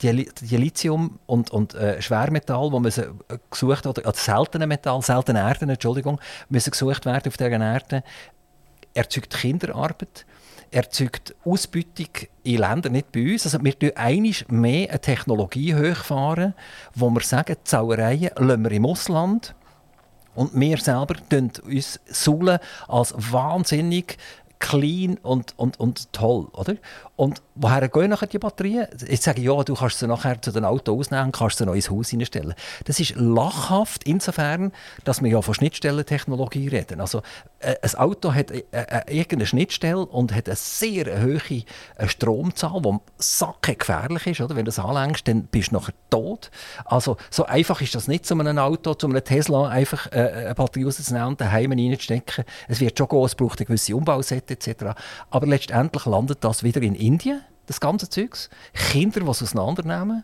die, 0.00 0.30
die, 0.40 0.56
Lithium 0.56 1.18
und, 1.26 1.50
und 1.50 1.74
äh, 1.74 2.00
Schwermetall, 2.00 2.70
wo 2.70 2.78
müssen 2.78 3.20
äh, 3.28 3.38
gesucht 3.50 3.86
oder 3.86 4.06
also 4.06 4.20
seltene 4.20 4.66
Metall, 4.66 5.02
seltene 5.02 5.40
Erden, 5.40 5.68
Entschuldigung, 5.68 6.20
müssen 6.48 6.70
gesucht 6.70 7.04
werden 7.04 7.26
auf 7.26 7.36
dieser 7.36 7.50
Erde. 7.50 8.04
Erzeugt 8.94 9.36
Kinderarbeit, 9.36 10.24
erzeugt 10.70 11.34
Ausbeutung 11.44 12.08
in 12.44 12.58
Ländern, 12.58 12.92
nicht 12.92 13.12
bei 13.12 13.32
uns. 13.32 13.44
Also 13.44 13.62
wir 13.62 13.76
tun 13.76 13.90
einiges 13.96 14.48
mehr 14.48 14.88
eine 14.88 15.00
Technologie 15.00 15.74
hochfahren, 15.74 16.54
wo 16.94 17.10
wir 17.10 17.22
sagen, 17.22 17.56
die 17.58 17.64
Zauereien 17.64 18.30
lassen 18.36 18.64
wir 18.64 18.72
im 18.72 18.86
Ausland. 18.86 19.54
Und 20.34 20.54
wir 20.54 20.78
selber 20.78 21.16
tun 21.28 21.50
uns 21.64 22.00
als 22.88 23.14
wahnsinnig 23.16 24.16
clean 24.60 25.18
und, 25.18 25.54
und, 25.58 25.80
und 25.80 26.12
toll. 26.12 26.46
Oder? 26.52 26.76
Und 27.20 27.42
woher 27.54 27.86
gehen 27.90 28.08
nachher 28.08 28.28
die 28.28 28.38
Batterien? 28.38 28.86
Ich 29.06 29.20
sage, 29.20 29.42
ja, 29.42 29.62
du 29.62 29.74
kannst 29.74 29.98
sie 29.98 30.06
nachher 30.06 30.40
zu 30.40 30.52
den 30.52 30.64
Auto 30.64 30.98
ausnehmen 30.98 31.32
kannst 31.32 31.58
sie 31.58 31.66
noch 31.66 31.74
ins 31.74 31.90
Haus 31.90 32.08
hineinstellen. 32.08 32.54
Das 32.86 32.98
ist 32.98 33.14
lachhaft 33.14 34.04
insofern, 34.04 34.72
dass 35.04 35.22
wir 35.22 35.30
ja 35.30 35.42
von 35.42 35.52
Schnittstellentechnologie 35.52 36.68
reden. 36.68 36.98
Also 36.98 37.20
äh, 37.58 37.74
ein 37.82 37.94
Auto 37.96 38.32
hat 38.32 38.50
äh, 38.50 38.62
äh, 38.70 39.02
irgendeine 39.08 39.44
Schnittstelle 39.44 40.06
und 40.06 40.34
hat 40.34 40.48
eine 40.48 40.56
sehr 40.56 41.22
hohe 41.22 41.64
äh, 41.98 42.08
Stromzahl, 42.08 42.80
die 42.80 42.96
sacke 43.18 43.74
gefährlich 43.74 44.26
ist. 44.26 44.40
Oder? 44.40 44.56
Wenn 44.56 44.64
du 44.64 44.70
das 44.70 44.78
anlängst, 44.78 45.28
dann 45.28 45.42
bist 45.42 45.72
du 45.72 45.74
nachher 45.74 45.92
tot. 46.08 46.50
Also 46.86 47.18
so 47.28 47.44
einfach 47.44 47.82
ist 47.82 47.94
das 47.94 48.08
nicht, 48.08 48.24
zu 48.24 48.32
einem 48.32 48.56
Auto, 48.56 48.94
zu 48.94 49.06
einem 49.06 49.22
Tesla 49.22 49.68
einfach 49.68 50.10
äh, 50.10 50.46
eine 50.46 50.54
Batterie 50.54 50.84
rauszunehmen 50.84 51.28
und 51.28 51.40
daheim 51.42 51.72
reinzustecken. 51.72 52.46
Es 52.66 52.80
wird 52.80 52.96
schon 52.96 53.08
gehen, 53.08 53.24
es 53.24 53.34
braucht 53.34 53.58
eine 53.58 53.66
gewisse 53.66 53.94
Umbausätze 53.94 54.54
etc. 54.54 54.98
Aber 55.28 55.46
letztendlich 55.46 56.06
landet 56.06 56.42
das 56.44 56.62
wieder 56.62 56.80
in 56.80 57.09
Indien. 57.10 57.42
das 57.66 57.80
ganze 57.80 58.08
Zeugs, 58.08 58.48
Kinder, 58.72 59.20
die 59.20 59.28
es 59.28 59.42
auseinandernehmen 59.42 60.22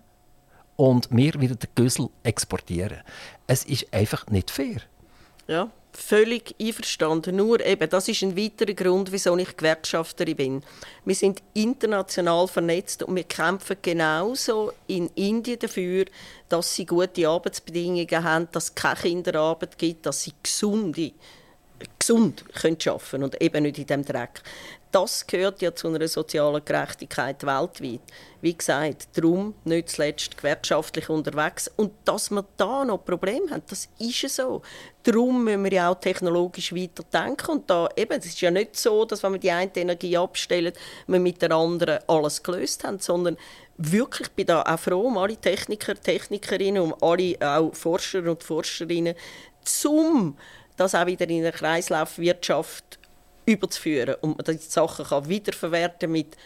und 0.76 1.08
wir 1.10 1.40
wieder 1.40 1.56
den 1.56 1.68
Güssel 1.74 2.08
exportieren. 2.22 3.00
Es 3.48 3.64
ist 3.64 3.92
einfach 3.92 4.26
nicht 4.28 4.52
fair. 4.52 4.82
Ja, 5.48 5.70
völlig 5.92 6.54
einverstanden. 6.60 7.36
Nur 7.36 7.64
eben, 7.64 7.90
das 7.90 8.06
ist 8.06 8.22
ein 8.22 8.36
weiterer 8.36 8.74
Grund, 8.74 9.10
wieso 9.10 9.36
ich 9.36 9.56
Gewerkschafterin 9.56 10.36
bin. 10.36 10.62
Wir 11.04 11.14
sind 11.16 11.42
international 11.54 12.46
vernetzt 12.46 13.02
und 13.02 13.16
wir 13.16 13.24
kämpfen 13.24 13.76
genauso 13.82 14.72
in 14.86 15.08
Indien 15.16 15.58
dafür, 15.58 16.04
dass 16.48 16.74
sie 16.74 16.86
gute 16.86 17.28
Arbeitsbedingungen 17.28 18.24
haben, 18.24 18.48
dass 18.52 18.64
es 18.64 18.74
keine 18.76 18.96
Kinderarbeit 18.96 19.76
gibt, 19.76 20.06
dass 20.06 20.22
sie 20.22 20.32
gesunde 20.40 21.12
gesund 21.98 22.44
können 22.54 23.24
und 23.24 23.40
eben 23.40 23.62
nicht 23.64 23.78
in 23.78 23.86
dem 23.86 24.04
Dreck. 24.04 24.42
Das 24.92 25.26
gehört 25.26 25.60
ja 25.60 25.74
zu 25.74 25.88
einer 25.88 26.06
sozialen 26.08 26.64
Gerechtigkeit 26.64 27.44
weltweit. 27.44 28.00
Wie 28.40 28.56
gesagt, 28.56 29.08
darum 29.14 29.54
nicht 29.64 29.90
zuletzt 29.90 30.36
gewerkschaftlich 30.36 31.08
unterwegs. 31.08 31.70
Und 31.76 31.92
dass 32.04 32.30
wir 32.30 32.44
da 32.56 32.84
noch 32.84 33.04
Probleme 33.04 33.50
haben, 33.50 33.62
das 33.68 33.88
ist 33.98 34.34
so. 34.34 34.62
Darum 35.02 35.44
müssen 35.44 35.64
wir 35.64 35.72
ja 35.72 35.90
auch 35.90 36.00
technologisch 36.00 36.74
weiterdenken. 36.74 37.50
Und 37.50 37.70
da 37.70 37.88
eben, 37.96 38.18
es 38.18 38.26
ist 38.26 38.40
ja 38.40 38.50
nicht 38.50 38.76
so, 38.76 39.04
dass 39.04 39.22
wenn 39.22 39.32
wir 39.32 39.40
die 39.40 39.50
eine 39.50 39.76
Energie 39.76 40.16
abstellen, 40.16 40.72
wir 41.06 41.20
mit 41.20 41.42
der 41.42 41.52
anderen 41.52 41.98
alles 42.06 42.42
gelöst 42.42 42.84
haben, 42.84 42.98
sondern 42.98 43.36
wirklich 43.76 44.30
bin 44.30 44.46
da 44.46 44.62
auch 44.62 44.78
froh 44.78 45.02
um 45.02 45.18
alle 45.18 45.36
Techniker, 45.36 45.94
Technikerinnen, 45.94 46.82
um 46.82 46.94
alle 47.02 47.36
auch 47.40 47.74
Forscher 47.74 48.22
und 48.30 48.42
Forscherinnen, 48.42 49.14
zum 49.62 50.36
das 50.76 50.94
auch 50.94 51.06
wieder 51.06 51.28
in 51.28 51.42
eine 51.42 51.52
Kreislaufwirtschaft 51.52 52.95
überzuführen 53.46 54.16
und 54.20 54.36
man 54.36 54.56
die 54.56 54.62
Sachen 54.62 55.04
kann 55.06 55.28
wiederverwerten 55.28 56.10
mit 56.10 56.36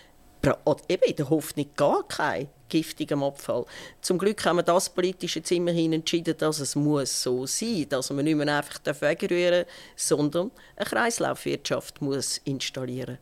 eben 0.88 1.02
in 1.02 1.16
der 1.16 1.28
Hoffnung 1.28 1.66
gar 1.76 2.02
kein 2.08 2.48
giftigem 2.68 3.22
Abfall. 3.22 3.66
Zum 4.00 4.16
Glück 4.16 4.44
haben 4.44 4.56
wir 4.56 4.62
das 4.62 4.88
politische 4.88 5.42
Zimmer 5.42 5.72
hin 5.72 5.92
entschieden, 5.92 6.36
dass 6.38 6.60
es 6.60 6.76
muss 6.76 7.22
so 7.22 7.46
sein, 7.46 7.86
dass 7.88 8.10
man 8.10 8.24
nicht 8.24 8.36
mehr 8.36 8.56
einfach 8.56 8.80
wegrühren 9.02 9.64
darf, 9.64 9.74
sondern 9.96 10.50
eine 10.76 10.86
Kreislaufwirtschaft 10.86 12.00
muss 12.00 12.38
installieren. 12.44 13.18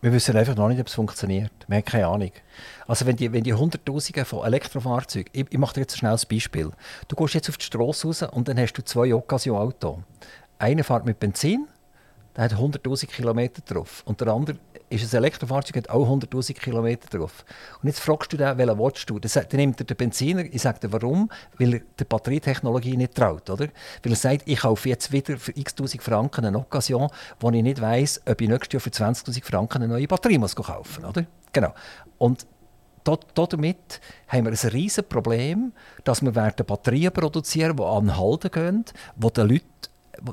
Wir 0.00 0.12
wissen 0.12 0.36
einfach 0.36 0.56
noch 0.56 0.68
nicht, 0.68 0.80
ob 0.80 0.88
es 0.88 0.94
funktioniert. 0.94 1.52
Wir 1.68 1.76
haben 1.76 1.84
keine 1.84 2.08
Ahnung. 2.08 2.32
Also 2.88 3.06
wenn 3.06 3.14
die, 3.14 3.32
wenn 3.32 3.44
die 3.44 3.54
Hunderttausende 3.54 4.24
von 4.24 4.44
Elektrofahrzeugen, 4.44 5.30
ich, 5.32 5.46
ich 5.48 5.58
mache 5.58 5.74
dir 5.74 5.82
jetzt 5.82 5.94
ein 5.94 5.98
schnelles 5.98 6.26
Beispiel. 6.26 6.72
Du 7.06 7.14
gehst 7.14 7.34
jetzt 7.34 7.48
auf 7.48 7.56
die 7.56 7.64
Straße 7.64 8.08
raus 8.08 8.22
und 8.22 8.48
dann 8.48 8.58
hast 8.58 8.72
du 8.72 8.82
zwei 8.82 9.14
Occasion-Autos. 9.14 9.98
Einer 10.58 10.82
fährt 10.82 11.06
mit 11.06 11.20
Benzin, 11.20 11.68
der 12.36 12.44
hat 12.44 12.54
100'000 12.54 13.06
Kilometer 13.06 13.62
drauf. 13.62 14.02
Und 14.06 14.20
der 14.20 14.28
andere 14.28 14.56
ist 14.88 15.12
ein 15.12 15.16
Elektrofahrzeug, 15.18 15.76
hat 15.76 15.90
auch 15.90 16.08
100'000 16.08 16.54
Kilometer 16.54 17.18
drauf. 17.18 17.44
Und 17.82 17.88
jetzt 17.88 18.00
fragst 18.00 18.32
du 18.32 18.36
den, 18.36 18.56
welchen 18.58 18.78
willst 18.78 19.08
du? 19.08 19.18
Dann 19.18 19.44
nimmt 19.52 19.80
er 19.80 19.84
den 19.84 19.96
Benziner, 19.96 20.44
ich 20.44 20.62
sage 20.62 20.80
dir 20.80 20.92
warum, 20.92 21.30
weil 21.58 21.74
er 21.74 21.80
der 21.98 22.04
Batterietechnologie 22.04 22.96
nicht 22.96 23.14
traut, 23.14 23.48
oder? 23.50 23.68
Weil 24.02 24.12
er 24.12 24.16
sagt, 24.16 24.42
ich 24.46 24.60
kaufe 24.60 24.88
jetzt 24.88 25.12
wieder 25.12 25.36
für 25.38 25.56
x-tausend 25.56 26.02
Franken 26.02 26.44
eine 26.44 26.58
Occasion, 26.58 27.08
wo 27.40 27.50
ich 27.50 27.62
nicht 27.62 27.80
weiss, 27.80 28.20
ob 28.26 28.40
ich 28.40 28.48
nächstes 28.48 28.72
Jahr 28.72 28.80
für 28.80 28.90
20'000 28.90 29.44
Franken 29.44 29.82
eine 29.82 29.92
neue 29.92 30.08
Batterie 30.08 30.38
muss 30.38 30.56
kaufen 30.56 31.04
oder? 31.04 31.24
Genau. 31.52 31.74
Und 32.18 32.46
damit 33.04 34.00
haben 34.28 34.44
wir 34.44 34.52
ein 34.52 34.70
riesiges 34.70 35.08
Problem, 35.08 35.72
dass 36.04 36.22
wir 36.22 36.30
Batterien 36.30 37.12
produzieren, 37.12 37.76
die 37.76 37.82
anhalten 37.82 38.50
gehen, 38.50 38.84
die 39.16 39.32
den 39.32 39.48
Leuten 39.48 39.66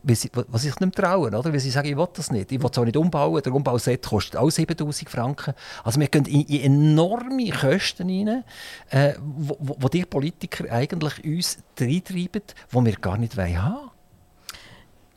was 0.04 0.62
sich 0.62 0.80
nicht 0.80 0.96
trauen, 0.96 1.34
oder? 1.34 1.52
Weil 1.52 1.60
sie 1.60 1.70
sagen, 1.70 1.88
ich 1.88 1.98
will 1.98 2.08
das 2.14 2.32
nicht. 2.32 2.52
Ich 2.52 2.62
will 2.62 2.70
es 2.72 2.78
auch 2.78 2.86
nicht 2.86 2.98
umbauen. 2.98 3.42
Der 3.42 3.54
Umbauset 3.54 4.06
kostet 4.06 4.38
auch 4.38 4.50
7000 4.50 5.10
Franken. 5.10 5.54
Also 5.84 6.00
wir 6.00 6.08
gehen 6.08 6.26
in, 6.26 6.42
in 6.42 6.92
enorme 6.92 7.50
Kosten 7.50 8.10
rein, 8.10 8.44
äh, 8.90 9.14
wo, 9.20 9.58
wo, 9.60 9.88
die 9.90 10.06
Politiker 10.06 10.72
eigentlich 10.72 11.24
uns 11.24 11.58
reintreiben, 11.80 12.42
die 12.72 12.86
wir 12.86 12.96
gar 12.98 13.18
nicht 13.18 13.38
haben 13.38 13.56
wollen. 13.56 13.90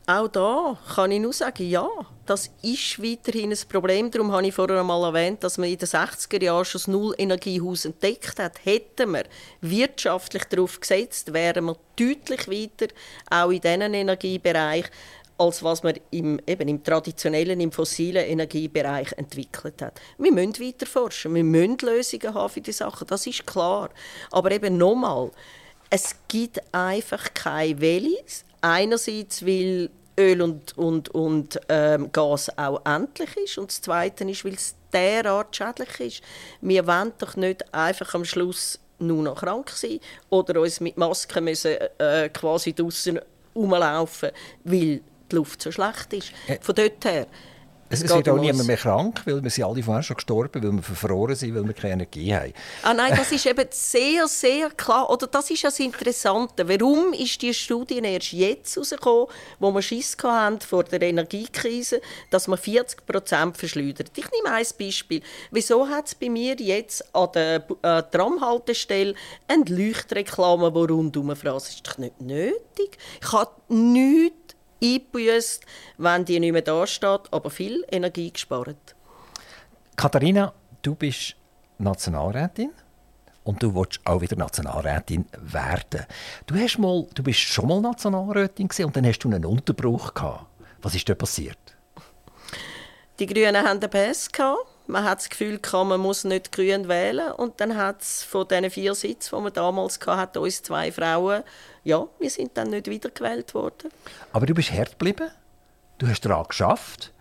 Auch 0.05 0.27
da 0.27 0.77
kann 0.95 1.11
ich 1.11 1.21
nur 1.21 1.31
sagen, 1.31 1.69
ja, 1.69 1.87
das 2.25 2.51
ist 2.61 3.01
weiterhin 3.01 3.51
ein 3.51 3.57
Problem. 3.69 4.11
Darum 4.11 4.33
habe 4.33 4.45
ich 4.45 4.53
vorher 4.53 4.81
einmal 4.81 5.01
erwähnt, 5.03 5.45
dass 5.45 5.57
man 5.57 5.69
in 5.69 5.77
den 5.77 5.87
60er 5.87 6.43
Jahren 6.43 6.65
schon 6.65 6.79
das 6.79 6.87
Null-Energiehaus 6.89 7.85
entdeckt 7.85 8.37
hat. 8.37 8.65
Hätten 8.65 9.13
wir 9.13 9.23
wirtschaftlich 9.61 10.43
darauf 10.45 10.77
gesetzt, 10.81 11.31
wären 11.31 11.65
wir 11.65 11.77
deutlich 11.97 12.49
weiter, 12.49 12.93
auch 13.29 13.49
in 13.49 13.61
diesem 13.61 13.93
Energiebereich, 13.93 14.85
als 15.37 15.63
was 15.63 15.83
man 15.83 15.95
im, 16.11 16.37
eben 16.47 16.67
im 16.67 16.83
traditionellen, 16.83 17.61
im 17.61 17.71
fossilen 17.71 18.25
Energiebereich 18.25 19.13
entwickelt 19.13 19.81
hat. 19.81 20.01
Wir 20.17 20.33
müssen 20.33 20.59
weiter 20.59 20.85
forschen, 20.85 21.33
wir 21.33 21.45
müssen 21.45 21.77
Lösungen 21.81 22.33
haben 22.33 22.49
für 22.49 22.61
die 22.61 22.73
Sachen, 22.73 23.07
das 23.07 23.25
ist 23.25 23.47
klar. 23.47 23.89
Aber 24.31 24.51
eben 24.51 24.77
nochmal, 24.77 25.31
es 25.89 26.13
gibt 26.27 26.61
einfach 26.73 27.33
keine 27.33 27.79
Wellis, 27.79 28.43
einerseits, 28.63 29.45
weil 29.45 29.89
Öl 30.17 30.41
und, 30.41 30.77
und, 30.77 31.09
und 31.09 31.59
ähm, 31.69 32.11
Gas 32.11 32.55
auch 32.57 32.81
endlich 32.85 33.35
ist 33.37 33.57
und 33.57 33.69
das 33.69 33.81
Zweite 33.81 34.29
ist, 34.29 34.45
weil 34.45 34.53
es 34.53 34.75
derart 34.91 35.55
schädlich 35.55 35.99
ist. 35.99 36.23
Wir 36.61 36.85
wollen 36.85 37.13
doch 37.17 37.35
nicht 37.35 37.73
einfach 37.73 38.13
am 38.13 38.25
Schluss 38.25 38.79
nur 38.99 39.23
noch 39.23 39.39
krank 39.39 39.69
sein 39.71 39.99
oder 40.29 40.61
uns 40.61 40.79
mit 40.79 40.97
Masken 40.97 41.43
müssen, 41.45 41.75
äh, 41.97 42.29
quasi 42.29 42.73
draußen 42.73 43.19
rumlaufen, 43.55 44.29
weil 44.63 45.01
die 45.31 45.35
Luft 45.35 45.61
so 45.61 45.71
schlecht 45.71 46.13
ist. 46.13 46.31
Von 46.61 46.75
dort 46.75 47.03
her 47.05 47.27
es, 47.93 48.03
es 48.03 48.15
wird 48.15 48.29
auch 48.29 48.37
niemand 48.37 48.67
mehr 48.67 48.77
krank, 48.77 49.21
weil 49.25 49.43
wir 49.43 49.49
sind 49.49 49.63
alle 49.63 49.83
vorher 49.83 50.03
schon 50.03 50.15
gestorben, 50.15 50.63
weil 50.63 50.71
wir 50.71 50.83
verfroren 50.83 51.35
sind, 51.35 51.55
weil 51.55 51.65
wir 51.65 51.73
keine 51.73 51.93
Energie 51.93 52.33
haben. 52.33 52.53
Ah 52.81 52.93
nein, 52.93 53.13
das 53.15 53.31
ist 53.31 53.45
eben 53.45 53.65
sehr, 53.69 54.27
sehr 54.27 54.69
klar. 54.71 55.09
Oder 55.09 55.27
das 55.27 55.49
ist 55.49 55.63
das 55.63 55.79
Interessante. 55.79 56.67
Warum 56.67 57.13
ist 57.13 57.41
die 57.41 57.53
Studie 57.53 57.99
erst 57.99 58.33
jetzt 58.33 58.75
herausgekommen, 58.75 59.27
wo 59.59 59.71
wir 59.71 59.81
Schiss 59.81 60.17
hatten 60.21 60.61
vor 60.61 60.83
der 60.83 61.01
Energiekrise, 61.01 62.01
dass 62.29 62.47
man 62.47 62.57
40 62.57 63.05
Prozent 63.05 63.57
verschleudert? 63.57 64.11
Ich 64.15 64.25
nehme 64.31 64.55
ein 64.55 64.65
Beispiel. 64.77 65.21
Wieso 65.51 65.87
hat 65.87 66.07
es 66.07 66.15
bei 66.15 66.29
mir 66.29 66.55
jetzt 66.55 67.03
an 67.15 67.29
der 67.33 67.65
äh, 67.81 68.03
Tramhaltestelle 68.11 69.15
eine 69.47 69.65
Leuchtreklame, 69.65 70.71
die 70.71 70.93
rundum 70.93 71.35
fragt? 71.35 71.55
Das 71.55 71.69
ist 71.69 71.87
doch 71.87 71.97
nicht 71.97 72.21
nötig. 72.21 72.97
Ich 73.21 73.31
habe 73.31 73.51
nichts 73.69 74.42
eingebüßt, 74.83 75.65
wenn 75.97 76.25
die 76.25 76.39
nicht 76.39 76.51
mehr 76.51 76.61
da 76.61 76.85
steht, 76.85 77.31
aber 77.31 77.49
viel 77.49 77.85
Energie 77.89 78.31
gespart. 78.31 78.95
Katharina, 79.95 80.53
du 80.81 80.95
bist 80.95 81.35
Nationalrätin 81.77 82.71
und 83.43 83.61
du 83.61 83.73
willst 83.75 83.99
auch 84.05 84.21
wieder 84.21 84.35
Nationalrätin 84.35 85.25
werden. 85.39 86.05
Du, 86.45 86.55
hast 86.55 86.77
mal, 86.77 87.05
du 87.13 87.23
bist 87.23 87.39
schon 87.39 87.67
mal 87.67 87.81
Nationalrätin 87.81 88.69
und 88.83 88.95
dann 88.95 89.05
hast 89.05 89.19
du 89.19 89.29
einen 89.29 89.45
Unterbruch 89.45 90.13
gehabt. 90.13 90.45
Was 90.81 90.95
ist 90.95 91.07
da 91.07 91.15
passiert? 91.15 91.57
Die 93.19 93.25
Grünen 93.25 93.55
hatten 93.55 93.79
den 93.79 93.89
PS 93.89 94.29
Man 94.85 95.03
hat 95.03 95.19
das 95.19 95.29
Gefühl, 95.29 95.59
man 95.71 95.99
muss 95.99 96.23
nicht 96.23 96.51
Grün 96.51 96.87
wählen. 96.87 97.31
Und 97.31 97.61
dann 97.61 97.77
hat 97.77 98.01
es 98.01 98.23
von 98.23 98.47
diesen 98.47 98.69
vier 98.69 98.95
Sitzen, 98.95 99.35
die 99.35 99.41
man 99.41 99.53
damals 99.53 99.99
hatte, 100.05 100.41
uns 100.41 100.61
zwei 100.61 100.91
Frauen 100.91 101.43
ja, 101.83 102.07
wir 102.19 102.29
sind 102.29 102.57
dann 102.57 102.69
nicht 102.69 102.87
wiedergewählt 102.87 103.53
worden. 103.53 103.91
Aber 104.31 104.45
du 104.45 104.53
bist 104.53 104.71
hart 104.71 104.91
geblieben, 104.91 105.29
du 105.97 106.07
hast 106.07 106.21
daran 106.21 106.45
geschafft 106.47 107.11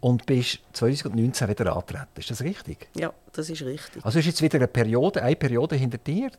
und 0.00 0.26
bist 0.26 0.58
2019 0.72 1.48
wieder 1.48 1.72
angetreten. 1.72 2.08
Ist 2.16 2.30
das 2.30 2.42
richtig? 2.42 2.88
Ja, 2.96 3.12
das 3.32 3.48
ist 3.48 3.62
richtig. 3.62 4.04
Also 4.04 4.18
ist 4.18 4.26
jetzt 4.26 4.42
wieder 4.42 4.56
eine 4.56 4.68
Periode, 4.68 5.22
eine 5.22 5.36
Periode 5.36 5.76
hinter 5.76 5.98
dir, 5.98 6.30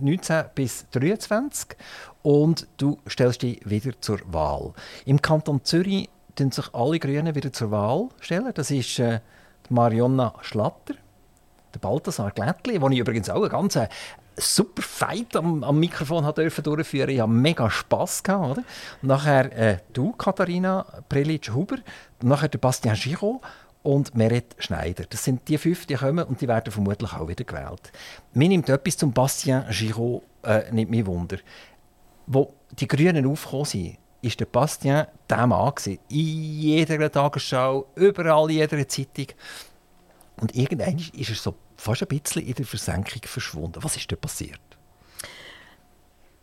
19 0.00 0.36
äh, 0.36 0.44
bis 0.54 0.86
23 0.92 1.76
und 2.22 2.66
du 2.76 2.98
stellst 3.08 3.42
dich 3.42 3.60
wieder 3.68 4.00
zur 4.00 4.20
Wahl. 4.32 4.72
Im 5.04 5.20
Kanton 5.20 5.64
Zürich 5.64 6.08
stellen 6.36 6.52
sich 6.52 6.72
alle 6.74 6.98
Grünen 6.98 7.34
wieder 7.34 7.52
zur 7.52 7.70
Wahl 7.70 8.08
stellen. 8.20 8.52
Das 8.54 8.70
ist 8.70 8.98
äh, 8.98 9.20
Marionna 9.70 10.34
Schlatter, 10.42 10.94
der 11.74 11.78
Balthasar 11.78 12.30
Glättli, 12.30 12.78
den 12.78 12.92
ich 12.92 12.98
übrigens 12.98 13.30
auch 13.30 13.42
eine 13.42 13.48
ganz 13.48 13.76
äh, 13.76 13.88
super 14.36 14.82
Fight 14.82 15.34
am, 15.36 15.64
am 15.64 15.78
Mikrofon 15.78 16.32
dürfen 16.34 16.64
durchführen. 16.64 17.10
Ich 17.10 17.20
hatte 17.20 17.30
mega 17.30 17.70
Spass 17.70 18.22
gehabt, 18.22 18.58
oder? 18.58 18.64
Nachher 19.02 19.52
äh, 19.56 19.78
du, 19.92 20.12
Katharina 20.12 20.86
Prelitsch-Huber, 21.08 21.78
nachher 22.22 22.48
der 22.48 22.58
Bastien 22.58 22.94
Giraud 22.94 23.40
und 23.82 24.14
Meret 24.14 24.56
Schneider. 24.58 25.04
Das 25.08 25.24
sind 25.24 25.48
die 25.48 25.58
fünf, 25.58 25.86
die 25.86 25.94
kommen 25.94 26.24
und 26.24 26.40
die 26.40 26.48
werden 26.48 26.72
vermutlich 26.72 27.12
auch 27.12 27.28
wieder 27.28 27.44
gewählt. 27.44 27.92
Mir 28.34 28.48
nimmt 28.48 28.68
etwas 28.68 28.96
zum 28.96 29.12
Bastien 29.12 29.64
Giraud 29.70 30.22
äh, 30.42 30.70
nicht 30.72 30.90
mehr 30.90 31.06
Wunder. 31.06 31.38
Wo 32.26 32.52
die 32.72 32.88
Grünen 32.88 33.26
aufgekommen 33.26 33.64
sind, 33.64 33.98
ist 34.22 34.40
der 34.40 34.46
Bastien 34.46 35.06
der 35.28 35.46
Mann. 35.46 35.72
In 35.86 35.98
jeder 36.08 37.10
Tagesschau, 37.10 37.86
überall 37.94 38.50
in 38.50 38.56
jeder 38.56 38.88
Zeitung. 38.88 39.26
Und 40.40 40.54
irgendwann 40.54 40.98
ist 40.98 41.30
er 41.30 41.34
so 41.34 41.54
fast 41.76 42.02
ein 42.02 42.08
bisschen 42.08 42.46
in 42.46 42.54
der 42.54 42.66
Versenkung 42.66 43.22
verschwunden. 43.24 43.82
Was 43.82 43.96
ist 43.96 44.10
da 44.10 44.16
passiert? 44.16 44.60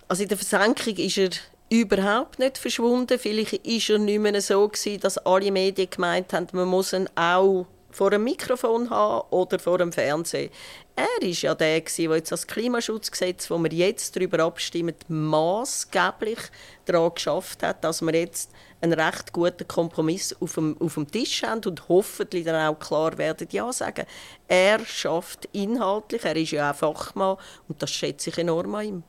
Also 0.08 0.24
in 0.24 0.30
der 0.30 0.38
Versenkung 0.38 0.96
ist 0.96 1.18
er 1.18 1.30
überhaupt 1.70 2.40
nicht 2.40 2.58
verschwunden. 2.58 3.18
Vielleicht 3.20 3.54
war 3.54 3.96
er 3.96 4.00
nicht 4.00 4.20
mehr 4.20 4.42
so 4.42 4.68
gewesen, 4.68 5.00
dass 5.00 5.18
alle 5.20 5.52
Medien 5.52 5.90
gemeint 5.90 6.34
haben, 6.34 6.48
man 6.54 6.68
muss 6.68 6.94
ihn 6.94 7.10
auch 7.16 7.66
vor 7.94 8.12
einem 8.12 8.24
Mikrofon 8.24 8.90
haben 8.90 9.28
oder 9.30 9.60
vor 9.60 9.78
dem 9.78 9.92
Fernsehen. 9.92 10.50
Er 10.96 11.04
war 11.04 11.28
ja 11.28 11.56
der, 11.56 11.80
der 11.80 12.16
jetzt 12.16 12.32
das 12.32 12.48
Klimaschutzgesetz, 12.48 13.50
wo 13.50 13.58
wir 13.58 13.72
jetzt 13.72 14.16
darüber 14.16 14.40
abstimmen, 14.40 14.96
maßgeblich 15.08 16.40
daran 16.86 17.14
geschafft 17.14 17.64
hat, 17.64 17.84
dass 17.84 18.02
wir 18.02 18.14
jetzt 18.14 18.52
einen 18.82 19.00
recht 19.00 19.32
guten 19.32 19.68
Kompromiss 19.68 20.36
auf 20.42 20.56
dem, 20.56 20.76
auf 20.80 20.96
dem 20.96 21.10
Tisch 21.10 21.44
haben 21.44 21.62
und 21.66 21.88
hoffentlich 21.88 22.46
dann 22.46 22.68
auch 22.68 22.78
klar 22.78 23.18
werden 23.18 23.48
Ja 23.52 23.72
sagen. 23.72 24.06
Er 24.48 24.86
schafft 24.86 25.48
inhaltlich, 25.54 26.26
er 26.26 26.36
ist 26.36 26.52
ja 26.52 26.72
auch 26.72 26.76
Fachmann 26.76 27.38
und 27.68 27.82
das 27.82 27.92
schätze 27.92 28.30
ich 28.30 28.38
enorm 28.38 28.76
an 28.76 28.86
ihm. 28.86 29.04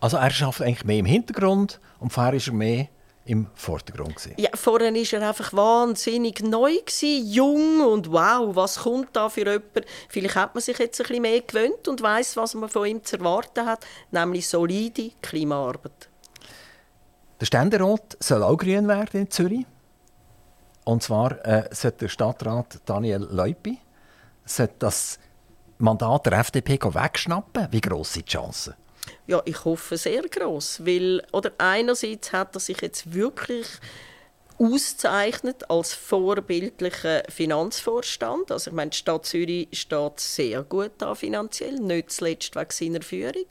Also 0.00 0.16
er 0.16 0.30
schafft 0.30 0.62
eigentlich 0.62 0.84
mehr 0.84 0.98
im 0.98 1.06
Hintergrund 1.06 1.78
und 2.00 2.12
vorher 2.12 2.34
ist 2.34 2.46
er 2.46 2.54
mehr 2.54 2.88
im 3.28 3.46
Vordergrund. 3.54 4.16
Gewesen. 4.16 4.34
Ja, 4.38 4.50
vorher 4.54 4.92
war 4.92 5.20
er 5.20 5.28
einfach 5.28 5.52
wahnsinnig 5.52 6.42
neu, 6.42 6.72
gewesen, 6.78 7.30
jung 7.30 7.80
und 7.80 8.10
wow, 8.10 8.56
was 8.56 8.80
kommt 8.80 9.14
da 9.14 9.28
für 9.28 9.46
jemand? 9.46 9.84
Vielleicht 10.08 10.34
hat 10.34 10.54
man 10.54 10.62
sich 10.62 10.78
jetzt 10.78 10.98
ein 11.00 11.06
bisschen 11.06 11.22
mehr 11.22 11.40
gewöhnt 11.42 11.86
und 11.88 12.00
weiß, 12.00 12.36
was 12.36 12.54
man 12.54 12.70
von 12.70 12.86
ihm 12.86 13.04
zu 13.04 13.18
erwarten 13.18 13.66
hat, 13.66 13.86
nämlich 14.10 14.48
solide 14.48 15.10
Klimaarbeit. 15.20 16.08
Der 17.40 17.46
Ständerat 17.46 18.16
soll 18.18 18.42
auch 18.42 18.56
grün 18.56 18.88
werden 18.88 19.20
in 19.20 19.30
Zürich. 19.30 19.66
Und 20.84 21.02
zwar 21.02 21.44
äh, 21.44 21.68
sollte 21.70 21.98
der 21.98 22.08
Stadtrat 22.08 22.80
Daniel 22.86 23.28
Leupi 23.30 23.78
das 24.78 25.18
Mandat 25.76 26.24
der 26.24 26.32
FDP 26.32 26.78
wegschnappen. 26.82 27.68
Wie 27.70 27.82
gross 27.82 28.14
sind 28.14 28.26
die 28.26 28.32
Chancen? 28.32 28.74
Ja, 29.26 29.42
ich 29.44 29.64
hoffe 29.64 29.96
sehr 29.96 30.22
groß, 30.22 30.86
weil 30.86 31.22
oder 31.32 31.52
einerseits 31.58 32.32
hat 32.32 32.56
er 32.56 32.60
sich 32.60 32.80
jetzt 32.80 33.14
wirklich 33.14 33.66
auszeichnet 34.58 35.70
als 35.70 35.94
vorbildlicher 35.94 37.22
Finanzvorstand. 37.28 38.50
Also 38.50 38.70
ich 38.70 38.74
meine, 38.74 38.90
die 38.90 38.96
Stadt 38.96 39.24
Zürich 39.24 39.68
steht 39.72 40.18
sehr 40.18 40.64
gut 40.64 40.92
da 40.98 41.14
finanziell, 41.14 41.76
nicht 41.76 42.10
zuletzt 42.10 42.56
wegen 42.56 42.70
seiner 42.70 43.02
Führung. 43.02 43.46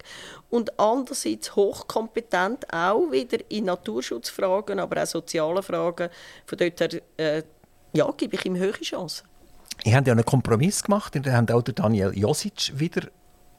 Und 0.50 0.78
andererseits 0.80 1.56
hochkompetent 1.56 2.72
auch 2.74 3.12
wieder 3.12 3.40
in 3.50 3.66
Naturschutzfragen, 3.66 4.80
aber 4.80 5.04
auch 5.04 5.08
sozialen 5.08 5.64
Fragen. 5.64 6.10
Von 6.46 6.58
dort 6.58 6.80
her 6.80 7.02
äh, 7.18 7.44
ja, 7.94 8.12
gebe 8.18 8.36
ich 8.36 8.46
ihm 8.46 8.60
hohe 8.60 8.72
Chancen. 8.74 9.28
Ihr 9.86 9.96
habt 9.96 10.08
ja 10.08 10.14
einen 10.14 10.26
Kompromiss 10.26 10.84
gemacht. 10.84 11.16
Ihr 11.16 11.34
habt 11.34 11.52
auch 11.52 11.62
Daniel 11.62 12.12
Josic 12.18 12.78
wieder 12.78 13.08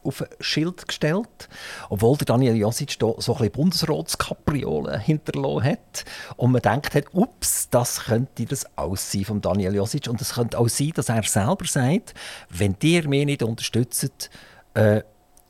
auf 0.09 0.23
ein 0.23 0.29
Schild 0.41 0.89
gestellt, 0.89 1.49
obwohl 1.89 2.17
der 2.17 2.27
Daniel 2.27 2.57
Josic 2.57 2.99
da 2.99 3.13
so 3.19 3.37
ein 3.37 3.51
Bundesratskapriolen 3.51 5.01
hinterlassen 5.01 5.65
hat 5.65 6.05
und 6.37 6.53
man 6.53 6.63
denkt 6.63 6.95
hat, 6.95 7.05
ups, 7.13 7.69
das 7.71 8.05
könnte 8.05 8.47
das 8.47 8.67
Aussehen 8.77 9.25
von 9.25 9.41
Daniel 9.41 9.75
Josic 9.75 10.09
und 10.09 10.21
es 10.21 10.35
könnte 10.35 10.59
auch 10.59 10.69
sein, 10.69 10.93
dass 10.95 11.09
er 11.09 11.23
selber 11.23 11.67
sagt, 11.67 12.15
wenn 12.49 12.77
ihr 12.83 13.09
mich 13.09 13.27
nicht 13.27 13.43
unterstützt 13.43 14.31
äh, 14.75 15.03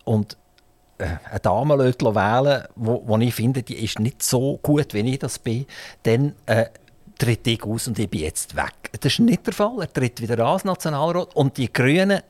und 0.04 0.36
äh, 0.98 1.06
eine 1.30 1.40
Dame 1.40 1.78
wählen 1.78 2.64
wo, 2.74 3.02
wo 3.06 3.16
ich 3.18 3.34
finde, 3.34 3.62
die 3.62 3.84
ist 3.84 3.98
nicht 3.98 4.22
so 4.22 4.58
gut, 4.62 4.94
wie 4.94 5.12
ich 5.12 5.18
das 5.18 5.38
bin, 5.38 5.66
dann 6.02 6.34
äh, 6.46 6.66
tritt 7.18 7.46
ich 7.46 7.62
aus 7.64 7.88
und 7.88 7.98
ich 7.98 8.08
bin 8.08 8.20
jetzt 8.20 8.56
weg. 8.56 8.90
Das 9.00 9.12
ist 9.12 9.20
nicht 9.20 9.46
der 9.46 9.52
Fall. 9.54 9.80
Er 9.80 9.92
tritt 9.92 10.20
wieder 10.20 10.38
an 10.40 10.52
als 10.52 10.64
Nationalrat 10.64 11.34
und 11.34 11.56
die 11.56 11.72
Grünen 11.72 12.22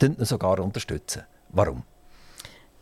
unterstützen 0.00 0.24
sogar 0.24 0.60
unterstützen. 0.60 1.22
Warum? 1.50 1.82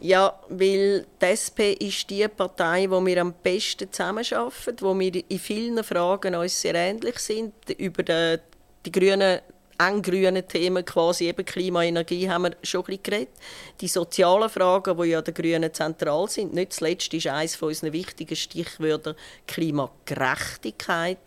Ja, 0.01 0.39
weil 0.49 1.07
die 1.23 1.25
SP 1.25 1.73
ist 1.81 2.11
die 2.11 2.27
Partei, 2.29 2.91
wo 2.91 3.05
wir 3.05 3.21
am 3.21 3.33
besten 3.33 3.91
zusammenarbeiten, 3.91 4.77
wo 4.81 4.99
wir 4.99 5.31
in 5.31 5.39
vielen 5.39 5.83
Fragen 5.83 6.35
uns 6.35 6.61
sehr 6.61 6.75
ähnlich 6.75 7.19
sind. 7.19 7.55
Über 7.79 8.03
die, 8.03 8.39
die 8.85 8.93
grünen 8.93 9.41
eng 9.79 10.03
grünen 10.03 10.47
Themen, 10.47 10.85
quasi 10.85 11.29
eben 11.29 11.45
Klima, 11.45 11.83
Energie, 11.83 12.29
haben 12.29 12.43
wir 12.45 12.57
schon 12.63 12.83
ein 12.83 12.87
bisschen 12.87 13.03
geredet. 13.03 13.35
Die 13.81 13.89
sozialen 13.89 14.49
Fragen, 14.49 14.97
die 15.01 15.09
ja 15.09 15.23
der 15.23 15.35
Grünen 15.35 15.73
zentral 15.73 16.29
sind, 16.29 16.55
nicht 16.55 16.75
zuletzt 16.75 17.13
ist 17.15 17.27
eines 17.27 17.61
unserer 17.61 17.93
wichtigen 17.93 18.37
Stichwörter 18.37 19.17
Klimagerechtigkeit. 19.47 21.19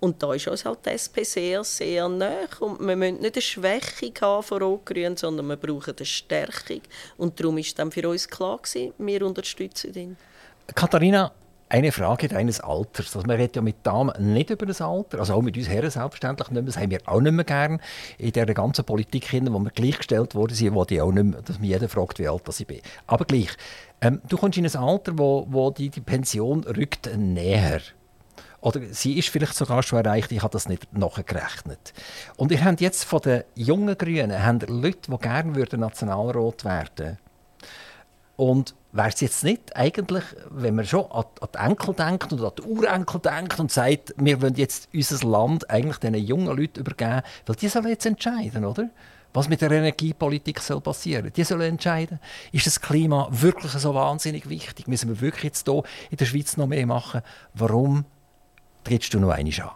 Und 0.00 0.22
da 0.22 0.32
ist 0.34 0.46
uns 0.46 0.64
halt 0.64 0.78
die 0.86 0.90
SP 0.94 1.24
sehr, 1.24 1.64
sehr 1.64 2.08
nah. 2.08 2.46
Und 2.60 2.80
wir 2.80 2.96
müssen 2.96 3.20
nicht 3.20 3.34
eine 3.34 3.42
Schwächung 3.42 4.12
haben 4.20 4.42
von 4.42 4.62
Rot-Grün, 4.62 5.16
sondern 5.16 5.46
wir 5.46 5.56
brauchen 5.56 5.94
eine 5.96 6.06
Stärkung. 6.06 6.82
Und 7.16 7.38
darum 7.40 7.58
ist 7.58 7.78
dann 7.78 7.90
für 7.90 8.08
uns 8.08 8.28
klar 8.28 8.58
gewesen, 8.58 8.92
wir 8.98 9.26
unterstützen 9.26 9.94
ihn. 9.94 10.16
Katharina, 10.74 11.32
eine 11.68 11.92
Frage 11.92 12.28
deines 12.28 12.60
Alters. 12.60 13.14
Also 13.14 13.26
man 13.26 13.36
redet 13.36 13.56
ja 13.56 13.62
mit 13.62 13.76
Damen 13.82 14.12
nicht 14.34 14.50
über 14.50 14.66
das 14.66 14.80
Alter, 14.80 15.18
also 15.18 15.34
auch 15.34 15.42
mit 15.42 15.56
uns 15.56 15.68
Herren 15.68 15.90
selbstverständlich 15.90 16.48
nicht 16.50 16.62
mehr. 16.62 16.62
Das 16.62 16.78
haben 16.78 16.90
wir 16.90 17.00
auch 17.04 17.20
nicht 17.20 17.32
mehr 17.32 17.44
gern 17.44 17.80
in 18.18 18.32
der 18.32 18.46
ganzen 18.46 18.84
Politik, 18.84 19.30
wo 19.32 19.58
wir 19.58 19.70
gleichgestellt 19.70 20.34
worden 20.34 20.54
sind, 20.54 20.74
wo 20.74 20.84
die 20.84 21.00
auch 21.00 21.12
nicht 21.12 21.24
mehr, 21.24 21.42
dass 21.42 21.58
mich 21.58 21.70
jeder 21.70 21.88
fragt, 21.88 22.18
wie 22.18 22.28
alt 22.28 22.42
ich 22.48 22.66
bin. 22.66 22.80
Aber 23.06 23.24
gleich, 23.24 23.50
ähm, 24.00 24.20
du 24.28 24.36
kommst 24.36 24.58
in 24.58 24.66
ein 24.66 24.76
Alter, 24.76 25.18
wo, 25.18 25.46
wo 25.50 25.70
die, 25.70 25.90
die 25.90 26.00
Pension 26.00 26.64
rückt 26.64 27.10
näher 27.16 27.80
oder 28.60 28.80
sie 28.90 29.18
ist 29.18 29.28
vielleicht 29.28 29.54
sogar 29.54 29.82
schon 29.82 30.04
erreicht, 30.04 30.32
ich 30.32 30.42
habe 30.42 30.52
das 30.52 30.68
nicht 30.68 30.92
nachgerechnet. 30.92 31.92
Und 32.36 32.50
ihr 32.50 32.64
habt 32.64 32.80
jetzt 32.80 33.04
von 33.04 33.20
den 33.20 33.44
jungen 33.54 33.96
Grünen 33.96 34.44
habt 34.44 34.68
Leute, 34.68 35.10
die 35.10 35.18
gerne 35.18 35.64
Nationalrat 35.76 36.64
werden 36.64 36.88
würden. 36.96 37.18
Und 38.36 38.74
wäre 38.92 39.08
es 39.08 39.20
jetzt 39.20 39.42
nicht 39.42 39.76
eigentlich, 39.76 40.24
wenn 40.50 40.76
man 40.76 40.86
schon 40.86 41.10
an, 41.10 41.24
an 41.40 41.48
die 41.52 41.58
Enkel 41.58 41.94
denkt 41.94 42.32
und 42.32 42.40
an 42.40 42.52
die 42.56 42.62
Urenkel 42.62 43.20
denkt 43.20 43.58
und 43.58 43.72
sagt, 43.72 44.14
wir 44.16 44.40
wollen 44.40 44.54
jetzt 44.54 44.88
unser 44.94 45.26
Land 45.26 45.68
eigentlich 45.70 45.98
diesen 45.98 46.14
jungen 46.14 46.56
Leuten 46.56 46.80
übergeben, 46.80 47.22
weil 47.46 47.56
die 47.56 47.68
sollen 47.68 47.88
jetzt 47.88 48.06
entscheiden, 48.06 48.64
oder? 48.64 48.90
Was 49.34 49.48
mit 49.48 49.60
der 49.60 49.70
Energiepolitik 49.70 50.60
soll 50.60 50.80
passieren? 50.80 51.32
Die 51.34 51.44
sollen 51.44 51.72
entscheiden, 51.72 52.18
ist 52.50 52.66
das 52.66 52.80
Klima 52.80 53.28
wirklich 53.30 53.72
so 53.72 53.94
wahnsinnig 53.94 54.48
wichtig? 54.48 54.88
Müssen 54.88 55.10
wir 55.10 55.20
wirklich 55.20 55.44
jetzt 55.44 55.68
hier 55.68 55.82
in 56.10 56.16
der 56.16 56.24
Schweiz 56.24 56.56
noch 56.56 56.66
mehr 56.66 56.86
machen? 56.86 57.20
Warum 57.54 58.06
trittst 58.88 59.14
du 59.14 59.20
noch 59.20 59.30
einmal 59.30 59.60
an? 59.60 59.70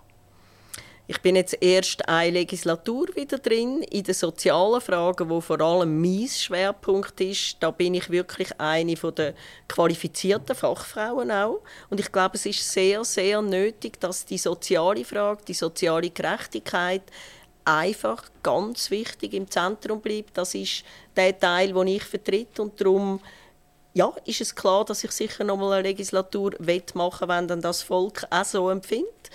Ich 1.09 1.21
bin 1.21 1.37
jetzt 1.37 1.59
erst 1.61 2.09
eine 2.09 2.31
Legislatur 2.31 3.09
wieder 3.15 3.37
drin 3.39 3.83
in 3.83 4.05
den 4.05 4.15
sozialen 4.15 4.81
Fragen, 4.81 5.29
wo 5.29 5.41
vor 5.41 5.61
allem 5.61 6.01
mein 6.01 6.29
Schwerpunkt 6.29 7.21
ist. 7.21 7.57
Da 7.61 7.71
bin 7.71 7.95
ich 7.95 8.09
wirklich 8.09 8.49
eine 8.59 8.95
der 8.95 9.35
qualifizierten 9.69 10.57
Fachfrauen 10.57 11.31
auch. 11.31 11.61
Und 11.91 12.01
ich 12.01 12.11
glaube, 12.11 12.37
es 12.37 12.47
ist 12.47 12.67
sehr, 12.67 13.05
sehr 13.05 13.43
nötig, 13.43 14.01
dass 14.01 14.25
die 14.25 14.39
soziale 14.39 15.05
Frage, 15.05 15.43
die 15.47 15.55
soziale 15.55 16.09
Gerechtigkeit 16.09 17.03
einfach 17.65 18.25
ganz 18.43 18.91
wichtig 18.91 19.35
im 19.35 19.51
Zentrum 19.51 20.01
bleibt. 20.01 20.39
Das 20.39 20.55
ist 20.55 20.85
der 21.15 21.39
Teil, 21.39 21.73
den 21.73 21.89
ich 21.89 22.05
vertrete 22.05 22.63
und 22.63 22.81
darum 22.81 23.21
ja, 23.95 24.13
ist 24.25 24.41
es 24.41 24.55
klar, 24.55 24.85
dass 24.85 25.05
ich 25.05 25.13
sicher 25.13 25.45
noch 25.45 25.57
mal 25.57 25.73
eine 25.73 25.89
Legislatur 25.89 26.53
machen 26.95 27.29
will, 27.29 27.37
wenn 27.37 27.49
dann 27.49 27.61
das 27.61 27.83
Volk 27.83 28.27
auch 28.31 28.45
so 28.45 28.71
empfindet. 28.71 29.31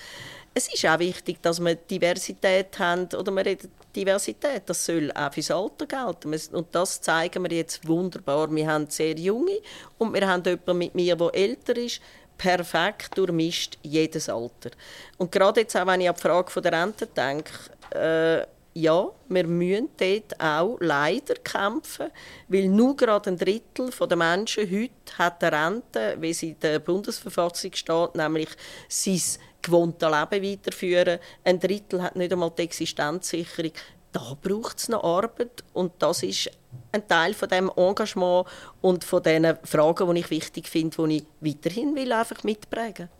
Es 0.54 0.74
ist 0.74 0.86
auch 0.86 0.98
wichtig, 0.98 1.42
dass 1.44 1.60
wir 1.60 1.76
Diversität 1.76 2.80
haben, 2.80 3.08
oder 3.14 3.32
wir 3.32 3.46
reden 3.46 3.72
Diversität, 3.96 4.64
das 4.66 4.86
soll 4.86 5.12
auch 5.12 5.32
fürs 5.32 5.52
Alter 5.52 5.86
gelten. 5.86 6.56
Und 6.56 6.68
das 6.74 7.02
zeigen 7.02 7.44
wir 7.44 7.56
jetzt 7.56 7.88
wunderbar. 7.88 8.50
Wir 8.54 8.68
haben 8.68 8.90
sehr 8.90 9.16
junge 9.16 9.60
und 9.98 10.14
wir 10.14 10.28
haben 10.28 10.44
jemanden 10.44 10.78
mit 10.78 10.96
mir, 10.96 11.16
der 11.16 11.36
älter 11.36 11.78
ist, 11.78 12.02
perfekt 12.38 13.18
durchmischt 13.18 13.78
jedes 13.84 14.30
Alter. 14.30 14.72
Und 15.18 15.32
gerade 15.32 15.62
jetzt 15.62 15.76
auch, 15.76 15.88
wenn 15.88 16.02
ich 16.02 16.10
an 16.10 16.16
die 16.16 16.22
Frage 16.22 16.62
der 16.62 16.72
Rente 16.72 17.08
denke, 17.08 17.52
äh, 17.92 18.57
ja, 18.80 19.10
wir 19.28 19.48
müssen 19.48 19.90
dort 19.98 20.40
auch 20.40 20.78
leider 20.80 21.34
kämpfen, 21.36 22.12
weil 22.48 22.68
nur 22.68 22.96
gerade 22.96 23.32
ein 23.32 23.38
Drittel 23.38 23.90
der 23.90 24.18
Menschen 24.18 24.70
heute 24.70 25.18
hat 25.18 25.44
eine 25.44 25.66
Rente, 25.66 26.16
wie 26.20 26.34
sie 26.34 26.50
in 26.50 26.60
der 26.60 26.80
Bundesverfassung 26.80 27.74
steht, 27.74 28.16
nämlich 28.16 28.50
sein 28.88 29.22
gewohntes 29.64 30.08
Leben 30.08 30.52
weiterführen. 30.52 31.20
Ein 31.44 31.60
Drittel 31.60 32.04
hat 32.04 32.16
nicht 32.16 32.32
einmal 32.32 32.52
die 32.52 32.64
Existenzsicherung. 32.64 33.72
Da 34.12 34.38
braucht 34.42 34.78
es 34.78 34.90
noch 34.90 35.04
Arbeit 35.04 35.64
und 35.74 35.94
das 36.00 36.22
ist 36.22 36.52
ein 36.92 37.08
Teil 37.08 37.34
von 37.34 37.50
dem 37.50 37.72
Engagement 37.76 38.48
und 38.82 39.04
von 39.04 39.24
den 39.24 39.58
Fragen, 39.64 40.14
die 40.14 40.20
ich 40.22 40.30
wichtig 40.30 40.70
finde, 40.70 41.08
die 41.08 41.18
ich 41.18 41.26
weiterhin 41.42 41.96
will 41.96 42.12
einfach 42.12 42.44
mitprägen 42.44 43.10
will. 43.10 43.18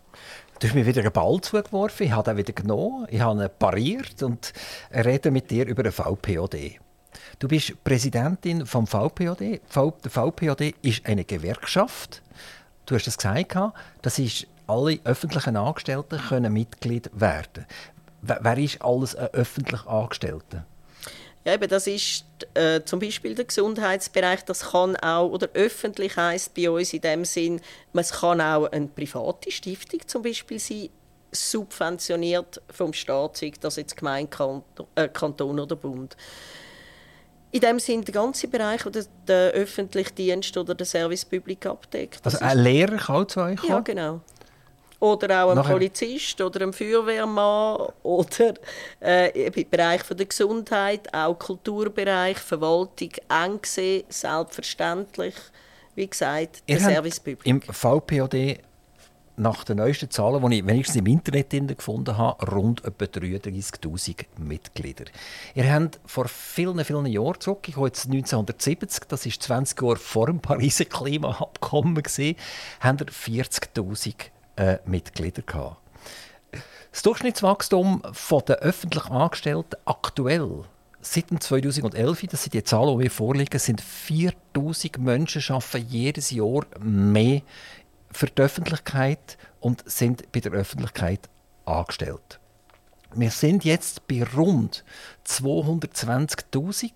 Du 0.60 0.68
hast 0.68 0.74
mir 0.74 0.88
wieder 0.88 1.02
einen 1.02 1.12
Ball 1.12 1.40
zugeworfen, 1.40 2.08
ich 2.08 2.12
habe 2.12 2.32
ihn 2.32 2.38
wieder 2.38 2.54
genommen, 2.54 3.06
ich 3.12 3.22
habe 3.22 3.44
ihn 3.44 3.50
pariert 3.60 4.24
und 4.24 4.54
rede 4.92 5.30
mit 5.30 5.52
dir 5.52 5.68
über 5.68 5.84
den 5.84 5.92
VPOD. 5.92 6.80
Du 7.38 7.48
bist 7.48 7.84
Präsidentin 7.84 8.66
vom 8.66 8.88
VPOD. 8.88 9.40
Der 9.40 9.60
VPOD 10.10 10.74
ist 10.82 11.06
eine 11.06 11.26
Gewerkschaft. 11.26 12.24
Du 12.88 12.96
hast 12.96 13.06
es 13.08 13.18
gesagt, 13.18 13.56
das 14.02 14.18
ist 14.18 14.48
alle 14.66 15.00
öffentlichen 15.04 15.58
Angestellten 15.58 16.18
können 16.18 16.54
Mitglied 16.54 17.12
werden. 17.14 17.68
Wer 18.24 18.58
ist 18.58 18.82
alles 18.82 19.16
ein 19.16 19.28
öffentlicher 19.28 19.88
Angestellter? 19.88 20.66
Ja, 21.46 21.54
eben, 21.54 21.70
das 21.70 21.88
ist 21.88 22.26
äh, 22.56 22.82
zum 22.84 23.00
Beispiel 23.00 23.34
der 23.34 23.46
Gesundheitsbereich. 23.46 24.44
Das 24.44 24.72
kann 24.72 24.96
auch, 24.98 25.30
oder 25.30 25.50
öffentlich 25.54 26.18
heißt 26.18 26.54
bei 26.54 26.70
uns 26.70 26.94
in 26.94 27.02
dem 27.02 27.26
Sinn, 27.26 27.62
es 27.94 28.12
kann 28.12 28.42
auch 28.42 28.66
eine 28.66 28.88
private 28.88 29.50
Stiftung 29.50 30.02
zum 30.08 30.24
Beispiel 30.24 30.60
sein. 30.60 30.90
subventioniert 31.32 32.62
vom 32.70 32.94
Staat, 32.94 33.38
sei 33.38 33.52
das 33.60 33.76
jetzt 33.76 33.98
Gemeinde, 33.98 34.30
Kanton, 34.30 34.88
äh, 34.96 35.08
Kanton 35.08 35.60
oder 35.60 35.76
Bund. 35.76 36.16
In 37.52 37.62
dem 37.62 37.80
sind 37.80 38.08
der 38.08 38.14
ganze 38.14 38.48
Bereich, 38.48 38.84
der 38.84 39.06
der 39.28 39.52
öffentliche 39.52 40.12
Dienst 40.12 40.56
oder 40.58 40.76
der 40.76 40.86
Service 40.86 41.26
Public 41.26 41.66
abdeckt. 41.66 42.20
Also 42.24 42.40
ein 42.40 42.60
Lehrer 42.60 42.98
kann 42.98 43.28
zu 43.28 43.40
euch 43.42 43.58
kommen? 43.58 43.70
Ja, 43.70 43.80
genau. 43.80 44.22
Oder 45.00 45.44
auch 45.44 45.56
ein 45.56 45.64
Polizist 45.64 46.42
oder 46.42 46.62
ein 46.62 46.74
Feuerwehrmann 46.74 47.90
oder 48.02 48.54
äh, 49.00 49.48
im 49.48 49.70
Bereich 49.70 50.04
von 50.04 50.18
der 50.18 50.26
Gesundheit, 50.26 51.14
auch 51.14 51.38
Kulturbereich, 51.38 52.38
Verwaltung, 52.38 53.12
eng 53.30 53.62
gesehen, 53.62 54.06
selbstverständlich. 54.10 55.36
Wie 55.94 56.08
gesagt, 56.08 56.64
der 56.68 56.78
Ihr 56.78 56.84
habt 56.84 56.94
Service 56.94 57.20
Public. 57.20 57.46
Im 57.46 57.62
VPOD 57.62 58.60
nach 59.38 59.64
den 59.64 59.78
neuesten 59.78 60.10
Zahlen, 60.10 60.50
die 60.50 60.60
ich 60.60 60.66
wenigstens 60.66 60.96
im 60.96 61.06
Internet 61.06 61.78
gefunden 61.78 62.18
habe, 62.18 62.52
rund 62.52 62.84
etwa 62.84 63.06
33'000 63.06 64.26
Mitglieder. 64.40 65.06
Ihr 65.54 65.72
habt 65.72 66.00
vor 66.06 66.28
vielen, 66.28 66.84
vielen 66.84 67.06
Jahren 67.06 67.40
zurück, 67.40 67.68
ich 67.68 67.76
komme 67.76 67.88
jetzt 67.88 68.06
1970, 68.06 69.04
das 69.08 69.26
ist 69.28 69.44
20 69.44 69.80
Jahre 69.80 69.96
vor 69.98 70.26
dem 70.26 70.40
Pariser 70.40 70.86
Klimaabkommen, 70.86 72.02
gewesen, 72.02 72.36
habt 72.80 73.02
ihr 73.02 73.08
40'000 73.08 74.16
äh, 74.58 74.78
Mitglieder 74.86 75.42
gehabt. 75.42 75.78
Das 76.92 77.04
Durchschnittswachstum 77.04 78.02
der 78.48 78.58
öffentlich 78.58 79.06
Angestellten 79.06 79.76
aktuell 79.86 80.64
seit 81.02 81.30
dem 81.30 81.40
2011, 81.40 82.28
das 82.32 82.44
sind 82.44 82.54
die 82.54 82.64
Zahlen, 82.64 82.98
die 82.98 83.06
mir 83.06 83.12
vorliegen, 83.12 83.60
sind 83.60 83.82
4000 83.82 84.98
Menschen 84.98 85.44
arbeiten 85.54 85.88
jedes 85.90 86.32
Jahr 86.32 86.66
mehr 86.80 87.42
für 88.12 88.28
die 88.28 88.42
Öffentlichkeit 88.42 89.38
und 89.60 89.84
sind 89.90 90.32
bei 90.32 90.40
der 90.40 90.54
Öffentlichkeit 90.54 91.30
angestellt. 91.66 92.40
Wir 93.14 93.32
sind 93.32 93.64
jetzt 93.64 94.08
bei 94.08 94.24
rund 94.36 94.84
220.000 95.26 96.92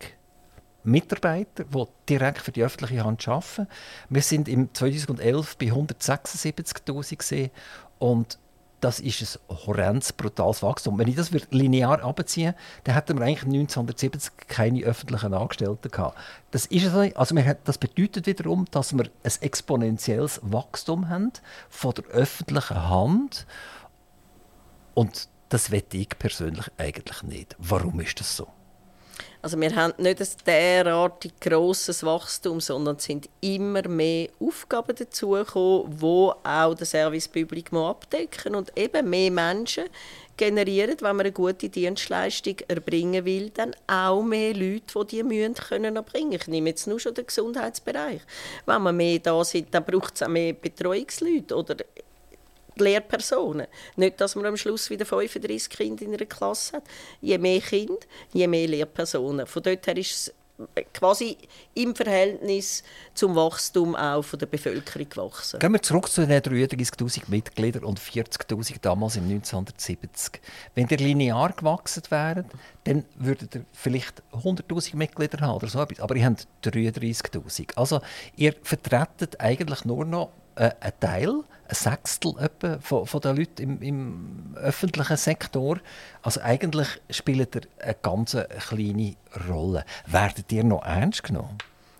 Mitarbeiter, 0.83 1.65
die 1.65 1.85
direkt 2.09 2.39
für 2.39 2.51
die 2.51 2.63
öffentliche 2.63 3.03
Hand 3.03 3.27
arbeiten. 3.27 3.67
Wir 4.09 4.21
sind 4.21 4.47
im 4.47 4.73
2011 4.73 5.57
bei 5.57 5.67
176.000 5.67 7.17
gesehen 7.17 7.51
und 7.99 8.39
das 8.81 8.99
ist 8.99 9.39
ein 9.47 9.57
horrendes, 9.67 10.11
brutales 10.11 10.63
Wachstum. 10.63 10.97
Wenn 10.97 11.07
ich 11.07 11.15
das 11.15 11.29
linear 11.51 12.03
abziehe, 12.03 12.55
dann 12.83 12.95
hätten 12.95 13.19
wir 13.19 13.25
eigentlich 13.25 13.43
1970 13.43 14.31
keine 14.47 14.81
öffentlichen 14.81 15.35
Angestellten 15.35 15.91
gehabt. 15.91 16.17
Das 16.49 16.65
ist 16.65 16.91
so. 16.91 16.99
Also 16.99 17.35
das 17.63 17.77
bedeutet 17.77 18.25
wiederum, 18.25 18.65
dass 18.71 18.93
wir 18.93 19.05
ein 19.05 19.31
exponentielles 19.41 20.39
Wachstum 20.43 21.09
haben 21.09 21.31
von 21.69 21.93
der 21.93 22.05
öffentlichen 22.05 22.89
Hand 22.89 23.45
und 24.95 25.29
das 25.49 25.69
wette 25.69 25.97
ich 25.97 26.09
persönlich 26.09 26.65
eigentlich 26.77 27.23
nicht. 27.23 27.55
Warum 27.59 27.99
ist 27.99 28.19
das 28.19 28.35
so? 28.35 28.47
Also 29.43 29.59
wir 29.59 29.75
haben 29.75 29.93
nicht 29.97 30.21
ein 30.21 30.27
derartig 30.45 31.31
grosses 31.39 32.03
Wachstum, 32.03 32.59
sondern 32.59 32.97
es 32.97 33.05
sind 33.05 33.27
immer 33.41 33.87
mehr 33.87 34.29
Aufgaben 34.39 34.95
dazugekommen, 34.95 35.97
die 35.97 36.05
auch 36.05 36.75
der 36.75 36.85
Service 36.85 37.27
Public 37.27 37.71
muss 37.71 37.89
abdecken 37.89 38.53
und 38.53 38.77
eben 38.77 39.09
mehr 39.09 39.31
Menschen 39.31 39.85
generieren, 40.37 40.95
wenn 40.99 41.15
man 41.15 41.21
eine 41.21 41.31
gute 41.31 41.69
Dienstleistung 41.69 42.57
erbringen 42.67 43.25
will, 43.25 43.49
dann 43.49 43.75
auch 43.87 44.21
mehr 44.21 44.53
Leute, 44.53 45.05
die 45.05 45.17
die 45.17 45.23
müssen 45.23 45.55
können 45.55 45.95
erbringen. 45.95 46.33
Ich 46.33 46.47
nehme 46.47 46.69
jetzt 46.69 46.87
nur 46.87 46.99
schon 46.99 47.15
den 47.15 47.25
Gesundheitsbereich. 47.25 48.21
Wenn 48.65 48.83
wir 48.83 48.91
mehr 48.91 49.19
da 49.19 49.43
sind, 49.43 49.73
dann 49.73 49.85
braucht 49.85 50.15
es 50.15 50.23
auch 50.23 50.27
mehr 50.27 50.53
Betreuungsleute 50.53 51.55
oder 51.55 51.75
Lehrpersonen. 52.75 53.67
Nicht, 53.95 54.21
dass 54.21 54.35
man 54.35 54.45
am 54.45 54.57
Schluss 54.57 54.89
wieder 54.89 55.05
35 55.05 55.69
Kinder 55.69 56.03
in 56.03 56.13
einer 56.13 56.25
Klasse 56.25 56.77
hat. 56.77 56.83
Je 57.21 57.37
mehr 57.37 57.61
Kinder, 57.61 57.99
je 58.33 58.47
mehr 58.47 58.67
Lehrpersonen. 58.67 59.45
Von 59.45 59.63
dort 59.63 59.87
her 59.87 59.97
ist 59.97 60.11
es 60.11 60.33
quasi 60.93 61.37
im 61.73 61.95
Verhältnis 61.95 62.83
zum 63.13 63.35
Wachstum 63.35 63.95
auch 63.95 64.21
von 64.23 64.39
der 64.39 64.45
Bevölkerung 64.45 65.09
gewachsen. 65.09 65.59
Gehen 65.59 65.73
wir 65.73 65.81
zurück 65.81 66.09
zu 66.09 66.25
den 66.25 66.41
33.000 66.41 67.23
Mitgliedern 67.27 67.83
und 67.83 67.99
40.000 67.99 68.75
damals 68.81 69.15
im 69.15 69.23
1970. 69.23 70.41
Wenn 70.75 70.87
ihr 70.87 70.97
linear 70.97 71.51
gewachsen 71.53 72.03
wären, 72.09 72.45
dann 72.83 73.05
würdet 73.15 73.55
ihr 73.55 73.65
vielleicht 73.73 74.21
100.000 74.33 74.95
Mitglieder 74.95 75.39
haben 75.39 75.55
oder 75.55 75.67
so 75.67 75.81
etwas. 75.81 75.99
Aber 75.99 76.15
ihr 76.15 76.25
habt 76.25 76.47
33.000. 76.63 77.75
Also 77.75 78.01
ihr 78.35 78.55
vertretet 78.63 79.39
eigentlich 79.39 79.85
nur 79.85 80.05
noch 80.05 80.31
äh, 80.55 80.71
einen 80.79 80.99
Teil, 80.99 81.29
ein 81.67 81.75
Sechstel 81.75 82.33
etwa 82.39 82.79
von, 82.79 83.05
von 83.05 83.21
den 83.21 83.37
Leuten 83.37 83.61
im, 83.61 83.81
im 83.81 84.55
öffentlichen 84.55 85.17
Sektor. 85.17 85.79
Also 86.21 86.41
eigentlich 86.41 86.87
spielt 87.09 87.55
ihr 87.55 87.61
eine 87.79 87.95
ganz 88.01 88.37
kleine 88.67 89.15
Rolle. 89.49 89.85
Werdet 90.07 90.51
ihr 90.51 90.63
noch 90.63 90.83
ernst 90.83 91.23
genommen? 91.23 91.57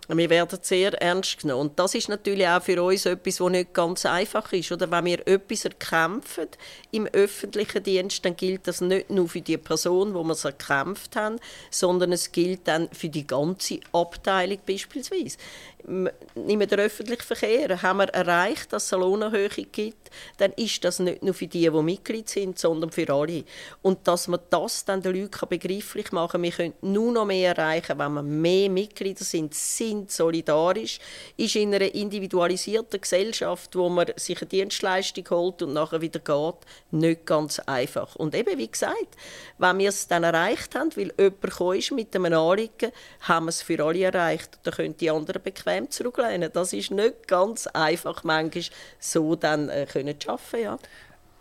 Wir 0.08 0.30
werden 0.30 0.58
sehr 0.60 1.00
ernst 1.00 1.40
genommen. 1.40 1.60
Und 1.60 1.78
das 1.78 1.94
ist 1.94 2.08
natürlich 2.08 2.46
auch 2.48 2.62
für 2.62 2.82
uns 2.82 3.06
etwas, 3.06 3.40
was 3.40 3.50
nicht 3.50 3.72
ganz 3.72 4.04
einfach 4.04 4.52
ist. 4.52 4.72
Oder 4.72 4.90
wenn 4.90 5.04
wir 5.04 5.26
etwas 5.26 5.64
erkämpfen 5.64 6.48
im 6.90 7.06
öffentlichen 7.06 7.82
Dienst, 7.84 8.24
dann 8.24 8.34
gilt 8.34 8.66
das 8.66 8.80
nicht 8.80 9.10
nur 9.10 9.28
für 9.28 9.40
die 9.40 9.56
Person, 9.56 10.12
wo 10.12 10.24
wir 10.24 10.32
es 10.32 10.44
erkämpft 10.44 11.14
haben, 11.14 11.38
sondern 11.70 12.10
es 12.10 12.32
gilt 12.32 12.66
dann 12.66 12.88
für 12.90 13.08
die 13.08 13.26
ganze 13.26 13.78
Abteilung 13.92 14.58
beispielsweise. 14.66 15.36
Nehmen 15.84 16.60
wir 16.60 16.66
den 16.66 16.80
öffentlichen 16.80 17.22
Verkehr. 17.22 17.80
Haben 17.80 17.98
wir 17.98 18.08
erreicht, 18.08 18.72
dass 18.72 18.86
es 18.86 18.92
eine 18.92 19.04
Lohnerhöhung 19.04 19.66
gibt, 19.70 20.01
dann 20.38 20.52
ist 20.52 20.84
das 20.84 20.98
nicht 20.98 21.22
nur 21.22 21.34
für 21.34 21.46
die, 21.46 21.70
die 21.70 21.82
Mitglied 21.82 22.28
sind, 22.28 22.58
sondern 22.58 22.90
für 22.90 23.08
alle. 23.12 23.44
Und 23.82 24.06
dass 24.08 24.28
man 24.28 24.40
das 24.50 24.84
dann 24.84 25.02
den 25.02 25.14
Leuten 25.14 25.48
begreiflich 25.48 26.12
machen 26.12 26.32
kann, 26.32 26.42
wir 26.42 26.50
können 26.50 26.74
nur 26.82 27.12
noch 27.12 27.24
mehr 27.24 27.56
erreichen, 27.56 27.98
wenn 27.98 28.12
wir 28.14 28.22
mehr 28.22 28.70
Mitglieder 28.70 29.24
sind, 29.24 29.54
sind 29.54 30.10
solidarisch, 30.10 30.98
ist 31.36 31.56
in 31.56 31.74
einer 31.74 31.94
individualisierten 31.94 33.00
Gesellschaft, 33.00 33.76
wo 33.76 33.88
man 33.88 34.06
sich 34.16 34.40
eine 34.40 34.48
Dienstleistung 34.48 35.24
holt 35.30 35.62
und 35.62 35.72
nachher 35.72 36.00
wieder 36.00 36.20
geht, 36.20 36.66
nicht 36.90 37.26
ganz 37.26 37.58
einfach. 37.60 38.16
Und 38.16 38.34
eben, 38.34 38.58
wie 38.58 38.70
gesagt, 38.70 39.16
wenn 39.58 39.78
wir 39.78 39.88
es 39.88 40.08
dann 40.08 40.24
erreicht 40.24 40.74
haben, 40.74 40.90
weil 40.96 41.12
jemand 41.18 41.76
ist 41.76 41.92
mit 41.92 42.14
einem 42.14 42.32
Anliegen, 42.32 42.92
haben 43.20 43.46
wir 43.46 43.50
es 43.50 43.62
für 43.62 43.82
alle 43.84 44.04
erreicht. 44.04 44.58
Dann 44.62 44.74
können 44.74 44.96
die 44.96 45.10
anderen 45.10 45.42
bequem 45.42 45.90
zurücklehnen. 45.90 46.50
Das 46.52 46.72
ist 46.72 46.90
nicht 46.90 47.28
ganz 47.28 47.66
einfach, 47.68 48.24
manchmal 48.24 48.64
so 48.98 49.36
dann 49.36 49.68
äh, 49.68 49.86
können 50.04 50.18
arbeiten, 50.26 50.62
ja. 50.62 50.78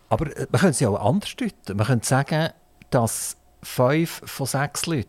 Aber 0.10 0.28
äh, 0.28 0.48
man 0.52 0.62
könnte 0.62 0.70
es 0.70 0.80
ja 0.80 0.90
auch 0.90 1.06
anders 1.06 1.36
deuten. 1.36 1.78
Man 1.78 1.88
könnte 1.88 2.08
sagen, 2.08 2.50
dass 2.90 3.38
fünf 3.64 4.22
von 4.26 4.46
sechs 4.46 4.86
Leuten 4.86 5.08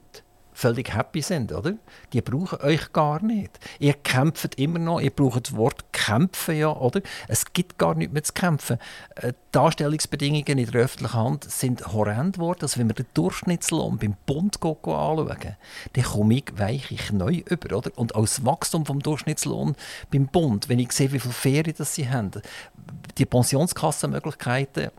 völlig 0.54 0.94
happy 0.94 1.22
sind, 1.22 1.52
oder? 1.52 1.74
Die 2.12 2.20
brauchen 2.20 2.60
euch 2.60 2.92
gar 2.92 3.22
nicht. 3.22 3.58
Ihr 3.78 3.94
kämpft 3.94 4.54
immer 4.56 4.78
noch, 4.78 5.00
ihr 5.00 5.10
braucht 5.10 5.48
das 5.48 5.56
Wort 5.56 5.92
kämpfen, 5.92 6.56
ja, 6.56 6.70
oder? 6.70 7.00
Es 7.26 7.52
gibt 7.52 7.78
gar 7.78 7.94
nichts 7.94 8.12
mehr 8.12 8.22
zu 8.22 8.32
kämpfen. 8.32 8.78
Äh, 9.16 9.32
Die 9.54 9.58
Anstellungsbedingungen 9.58 10.58
in 10.58 10.70
der 10.70 10.82
öffentlichen 10.82 11.14
Hand 11.14 11.50
sind 11.50 11.92
horrend 11.92 12.36
geworden. 12.36 12.60
Also 12.62 12.78
wenn 12.78 12.88
wir 12.88 12.94
den 12.94 13.06
Durchschnittslohn 13.14 13.98
beim 13.98 14.14
Bund 14.26 14.58
anschauen, 14.62 15.56
dann 15.92 16.04
komme 16.04 16.34
ich 16.34 16.44
weiche 16.56 17.14
neu 17.14 17.42
über, 17.48 17.76
oder? 17.76 17.90
Und 17.96 18.14
als 18.14 18.44
Wachstum 18.44 18.86
vom 18.86 19.00
Durchschnittslohn 19.00 19.74
beim 20.10 20.26
Bund, 20.26 20.68
wenn 20.68 20.78
ich 20.78 20.92
sehe, 20.92 21.12
wie 21.12 21.20
viele 21.20 21.34
Ferien 21.34 21.74
das 21.76 21.94
sie 21.94 22.08
haben, 22.08 22.30
die 23.18 23.26
Pensionskassenmöglichkeiten, 23.26 24.90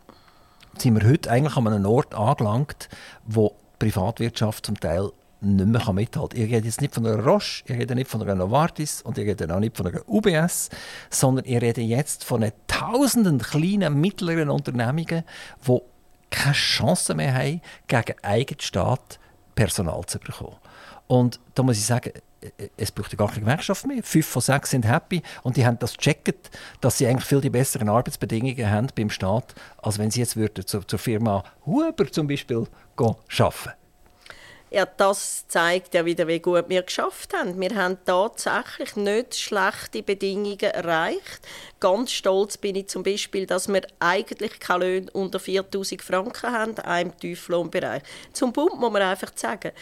sind 0.77 0.99
wir 0.99 1.07
heute 1.07 1.29
eigentlich 1.29 1.55
an 1.55 1.67
einem 1.67 1.85
Ort 1.85 2.15
angelangt, 2.15 2.89
wo 3.25 3.49
die 3.49 3.85
Privatwirtschaft 3.85 4.65
zum 4.65 4.79
Teil 4.79 5.11
nicht 5.41 5.67
mehr 5.67 5.93
mithalten 5.93 6.37
kann. 6.37 6.47
Ich 6.47 6.53
rede 6.53 6.65
jetzt 6.65 6.81
nicht 6.81 6.93
von 6.93 7.05
einer 7.05 7.23
Roche, 7.23 7.63
ich 7.65 7.75
rede 7.75 7.95
nicht 7.95 8.09
von 8.09 8.21
einer 8.21 8.35
Novartis 8.35 9.01
und 9.01 9.17
ich 9.17 9.27
rede 9.27 9.53
auch 9.53 9.59
nicht 9.59 9.75
von 9.75 9.87
einer 9.87 10.07
UBS, 10.07 10.69
sondern 11.09 11.45
ich 11.45 11.61
rede 11.61 11.81
jetzt 11.81 12.23
von 12.23 12.41
den 12.41 12.53
tausenden 12.67 13.39
kleinen, 13.39 13.99
mittleren 13.99 14.49
Unternehmungen, 14.49 15.23
die 15.67 15.79
keine 16.29 16.53
Chance 16.53 17.13
mehr 17.13 17.33
haben, 17.33 17.61
gegen 17.87 18.15
eigenen 18.23 18.61
Staat 18.61 19.19
Personal 19.55 20.03
zu 20.05 20.19
bekommen. 20.19 20.55
Und 21.07 21.39
da 21.53 21.63
muss 21.63 21.77
ich 21.77 21.85
sagen, 21.85 22.13
es 22.77 22.91
braucht 22.91 23.15
gar 23.17 23.27
keine 23.27 23.41
Gewerkschaft 23.41 23.85
mehr. 23.85 24.03
Fünf 24.03 24.27
von 24.27 24.41
sechs 24.41 24.71
sind 24.71 24.87
happy 24.87 25.21
und 25.43 25.57
die 25.57 25.65
haben 25.65 25.79
das 25.79 25.97
gecheckt, 25.97 26.51
dass 26.81 26.97
sie 26.97 27.07
eigentlich 27.07 27.25
viel 27.25 27.41
die 27.41 27.49
besseren 27.49 27.89
Arbeitsbedingungen 27.89 28.69
haben 28.69 28.87
beim 28.95 29.09
Staat, 29.09 29.55
als 29.77 29.97
wenn 29.99 30.11
sie 30.11 30.21
jetzt 30.21 30.35
würden 30.35 30.65
zur, 30.65 30.87
zur 30.87 30.99
Firma 30.99 31.43
Huber 31.65 32.11
zum 32.11 32.27
Beispiel 32.27 32.65
gehen, 32.97 33.15
arbeiten 33.39 33.71
Ja, 34.69 34.87
das 34.87 35.47
zeigt 35.47 35.93
ja 35.93 36.03
wieder, 36.03 36.27
wie 36.27 36.39
gut 36.39 36.65
wir 36.67 36.81
geschafft 36.81 37.33
haben. 37.33 37.61
Wir 37.61 37.75
haben 37.75 37.97
tatsächlich 38.05 38.95
nicht 38.95 39.35
schlechte 39.35 40.01
Bedingungen 40.01 40.59
erreicht. 40.59 41.47
Ganz 41.79 42.11
stolz 42.11 42.57
bin 42.57 42.75
ich 42.75 42.87
zum 42.87 43.03
Beispiel, 43.03 43.45
dass 43.45 43.67
wir 43.67 43.83
eigentlich 43.99 44.59
keine 44.59 44.85
Löhne 44.85 45.11
unter 45.11 45.39
4000 45.39 46.01
Franken 46.01 46.51
haben, 46.51 46.79
auch 46.79 46.99
im 47.01 47.15
Tieflohnbereich. 47.15 48.01
Zum 48.33 48.51
Bund 48.51 48.79
muss 48.79 48.91
man 48.91 49.03
einfach 49.03 49.31
sagen, 49.35 49.73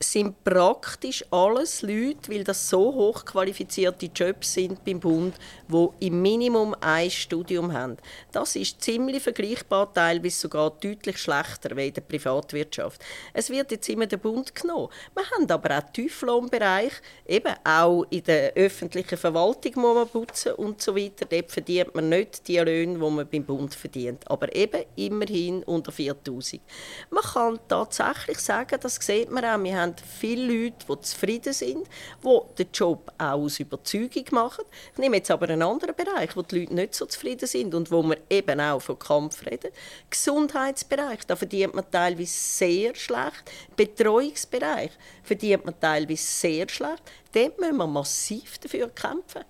sind 0.00 0.44
praktisch 0.44 1.24
alles 1.30 1.82
Leute, 1.82 2.30
weil 2.30 2.44
das 2.44 2.68
so 2.68 2.94
hochqualifizierte 2.94 4.06
Jobs 4.06 4.54
sind 4.54 4.84
beim 4.84 5.00
Bund, 5.00 5.34
wo 5.66 5.94
im 6.00 6.22
Minimum 6.22 6.74
ein 6.80 7.10
Studium 7.10 7.72
haben. 7.72 7.96
Das 8.32 8.54
ist 8.54 8.80
ziemlich 8.80 9.22
vergleichbar, 9.22 9.92
teilweise 9.92 10.38
sogar 10.38 10.70
deutlich 10.70 11.18
schlechter 11.18 11.76
wie 11.76 11.88
in 11.88 11.94
der 11.94 12.02
Privatwirtschaft. 12.02 13.04
Es 13.32 13.50
wird 13.50 13.72
jetzt 13.72 13.88
immer 13.88 14.06
der 14.06 14.18
Bund 14.18 14.54
genommen. 14.54 14.88
Wir 15.14 15.28
haben 15.30 15.50
aber 15.50 15.78
auch 15.78 15.92
Tieflohnbereich, 15.92 16.92
eben 17.26 17.54
auch 17.64 18.04
in 18.10 18.22
der 18.22 18.54
öffentlichen 18.54 19.18
Verwaltung 19.18 19.72
muss 19.76 19.94
man 19.94 20.08
putzen 20.08 20.52
und 20.52 20.80
so 20.80 20.94
weiter. 20.94 21.26
Dort 21.26 21.50
verdient 21.50 21.94
man 21.94 22.08
nicht 22.08 22.46
die 22.46 22.58
Löhne, 22.58 22.94
die 22.94 23.10
man 23.10 23.28
beim 23.28 23.44
Bund 23.44 23.74
verdient, 23.74 24.30
aber 24.30 24.54
eben 24.54 24.84
immerhin 24.96 25.62
unter 25.64 25.90
4000. 25.90 26.62
Man 27.10 27.24
kann 27.24 27.58
tatsächlich 27.68 28.38
sagen, 28.38 28.78
das 28.80 28.96
sieht 28.96 29.30
man 29.30 29.44
auch, 29.44 29.62
wir 29.62 29.76
haben 29.76 29.87
viele 29.96 30.46
Leute, 30.46 30.86
die 30.88 31.00
zufrieden 31.00 31.52
sind, 31.52 31.86
die 32.24 32.40
den 32.58 32.68
Job 32.72 33.12
auch 33.18 33.32
aus 33.32 33.60
Überzeugung 33.60 34.24
machen. 34.32 34.64
Ich 34.92 34.98
nehme 34.98 35.16
jetzt 35.16 35.30
aber 35.30 35.48
einen 35.48 35.62
anderen 35.62 35.94
Bereich, 35.94 36.36
wo 36.36 36.42
die 36.42 36.60
Leute 36.60 36.74
nicht 36.74 36.94
so 36.94 37.06
zufrieden 37.06 37.46
sind 37.46 37.74
und 37.74 37.90
wo 37.90 38.02
wir 38.02 38.18
eben 38.30 38.60
auch 38.60 38.80
von 38.80 38.98
Kampf 38.98 39.44
reden. 39.46 39.70
Gesundheitsbereich, 40.10 41.26
da 41.26 41.36
verdient 41.36 41.74
man 41.74 41.90
teilweise 41.90 42.32
sehr 42.32 42.94
schlecht. 42.94 43.50
Betreuungsbereich 43.76 44.90
verdient 45.22 45.64
man 45.64 45.78
teilweise 45.78 46.22
sehr 46.22 46.68
schlecht. 46.68 47.02
Dort 47.32 47.58
müssen 47.58 47.76
wir 47.76 47.86
massiv 47.86 48.58
dafür 48.58 48.88
kämpfen. 48.88 49.44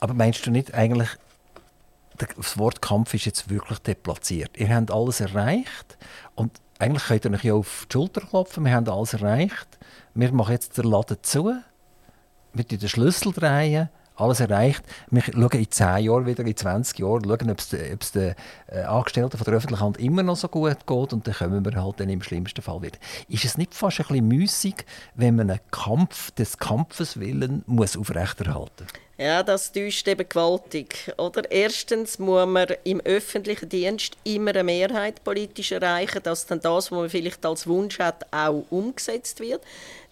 Aber 0.00 0.14
meinst 0.14 0.46
du 0.46 0.50
nicht 0.50 0.74
eigentlich, 0.74 1.10
das 2.36 2.58
Wort 2.58 2.82
Kampf 2.82 3.14
ist 3.14 3.26
jetzt 3.26 3.48
wirklich 3.48 3.78
deplatziert? 3.80 4.56
Ihr 4.56 4.74
habt 4.74 4.90
alles 4.90 5.20
erreicht 5.20 5.96
und 6.34 6.52
eigentlich 6.78 7.04
könnt 7.04 7.24
ihr 7.24 7.32
euch 7.32 7.44
ja 7.44 7.54
auf 7.54 7.86
die 7.88 7.92
Schulter 7.92 8.20
klopfen, 8.20 8.64
wir 8.64 8.72
haben 8.72 8.88
alles 8.88 9.14
erreicht. 9.14 9.78
Wir 10.14 10.32
machen 10.32 10.52
jetzt 10.52 10.78
den 10.78 10.84
Laden 10.84 11.18
zu, 11.22 11.54
wir 12.52 12.64
drehen 12.64 12.80
den 12.80 12.88
Schlüssel 12.88 13.32
drehen, 13.32 13.88
alles 14.16 14.40
erreicht. 14.40 14.82
Wir 15.10 15.22
schauen 15.22 15.50
in 15.50 15.70
10 15.70 15.98
Jahren 15.98 16.26
wieder, 16.26 16.44
in 16.44 16.56
20 16.56 16.98
Jahren, 16.98 17.24
schauen, 17.24 17.50
ob 17.50 17.58
es 17.60 18.12
den 18.12 18.34
äh, 18.66 18.80
Angestellten 18.82 19.38
von 19.38 19.44
der 19.44 19.54
öffentlichen 19.54 19.82
Hand 19.82 19.98
immer 19.98 20.22
noch 20.22 20.36
so 20.36 20.48
gut 20.48 20.86
geht 20.86 21.12
und 21.12 21.26
dann 21.26 21.34
kommen 21.34 21.64
wir 21.64 21.82
halt 21.82 22.00
dann 22.00 22.08
im 22.08 22.22
schlimmsten 22.22 22.62
Fall 22.62 22.82
wieder. 22.82 22.98
Ist 23.28 23.44
es 23.44 23.58
nicht 23.58 23.74
fast 23.74 24.00
ein 24.00 24.06
bisschen 24.06 24.28
müßig, 24.28 24.84
wenn 25.14 25.36
man 25.36 25.50
einen 25.50 25.60
Kampf 25.70 26.30
des 26.32 26.58
Kampfes 26.58 27.20
willen 27.20 27.62
muss 27.66 27.96
aufrechterhalten 27.96 28.86
muss? 28.86 29.07
Ja, 29.20 29.42
das 29.42 29.72
täuscht 29.72 30.06
eben 30.06 30.28
gewaltig. 30.28 31.12
Oder? 31.16 31.50
Erstens 31.50 32.20
muss 32.20 32.46
man 32.46 32.68
im 32.84 33.00
öffentlichen 33.00 33.68
Dienst 33.68 34.16
immer 34.22 34.50
eine 34.50 34.62
Mehrheit 34.62 35.24
politisch 35.24 35.72
erreichen, 35.72 36.22
dass 36.22 36.46
dann 36.46 36.60
das, 36.60 36.92
was 36.92 36.96
man 36.96 37.10
vielleicht 37.10 37.44
als 37.44 37.66
Wunsch 37.66 37.98
hat, 37.98 38.24
auch 38.32 38.64
umgesetzt 38.70 39.40
wird. 39.40 39.60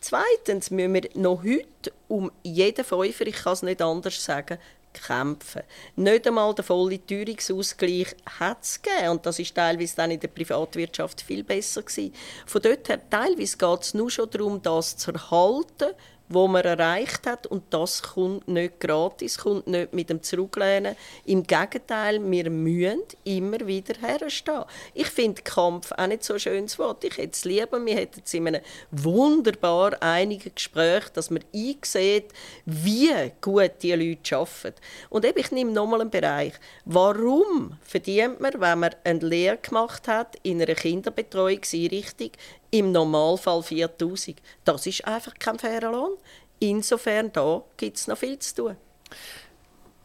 Zweitens 0.01 0.73
müssen 0.73 0.95
wir 0.95 1.09
noch 1.15 1.45
heute 1.45 1.93
um 2.09 2.33
jeden 2.43 2.85
Fünfer, 2.85 3.29
ich 3.29 3.37
kann 3.37 3.53
es 3.53 3.63
nicht 3.63 3.81
anders 3.81 4.25
sagen, 4.25 4.59
kämpfen. 4.93 5.63
Nicht 5.95 6.27
einmal 6.27 6.53
der 6.55 6.65
volle 6.65 7.05
Teuerungsausgleich 7.07 8.17
hat 8.41 8.65
es 8.65 8.83
gegeben. 8.83 9.11
Und 9.11 9.27
das 9.27 9.39
ist 9.39 9.55
teilweise 9.55 9.95
dann 9.95 10.11
in 10.11 10.21
der 10.21 10.29
Privatwirtschaft 10.29 11.21
viel 11.21 11.45
besser 11.45 11.83
gewesen. 11.83 12.13
Von 12.45 12.63
dort 12.63 12.89
her, 12.89 13.01
teilweise 13.09 13.57
geht 13.57 13.83
es 13.83 13.95
nur 13.95 14.11
schon 14.11 14.31
darum, 14.31 14.61
das 14.63 14.97
zu 14.97 15.13
erhalten, 15.13 15.95
wo 16.29 16.49
man 16.49 16.65
erreicht 16.65 17.27
hat 17.27 17.47
und 17.47 17.65
das 17.71 18.03
kommt 18.03 18.49
nicht 18.49 18.81
gratis, 18.81 19.39
kommt 19.39 19.67
nicht 19.67 19.93
mit 19.93 20.11
dem 20.11 20.23
Zurücklehnen. 20.23 20.97
Im 21.25 21.43
Gegenteil, 21.43 22.21
wir 22.31 22.51
müssen 22.51 23.03
immer 23.25 23.67
wieder 23.67 23.95
herstehen. 24.01 24.65
Ich 24.95 25.09
finde 25.09 25.43
Kampf 25.43 25.93
auch 25.93 26.07
nicht 26.07 26.25
so 26.25 26.35
ein 26.35 26.41
schönes 26.41 26.79
Wort. 26.79 27.05
Ich 27.05 27.17
hätte 27.17 27.33
es 27.33 27.45
lieber, 27.45 27.85
wir 27.85 27.95
hätten 27.95 28.23
es 28.25 28.35
in 28.35 28.49
einem 28.49 28.63
wunderbar 28.91 30.03
einigen 30.03 30.55
Gespräch, 30.55 31.09
dass 31.11 31.31
man 31.31 31.45
einsieht, 31.55 32.33
wie 32.65 33.33
gut 33.41 33.73
die 33.83 33.93
Leute 33.93 34.37
arbeiten. 34.37 34.81
Und 35.11 35.25
eben, 35.25 35.39
ich 35.39 35.53
nehme 35.53 35.73
nochmal 35.73 36.01
einen 36.01 36.11
Bereich. 36.11 36.55
Warum 36.85 37.77
verdient 37.83 38.41
man, 38.41 38.61
wenn 38.61 38.81
man 38.81 38.95
eine 39.05 39.21
Lehre 39.21 39.59
gemacht 39.59 40.09
hat 40.09 40.37
in 40.43 40.61
einer 40.61 40.75
Kinderbetreuungseinrichtung, 40.75 42.31
im 42.71 42.93
Normalfall 42.93 43.63
4000. 43.63 44.41
Das 44.65 44.87
ist 44.87 45.07
einfach 45.07 45.35
kein 45.39 45.59
fairer 45.59 45.93
Lohn. 45.93 46.17
Insofern 46.59 47.33
da 47.33 47.63
gibt 47.77 47.97
es 47.97 48.07
noch 48.07 48.19
viel 48.19 48.39
zu 48.39 48.55
tun. 48.55 48.77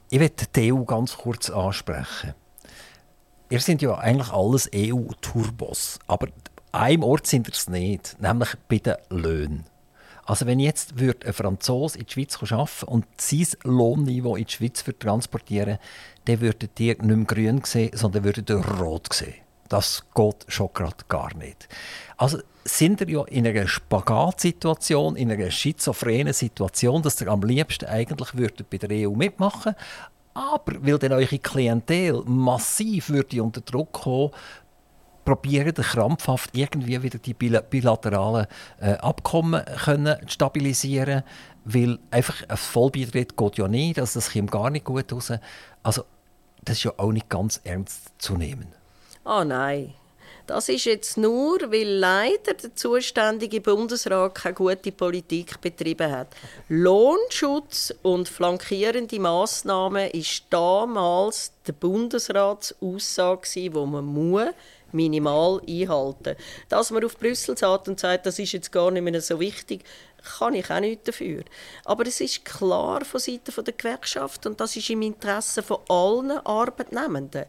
Ich 0.09 0.19
möchte 0.19 0.45
die 0.55 0.73
EU 0.73 0.83
ganz 0.83 1.15
kurz 1.17 1.49
ansprechen. 1.49 2.33
Ihr 3.49 3.59
seid 3.59 3.81
ja 3.81 3.95
eigentlich 3.95 4.31
alles 4.31 4.69
EU-Turbos, 4.73 5.99
aber 6.07 6.27
einem 6.71 7.03
Ort 7.03 7.27
sind 7.27 7.47
ihr 7.47 7.53
es 7.53 7.69
nicht, 7.69 8.21
nämlich 8.21 8.49
bei 8.67 8.77
den 8.77 8.95
Löhnen. 9.09 9.65
Also 10.25 10.45
wenn 10.45 10.59
jetzt 10.59 10.93
ein 10.97 11.33
Franzose 11.33 11.97
in 11.97 12.05
die 12.05 12.13
Schweiz 12.13 12.37
arbeiten 12.41 12.85
und 12.85 13.05
sein 13.19 13.47
Lohnniveau 13.63 14.35
in 14.35 14.45
die 14.45 14.53
Schweiz 14.53 14.83
transportieren 14.99 15.79
dann 16.25 16.39
würdet 16.41 16.79
ihr 16.79 16.95
nicht 16.95 17.03
mehr 17.03 17.25
grün 17.25 17.61
sehen, 17.63 17.91
sondern 17.93 18.23
würdet 18.23 18.49
ihr 18.49 18.57
rot 18.57 19.11
sehen. 19.11 19.33
Das 19.71 20.03
geht 20.13 20.45
schon 20.49 20.69
gerade 20.73 21.05
gar 21.07 21.33
nicht. 21.35 21.69
Also 22.17 22.39
sind 22.65 22.99
wir 22.99 23.09
ja 23.09 23.23
in 23.23 23.47
einer 23.47 23.67
Spagatsituation, 23.67 25.15
in 25.15 25.31
einer 25.31 25.49
schizophrenen 25.49 26.33
Situation, 26.33 27.01
dass 27.01 27.21
ihr 27.21 27.29
am 27.29 27.41
liebsten 27.41 27.85
eigentlich 27.85 28.65
bei 28.69 28.77
der 28.77 29.09
EU 29.09 29.13
mitmachen 29.13 29.75
aber 30.33 30.73
weil 30.85 30.97
dann 30.97 31.11
eure 31.11 31.39
Klientel 31.39 32.23
massiv 32.25 33.09
würde 33.09 33.43
unter 33.43 33.61
Druck 33.61 33.91
kommen, 33.91 34.31
probieren 35.25 35.73
krampfhaft 35.73 36.51
irgendwie 36.57 37.03
wieder 37.03 37.19
die 37.19 37.33
bilateralen 37.33 38.47
äh, 38.79 38.93
Abkommen 38.93 39.63
können 39.83 40.17
stabilisieren, 40.27 41.23
weil 41.65 41.99
einfach 42.09 42.43
ein 42.47 42.57
Vollbeitritt 42.57 43.37
geht 43.37 43.57
ja 43.57 43.67
nicht, 43.67 43.99
also 43.99 44.19
das 44.19 44.31
kommt 44.31 44.51
gar 44.51 44.69
nicht 44.69 44.85
gut 44.85 45.11
raus. 45.11 45.33
Also 45.83 46.05
das 46.63 46.77
ist 46.77 46.83
ja 46.83 46.93
auch 46.97 47.11
nicht 47.11 47.29
ganz 47.29 47.59
ernst 47.63 48.13
zu 48.17 48.37
nehmen. 48.37 48.80
Oh 49.23 49.43
nein. 49.43 49.93
Das 50.47 50.67
ist 50.67 50.85
jetzt 50.85 51.17
nur, 51.17 51.59
weil 51.71 51.87
leider 51.87 52.55
der 52.55 52.75
zuständige 52.75 53.61
Bundesrat 53.61 54.35
keine 54.35 54.55
gute 54.55 54.91
Politik 54.91 55.61
betrieben 55.61 56.11
hat. 56.11 56.27
Lohnschutz 56.67 57.93
und 58.01 58.27
flankierende 58.27 59.19
Massnahmen 59.19 60.09
ist 60.09 60.45
damals 60.49 61.53
der 61.67 61.73
Bundesratsaussage, 61.73 63.47
die 63.53 63.69
man 63.69 64.03
muss 64.03 64.49
minimal 64.91 65.61
einhalten. 65.67 66.35
Dass 66.67 66.91
man 66.91 67.05
auf 67.05 67.17
Brüssel 67.17 67.57
sagt 67.57 67.87
und 67.87 67.99
sagt, 67.99 68.25
das 68.25 68.39
ist 68.39 68.51
jetzt 68.51 68.71
gar 68.71 68.91
nicht 68.91 69.03
mehr 69.03 69.21
so 69.21 69.39
wichtig, 69.39 69.83
kann 70.37 70.53
ich 70.53 70.69
auch 70.69 70.79
nichts 70.79 71.05
dafür. 71.05 71.43
Aber 71.85 72.05
es 72.05 72.21
ist 72.21 72.45
klar 72.45 73.03
von 73.05 73.19
Seiten 73.19 73.63
der 73.63 73.73
Gewerkschaft 73.73 74.45
und 74.45 74.59
das 74.59 74.75
ist 74.75 74.89
im 74.89 75.01
Interesse 75.01 75.63
von 75.63 75.79
allen 75.89 76.31
Arbeitnehmenden. 76.31 77.45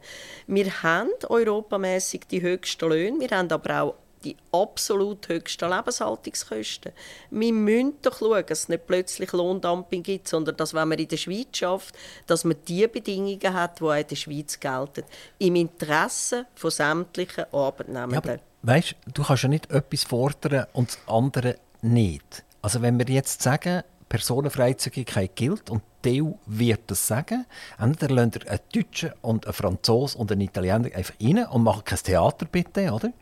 Wir 0.47 0.83
haben 0.83 1.11
europamäßig 1.29 2.23
die 2.31 2.43
höchsten 2.43 2.89
Löhne, 2.89 3.21
wir 3.21 3.37
haben 3.37 3.51
aber 3.51 3.83
auch 3.83 3.95
die 4.25 4.37
absolut 4.53 5.29
höchsten 5.29 5.69
Lebenshaltungskosten. 5.69 6.93
Wir 7.31 7.53
müssen 7.53 7.97
doch 8.03 8.19
schauen, 8.19 8.45
dass 8.47 8.61
es 8.61 8.69
nicht 8.69 8.87
plötzlich 8.87 9.33
Lohndumping 9.33 10.03
gibt, 10.03 10.29
sondern 10.29 10.57
dass, 10.57 10.75
wenn 10.75 10.89
man 10.89 10.99
in 10.99 11.09
der 11.09 11.17
Schweiz 11.17 11.49
schafft, 11.57 11.97
dass 12.27 12.45
man 12.45 12.57
die 12.69 12.87
Bedingungen 12.87 13.53
hat, 13.53 13.81
die 13.81 13.85
auch 13.85 13.95
in 13.95 14.07
der 14.07 14.17
Schweiz 14.17 14.61
gelten. 14.61 15.05
Im 15.39 15.57
Interesse 15.57 16.47
von 16.55 16.71
sämtlichen 16.71 17.45
Arbeitnehmenden. 17.53 18.39
Ja, 18.39 18.41
weißt, 18.63 18.95
du 19.13 19.23
kannst 19.25 19.43
ja 19.43 19.49
nicht 19.49 19.71
etwas 19.71 20.05
fordern 20.05 20.67
und 20.73 20.91
das 20.91 20.99
andere 21.07 21.57
nicht. 21.83 22.45
Also 22.63 22.81
wenn 22.81 22.99
wir 22.99 23.07
jetzt 23.07 23.43
sagen, 23.43 23.83
Personenfreizügigkeit 24.09 25.35
gilt 25.37 25.71
und 25.71 25.83
EU 26.07 26.33
wird 26.47 26.83
das 26.87 27.07
sagen, 27.07 27.47
entweder 27.79 28.15
lasst 28.15 28.37
ihr 28.37 28.51
einen 28.51 28.61
Deutschen 28.73 29.13
und 29.21 29.47
einen 29.47 29.55
Franzosen 29.55 30.21
und 30.21 30.31
einen 30.31 30.43
Italiener 30.43 30.95
einfach 30.95 31.15
rein 31.21 31.47
und 31.47 31.63
machen 31.63 31.85
kein 31.85 31.99
Theater 31.99 32.47
bitte, 32.47 32.93
oder? 32.93 33.13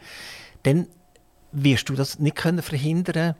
Dann 0.63 0.87
wirst 1.53 1.89
du 1.89 1.95
das 1.95 2.19
nicht 2.19 2.37
können 2.37 2.63
verhindern 2.63 3.35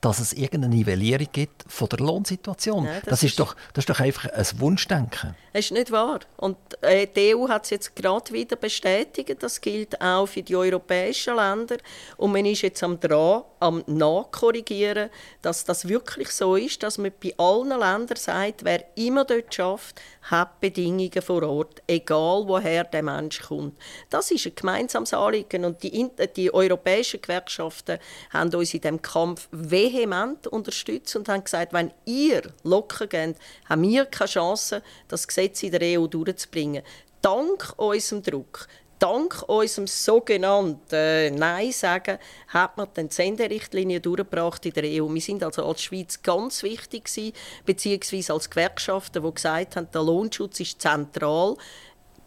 dass 0.00 0.20
es 0.20 0.32
irgendeine 0.32 0.74
Nivellierung 0.74 1.26
gibt 1.32 1.64
von 1.66 1.88
der 1.88 1.98
Lohnsituation. 1.98 2.84
Nein, 2.84 3.00
das, 3.04 3.20
das, 3.20 3.22
ist, 3.24 3.40
doch, 3.40 3.56
das 3.72 3.82
ist 3.82 3.90
doch 3.90 4.00
einfach 4.00 4.26
ein 4.26 4.46
Wunschdenken. 4.60 5.34
Das 5.52 5.64
ist 5.64 5.72
nicht 5.72 5.90
wahr. 5.90 6.20
Und 6.36 6.56
äh, 6.82 7.06
die 7.06 7.34
EU 7.34 7.48
hat 7.48 7.64
es 7.64 7.70
jetzt 7.70 7.96
gerade 7.96 8.32
wieder 8.32 8.56
bestätigt. 8.56 9.42
Das 9.42 9.60
gilt 9.60 10.00
auch 10.00 10.26
für 10.26 10.42
die 10.42 10.54
europäischen 10.54 11.34
Länder. 11.34 11.78
Und 12.16 12.32
man 12.32 12.46
ist 12.46 12.62
jetzt 12.62 12.82
am 12.82 13.00
dran, 13.00 13.42
am 13.58 13.82
nachkorrigieren, 13.86 15.10
dass 15.42 15.64
das 15.64 15.88
wirklich 15.88 16.30
so 16.30 16.54
ist, 16.54 16.82
dass 16.82 16.98
man 16.98 17.10
bei 17.22 17.34
allen 17.38 17.70
Ländern 17.70 18.16
sagt, 18.16 18.64
wer 18.64 18.84
immer 18.96 19.24
dort 19.24 19.52
schafft, 19.52 20.00
hat 20.30 20.60
Bedingungen 20.60 21.22
vor 21.22 21.42
Ort, 21.42 21.82
egal 21.86 22.44
woher 22.46 22.84
der 22.84 23.02
Mensch 23.02 23.40
kommt. 23.40 23.78
Das 24.10 24.30
ist 24.30 24.46
ein 24.46 24.52
gemeinsames 24.54 25.14
Anliegen 25.14 25.64
und 25.64 25.82
die, 25.82 26.08
die 26.36 26.52
europäischen 26.52 27.20
Gewerkschaften 27.20 27.98
haben 28.30 28.54
uns 28.54 28.74
in 28.74 28.80
diesem 28.80 29.02
Kampf 29.02 29.48
vehement 29.92 30.46
unterstützt 30.46 31.16
und 31.16 31.28
haben 31.28 31.44
gesagt, 31.44 31.72
wenn 31.72 31.92
ihr 32.04 32.42
locker 32.62 33.06
geht, 33.06 33.36
haben 33.68 33.82
wir 33.82 34.06
keine 34.06 34.28
Chance, 34.28 34.82
das 35.08 35.26
Gesetz 35.26 35.62
in 35.62 35.72
der 35.72 36.00
EU 36.00 36.06
durchzubringen. 36.06 36.82
Dank 37.22 37.74
unserem 37.76 38.22
Druck, 38.22 38.68
dank 38.98 39.42
unserem 39.48 39.86
sogenannten 39.86 40.94
äh, 40.94 41.30
Nein 41.30 41.72
sagen, 41.72 42.18
hat 42.48 42.76
man 42.76 42.88
die 42.96 43.06
Senderichtlinie 43.10 44.00
durchgebracht 44.00 44.64
in 44.66 44.72
der 44.72 44.84
EU. 44.84 45.12
Wir 45.12 45.20
sind 45.20 45.42
also 45.42 45.64
als 45.64 45.82
Schweiz 45.82 46.22
ganz 46.22 46.62
wichtig 46.62 47.04
gewesen, 47.04 47.32
beziehungsweise 47.64 48.32
als 48.32 48.50
Gewerkschaften, 48.50 49.22
die 49.22 49.34
gesagt 49.34 49.76
haben, 49.76 49.90
der 49.92 50.02
Lohnschutz 50.02 50.60
ist 50.60 50.80
zentral. 50.80 51.56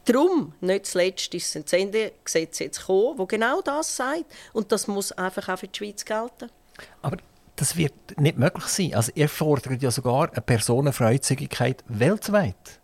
Darum, 0.05 0.53
nicht 0.61 0.87
zuletzt, 0.87 1.33
ist 1.33 1.55
ein 1.55 1.67
Sendegesetz 1.67 2.59
jetzt 2.59 2.79
gekommen, 2.79 3.17
das 3.17 3.27
genau 3.27 3.61
das 3.61 3.95
sagt. 3.95 4.25
Und 4.51 4.71
das 4.71 4.87
muss 4.87 5.11
einfach 5.11 5.47
auch 5.49 5.59
für 5.59 5.67
die 5.67 5.77
Schweiz 5.77 6.03
gelten. 6.03 6.49
Aber 7.01 7.17
das 7.61 7.77
wird 7.77 8.19
nicht 8.19 8.39
möglich 8.39 8.65
sein. 8.65 8.95
Also 8.95 9.11
ihr 9.13 9.29
fordert 9.29 9.83
ja 9.83 9.91
sogar 9.91 10.31
eine 10.31 10.41
Personenfreizügigkeit 10.41 11.83
weltweit 11.87 12.81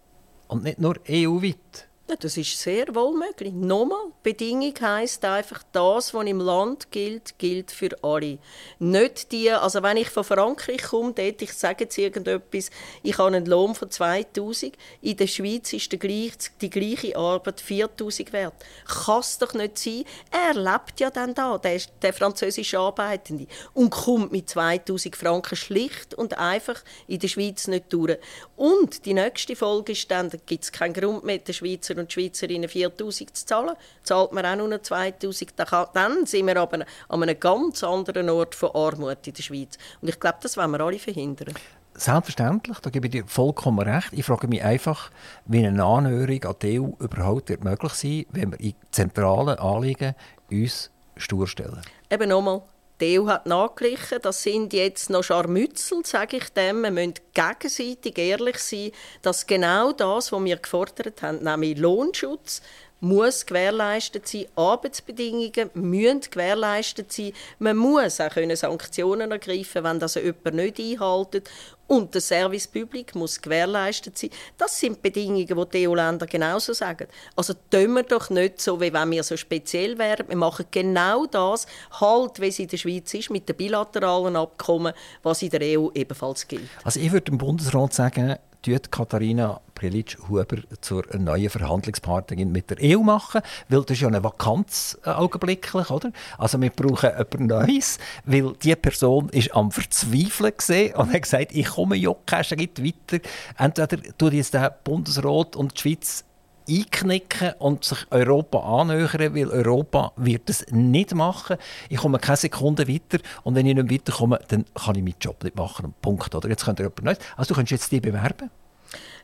und 0.47 0.63
nicht 0.63 0.78
nur 0.78 0.97
EU-weit. 1.09 1.87
Ja, 2.10 2.16
das 2.16 2.38
ist 2.38 2.58
sehr 2.58 2.95
wohl 2.95 3.14
möglich. 3.18 3.51
Nochmal, 3.51 4.14
Bedingung 4.24 4.74
heisst 4.80 5.26
einfach, 5.26 5.62
das, 5.74 6.14
was 6.14 6.26
im 6.26 6.39
Land 6.39 6.89
gilt, 6.89 7.38
gilt 7.38 7.70
für 7.70 7.89
alle. 8.01 8.38
Nicht 8.80 9.34
die, 9.34 9.51
also 9.51 9.84
wenn 9.84 9.97
ich 9.97 10.10
von 10.10 10.24
Frankreich 10.24 10.84
komme, 10.84 11.12
dort, 11.12 11.41
ich 11.41 11.51
sage 11.51 11.84
jetzt 11.84 11.97
irgendetwas, 11.97 12.70
ich 13.03 13.18
habe 13.18 13.36
einen 13.36 13.45
Lohn 13.45 13.76
von 13.76 13.91
2000, 13.91 14.78
in 15.01 15.18
der 15.18 15.28
Schweiz 15.28 15.74
ist 15.74 15.91
die 15.91 15.99
gleiche, 15.99 16.49
die 16.62 16.70
gleiche 16.70 17.18
Arbeit 17.18 17.60
4000 17.60 18.32
wert. 18.32 18.53
Kann 18.86 19.20
es 19.20 19.38
doch 19.38 19.53
nicht 19.53 19.78
sein. 19.78 20.05
Er 20.32 20.53
lebt 20.53 21.01
ja 21.01 21.10
dann 21.10 21.34
da, 21.34 21.58
der, 21.58 21.82
der 22.01 22.14
französische 22.14 22.80
Arbeitende, 22.80 23.47
und 23.74 23.89
kommt 23.89 24.32
mit 24.32 24.49
2000 24.49 25.14
Franken 25.14 25.58
schlicht 25.58 26.14
und 26.14 26.38
einfach 26.38 26.82
in 27.05 27.20
der 27.20 27.28
Schweiz 27.28 27.68
nicht 27.68 27.91
durch. 27.91 28.18
Und 28.55 29.05
die 29.05 29.14
nächste 29.14 29.58
Folge 29.58 29.91
ist 29.91 30.10
dann, 30.10 30.30
da 30.30 30.38
gibt 30.45 30.64
es 30.64 30.72
keinen 30.72 30.93
Grund 30.93 31.26
mehr, 31.26 31.39
der 31.39 31.51
Schweizer 31.51 31.97
und 32.00 32.12
Schweizerinnen 32.12 32.70
4000 32.70 33.36
zu 33.36 33.45
zahlen, 33.45 33.76
zahlt 34.04 34.32
man 34.32 34.45
auch 34.45 34.56
nur 34.56 34.82
2000. 34.82 35.54
Dann 35.93 36.26
sind 36.26 36.48
wir 36.48 36.58
aber 36.58 36.86
an 37.10 37.24
einem 37.24 37.39
ganz 37.39 37.84
anderen 37.84 38.30
Ort 38.30 38.56
von 38.56 38.72
Armut 38.74 39.26
in 39.26 39.34
der 39.34 39.43
Schweiz. 39.43 39.78
Und 40.02 40.10
ich 40.10 40.20
glaube, 40.20 40.38
das 40.41 40.58
wollen 40.58 40.72
wir 40.72 40.82
alle 40.82 41.00
verhindern. 41.00 41.54
Selbstverständlich, 41.93 42.78
da 42.80 42.91
gebe 42.91 43.08
ich 43.08 43.12
dir 43.12 43.26
vollkommen 43.26 43.80
recht. 43.80 44.10
Ich 44.12 44.24
frage 44.24 44.48
mich 44.48 44.64
einfach, 44.64 45.10
wie 45.45 45.66
eine 45.66 45.84
Annäherung 45.84 46.43
an 46.43 46.56
die 46.62 46.80
EU 46.80 46.89
überhaupt 47.00 47.64
möglich 47.64 47.93
sein 47.93 48.26
wenn 48.30 48.52
wir 48.52 48.60
in 48.60 48.76
zentralen 48.91 49.58
Anliegen 49.58 50.14
uns 50.52 50.91
stur 51.16 51.48
stellen. 51.48 51.82
Eben 52.12 52.30
nochmal, 52.30 52.62
die 53.00 53.20
EU 53.20 53.28
hat 53.28 53.45
nachgeglichen, 53.45 54.20
das 54.22 54.41
sind 54.41 54.74
jetzt 54.74 55.10
noch 55.10 55.24
Scharmützel, 55.24 56.04
sage 56.04 56.38
ich 56.38 56.50
dem. 56.50 56.82
Wir 56.82 56.91
müssen 56.91 57.14
gegenseitig 57.34 58.18
ehrlich 58.18 58.58
sein, 58.58 58.91
dass 59.22 59.45
genau 59.45 59.91
das, 59.91 60.32
was 60.32 60.43
wir 60.43 60.58
gefordert 60.58 61.22
haben, 61.22 61.43
nämlich 61.43 61.78
Lohnschutz, 61.78 62.62
muss 63.00 63.45
gewährleistet 63.45 64.28
sein, 64.28 64.45
Arbeitsbedingungen 64.56 65.70
müssen 65.74 66.22
gewährleistet 66.22 67.12
sein. 67.12 67.34
Man 67.60 67.78
muss 67.78 68.20
auch 68.20 68.32
Sanktionen 68.56 69.32
ergreifen, 69.32 69.84
wenn 69.84 70.00
das 70.00 70.16
jemand 70.16 70.56
nicht 70.56 70.80
einhält. 70.80 71.50
Und 71.88 72.14
der 72.14 72.22
Service 72.22 72.68
Public 72.68 73.16
muss 73.16 73.41
gewährleistet 73.41 74.18
sein. 74.18 74.30
Das 74.58 74.78
sind 74.78 75.02
Bedingungen, 75.02 75.48
die 75.48 75.70
die 75.72 75.88
EU-Länder 75.88 76.26
genauso 76.26 76.74
sagen. 76.74 77.08
Also 77.36 77.54
tun 77.70 77.93
wir 77.93 78.04
doch 78.04 78.30
nicht 78.30 78.60
so, 78.60 78.82
wie 78.82 78.91
wenn 78.91 79.12
wir 79.12 79.24
so 79.24 79.38
speziell 79.38 79.98
wären. 79.98 80.28
Wir 80.28 80.36
machen 80.36 80.66
genau 80.70 81.26
das, 81.28 81.66
halt, 82.02 82.41
wie 82.41 82.48
es 82.48 82.60
in 82.60 82.68
der 82.68 82.78
Schweiz 82.78 83.14
ist, 83.14 83.30
mit 83.30 83.48
den 83.48 83.56
bilateralen 83.56 84.36
Abkommen, 84.36 84.91
was 85.24 85.41
in 85.41 85.50
der 85.50 85.80
EU 85.80 85.89
ebenfalls 85.93 86.45
gilt. 86.45 86.70
Also 86.84 87.00
ich 87.00 87.12
würde 87.12 87.32
dem 87.32 87.38
Bundesrat 87.38 87.93
sagen, 87.93 88.38
tut 88.68 88.91
Katharina 88.91 89.61
Prelitsch-Huber 89.76 90.57
zur 90.82 91.05
neuen 91.18 91.49
Verhandlungspartnerin 91.49 92.51
mit 92.51 92.70
der 92.70 92.78
EU 92.82 93.01
machen, 93.01 93.41
weil 93.70 93.84
das 93.84 93.91
ist 93.91 94.01
ja 94.01 94.07
eine 94.07 94.24
Vakanz 94.24 94.97
äh, 95.05 95.09
augenblicklich, 95.11 95.89
oder? 95.89 96.11
Also 96.38 96.59
wir 96.59 96.70
brauchen 96.72 97.11
etwas 97.11 97.39
Neues, 97.41 97.99
weil 98.26 98.53
die 98.61 98.76
Person 98.76 99.30
ist 99.30 99.55
am 99.55 99.72
Verzweifeln 99.72 100.51
gesehen 100.57 100.95
und 100.95 101.13
hat 101.13 101.22
gesagt, 101.22 101.51
ich 101.53 101.68
komme 101.68 101.95
ja 101.95 102.13
keinen 102.26 102.43
Schritt 102.43 102.84
weiter. 102.84 103.26
Entweder 103.57 104.01
tut 104.18 104.34
jetzt 104.34 104.53
der 104.53 104.76
Bundesrat 104.84 105.55
und 105.55 105.78
die 105.78 105.82
Schweiz 105.82 106.26
einknicken 106.68 107.53
und 107.59 107.84
sich 107.84 107.99
Europa 108.11 108.59
annähern, 108.59 109.36
weil 109.36 109.49
Europa 109.49 110.11
wird 110.15 110.49
es 110.49 110.65
nicht 110.72 111.13
machen. 111.13 111.57
Ich 111.89 111.97
komme 111.97 112.20
keine 112.20 112.38
Sekunde 112.38 112.88
weiter 112.88 113.20
und 113.43 113.55
wenn 113.55 113.65
ich 113.65 113.76
nicht 113.76 113.91
weiterkomme, 113.91 114.39
dann 114.47 114.65
kann 114.74 114.95
ich 114.95 115.03
meinen 115.03 115.15
Job 115.20 115.43
nicht 115.43 115.55
machen. 115.55 115.93
Punkt. 116.01 116.34
Oder? 116.34 116.49
Jetzt 116.49 116.65
könnt 116.65 116.80
ihr 116.80 116.84
jemand 116.84 117.03
Neues. 117.03 117.20
Also 117.36 117.49
du 117.49 117.55
könntest 117.55 117.72
jetzt 117.84 117.91
die 117.91 118.01
bewerben. 118.01 118.49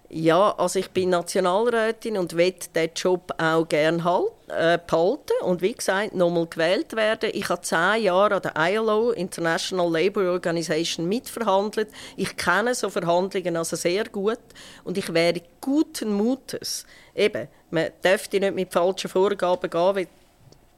Ja, 0.10 0.52
also 0.58 0.78
ich 0.78 0.92
bin 0.92 1.10
Nationalrätin 1.10 2.18
und 2.18 2.38
will 2.38 2.52
diesen 2.52 2.92
Job 2.96 3.34
auch 3.40 3.68
gerne 3.68 4.04
halt, 4.04 4.28
äh, 4.50 4.78
behalten 4.78 5.34
und 5.42 5.62
wie 5.62 5.74
gesagt 5.74 6.14
nochmal 6.14 6.46
gewählt 6.46 6.96
werden. 6.96 7.32
Ich 7.34 7.50
habe 7.50 7.62
zehn 7.62 8.04
Jahre 8.04 8.36
an 8.36 8.42
der 8.44 8.54
ILO, 8.56 9.12
International 9.12 9.92
Labour 9.92 10.32
Organization, 10.32 11.08
mitverhandelt. 11.08 11.90
Ich 12.16 12.38
kenne 12.38 12.76
so 12.76 12.90
Verhandlungen 12.90 13.58
also 13.58 13.76
sehr 13.76 14.04
gut 14.06 14.40
und 14.84 14.98
ich 14.98 15.12
wäre 15.14 15.42
guten 15.60 16.14
Mutes. 16.14 16.86
Eben, 17.16 17.48
man 17.72 17.90
dürfte 18.04 18.40
nicht 18.40 18.56
mit 18.56 18.72
falschen 18.72 19.10
Vorgaben 19.10 19.70
gehen, 19.70 19.96
wie 19.96 20.08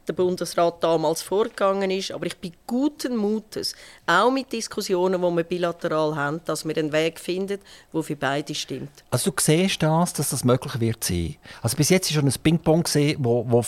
der 0.08 0.12
Bundesrat 0.12 0.82
damals 0.82 1.22
vorgegangen 1.22 1.90
ist. 1.90 2.12
Aber 2.12 2.26
ich 2.26 2.36
bin 2.36 2.52
guten 2.66 3.16
Mutes, 3.16 3.74
auch 4.06 4.30
mit 4.30 4.52
Diskussionen, 4.52 5.20
die 5.20 5.36
wir 5.36 5.44
bilateral 5.44 6.16
haben, 6.16 6.40
dass 6.44 6.64
wir 6.64 6.76
einen 6.76 6.92
Weg 6.92 7.18
finden, 7.18 7.60
der 7.92 8.02
für 8.02 8.16
beide 8.16 8.54
stimmt. 8.54 9.04
Also 9.10 9.30
du 9.30 9.36
siehst 9.40 9.82
das, 9.82 10.12
dass 10.12 10.30
das 10.30 10.44
möglich 10.44 10.80
wird 10.80 11.04
sein. 11.04 11.36
Also 11.62 11.76
bis 11.76 11.90
jetzt 11.90 12.08
ist 12.08 12.14
schon 12.14 12.26
ein 12.26 12.34
Ping-Pong 12.42 12.84
gesehen, 12.84 13.18
wo, 13.20 13.44
wo 13.48 13.64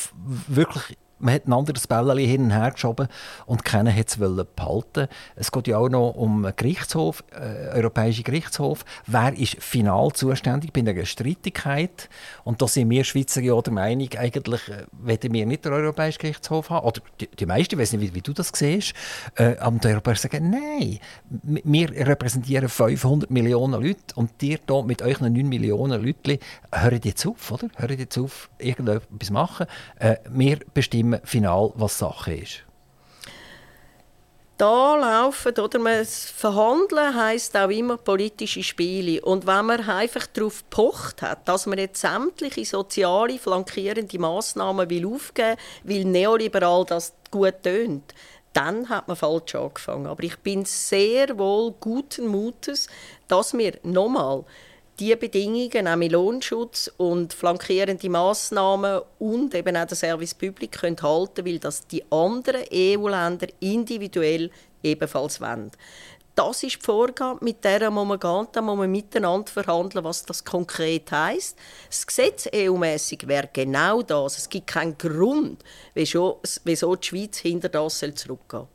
wirklich 0.49 0.97
man 1.19 1.35
hat 1.35 1.47
ein 1.47 1.53
anderes 1.53 1.87
Bällchen 1.87 2.29
hin 2.29 2.43
und 2.45 2.51
her 2.51 2.71
geschoben 2.71 3.09
und 3.47 3.65
keiner 3.65 3.95
wollte 3.97 4.43
es 4.43 4.47
behalten. 4.55 5.09
Es 5.37 5.51
geht 5.51 5.69
ja 5.69 5.79
auch 5.79 5.89
noch 5.89 6.11
um 6.11 6.45
einen 6.45 6.57
Gerichtshof, 6.57 7.25
äh, 7.33 7.77
Europäischen 7.77 8.25
Gerichtshof. 8.25 8.85
Wer 9.07 9.37
ist 9.37 9.63
final 9.63 10.13
zuständig 10.13 10.73
bei 10.73 10.81
einer 10.81 11.05
Streitigkeit? 11.05 12.09
Und 12.45 12.63
da 12.63 12.69
sind 12.69 12.91
wir 12.91 13.05
Schweizer 13.05 13.41
ja 13.41 13.61
der 13.61 13.73
Meinung, 13.73 14.09
eigentlich 14.17 14.69
äh, 14.69 14.85
wollen 14.93 15.33
wir 15.33 15.47
nicht 15.47 15.65
den 15.65 15.73
Europäischen 15.73 16.19
Gerichtshof 16.19 16.71
haben. 16.71 16.87
Oder 16.87 17.01
die, 17.21 17.29
die 17.29 17.47
meisten, 17.47 17.75
ich 17.75 17.81
weiß 17.81 17.93
nicht, 17.93 18.13
wie, 18.13 18.15
wie, 18.15 18.23
du 18.23 18.33
das 18.33 18.51
siehst, 18.55 18.95
äh, 19.37 19.57
aber 19.59 19.79
die 19.79 19.89
Europäer 19.89 20.17
sagen, 20.17 20.51
nein, 20.51 20.99
wir 21.31 21.91
repräsentieren 21.91 22.69
500 22.69 23.31
Millionen 23.31 23.83
Leute 23.83 24.15
und 24.15 24.43
ihr 24.43 24.59
hier 24.67 24.83
mit 24.83 25.03
euch 25.03 25.21
9 25.21 25.33
Millionen 25.49 26.03
Leuten, 26.05 26.39
hört 26.73 27.05
jetzt 27.05 27.27
auf, 27.27 27.51
oder? 27.51 27.69
Hört 27.77 27.99
jetzt 27.99 28.19
auf, 28.19 28.51
irgendetwas 28.59 29.31
machen. 29.31 29.67
Äh, 29.99 30.17
wir 30.31 30.59
bestimmen 30.75 31.08
bestimmen 31.11 31.27
final, 31.27 31.73
was 31.75 31.99
Sache 31.99 32.35
ist? 32.35 32.65
da 34.59 34.97
laufen, 34.97 35.57
oder 35.57 35.79
man 35.79 36.05
verhandeln 36.05 37.15
heißt 37.15 37.57
auch 37.57 37.71
immer 37.71 37.97
politische 37.97 38.65
Spiele. 38.65 39.23
Und 39.23 39.47
wenn 39.47 39.67
man 39.67 39.89
einfach 39.89 40.27
darauf 40.27 40.69
pocht 40.69 41.23
hat, 41.23 41.49
dass 41.49 41.67
man 41.67 41.79
jetzt 41.79 42.01
sämtliche 42.01 42.65
soziale 42.65 43.39
flankierende 43.39 44.19
Massnahmen 44.19 44.91
will 44.91 45.07
aufgeben, 45.07 45.57
weil 45.85 46.05
neoliberal 46.05 46.85
das 46.85 47.15
gut 47.31 47.63
tönt, 47.63 48.13
dann 48.53 48.89
hat 48.89 49.07
man 49.07 49.17
falsch 49.17 49.55
angefangen. 49.55 50.09
Aber 50.09 50.25
ich 50.25 50.37
bin 50.39 50.65
sehr 50.65 51.39
wohl 51.39 51.73
guten 51.79 52.27
Mutes, 52.27 52.89
dass 53.29 53.57
wir 53.57 53.79
nochmal 53.85 54.45
die 54.99 55.15
Bedingungen, 55.17 55.85
nämlich 55.85 56.13
Lohnschutz 56.13 56.91
und 56.97 57.33
flankierende 57.33 58.09
Massnahmen 58.09 59.01
und 59.19 59.55
eben 59.55 59.77
auch 59.77 59.87
der 59.87 59.97
Service 59.97 60.35
Public 60.35 60.73
können 60.73 61.01
halten, 61.01 61.47
weil 61.47 61.59
das 61.59 61.87
die 61.87 62.05
anderen 62.11 62.63
EU-Länder 62.73 63.47
individuell 63.61 64.51
ebenfalls 64.83 65.41
wollen. 65.41 65.71
Das 66.35 66.63
ist 66.63 66.77
die 66.77 66.85
Vorgabe, 66.85 67.45
mit 67.45 67.65
der 67.65 67.91
muss 67.91 68.07
man 68.07 68.21
gehen, 68.21 68.47
da 68.53 68.63
muss 68.63 68.77
man 68.77 68.91
miteinander 68.91 69.51
verhandeln, 69.51 70.05
was 70.05 70.25
das 70.25 70.45
konkret 70.45 71.11
heißt. 71.11 71.57
Das 71.89 72.07
Gesetz 72.07 72.49
EU-mässig 72.55 73.27
wäre 73.27 73.51
genau 73.53 74.03
das. 74.03 74.39
Es 74.39 74.49
gibt 74.49 74.69
keinen 74.69 74.97
Grund, 74.97 75.65
wieso 75.95 76.41
die 76.65 76.77
Schweiz 76.77 77.39
hinter 77.39 77.69
das 77.69 77.99
zurückgehen 77.99 78.47
soll. 78.51 78.69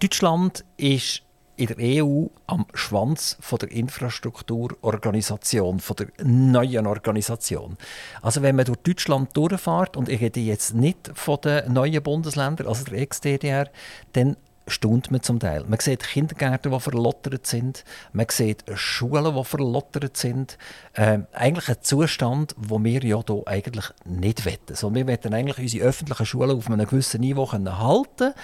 Deutschland 0.00 0.64
ist 0.78 1.22
in 1.58 1.66
der 1.66 2.04
EU 2.04 2.26
am 2.46 2.66
Schwanz 2.74 3.36
von 3.40 3.58
der 3.58 3.70
Infrastrukturorganisation, 3.70 5.80
von 5.80 5.96
der 5.96 6.06
neuen 6.22 6.86
Organisation. 6.86 7.76
Also 8.22 8.42
wenn 8.42 8.56
man 8.56 8.64
durch 8.64 8.78
Deutschland 8.78 9.36
durchfährt, 9.36 9.96
und 9.96 10.08
ich 10.08 10.20
rede 10.20 10.40
jetzt 10.40 10.74
nicht 10.74 11.10
von 11.14 11.40
den 11.40 11.72
neuen 11.72 12.02
Bundesländern, 12.02 12.68
also 12.68 12.84
der 12.84 13.00
Ex-DDR, 13.00 13.68
dann 14.12 14.36
staunt 14.68 15.10
man 15.10 15.22
zum 15.22 15.40
Teil. 15.40 15.64
Man 15.66 15.80
sieht 15.80 16.04
Kindergärten, 16.04 16.70
die 16.70 16.80
verlottert 16.80 17.46
sind. 17.46 17.84
Man 18.12 18.26
sieht 18.30 18.64
Schulen, 18.74 19.34
die 19.34 19.44
verlottert 19.44 20.16
sind. 20.16 20.58
Ähm, 20.94 21.26
eigentlich 21.32 21.68
ein 21.68 21.76
Zustand, 21.80 22.54
wo 22.56 22.82
wir 22.82 23.02
ja 23.02 23.22
hier 23.26 23.42
eigentlich 23.46 23.86
nicht 24.04 24.44
wollen. 24.44 24.74
So, 24.74 24.94
wir 24.94 25.06
wollen 25.06 25.34
eigentlich 25.34 25.58
unsere 25.58 25.86
öffentlichen 25.86 26.26
Schulen 26.26 26.56
auf 26.56 26.70
einem 26.70 26.86
gewissen 26.86 27.20
Niveau 27.20 27.50
halten 27.50 28.34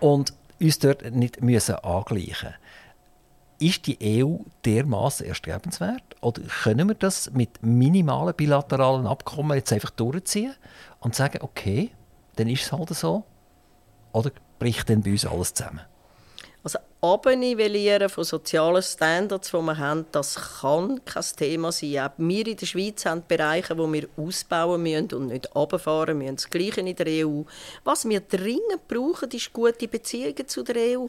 und 0.00 0.32
uns 0.64 0.78
dort 0.78 1.10
nicht 1.12 1.42
müssen 1.42 1.76
angleichen 1.76 2.54
ist 3.58 3.86
die 3.86 4.22
EU 4.22 4.36
dermaßen 4.64 5.26
erstrebenswert? 5.26 6.02
Oder 6.20 6.42
können 6.42 6.88
wir 6.88 6.94
das 6.94 7.30
mit 7.32 7.62
minimalen 7.62 8.34
bilateralen 8.34 9.06
Abkommen 9.06 9.56
jetzt 9.56 9.72
einfach 9.72 9.90
durchziehen 9.90 10.54
und 11.00 11.14
sagen, 11.14 11.38
okay, 11.42 11.90
dann 12.36 12.48
ist 12.48 12.64
es 12.64 12.72
halt 12.72 12.88
so? 12.90 13.24
Oder 14.12 14.32
bricht 14.58 14.90
dann 14.90 15.02
bei 15.02 15.12
uns 15.12 15.26
alles 15.26 15.54
zusammen? 15.54 15.80
Abnivellieren 17.04 18.08
von 18.08 18.24
sozialen 18.24 18.82
Standards, 18.82 19.50
die 19.50 19.58
wir 19.58 19.76
haben, 19.76 20.06
das 20.10 20.36
kann 20.62 21.04
kein 21.04 21.22
Thema 21.36 21.70
sein. 21.70 21.98
Auch 21.98 22.12
wir 22.16 22.46
in 22.46 22.56
der 22.56 22.64
Schweiz 22.64 23.04
haben 23.04 23.22
Bereiche, 23.28 23.76
die 23.76 23.92
wir 23.92 24.08
ausbauen 24.16 24.82
müssen 24.82 25.12
und 25.12 25.26
nicht 25.26 25.54
runterfahren 25.54 26.16
müssen. 26.16 26.36
Das 26.36 26.48
Gleiche 26.48 26.80
in 26.80 26.96
der 26.96 27.26
EU. 27.26 27.42
Was 27.84 28.08
wir 28.08 28.20
dringend 28.20 28.88
brauchen, 28.88 29.28
ist 29.32 29.52
gute 29.52 29.86
Beziehungen 29.86 30.48
zu 30.48 30.62
der 30.62 30.98
EU. 30.98 31.08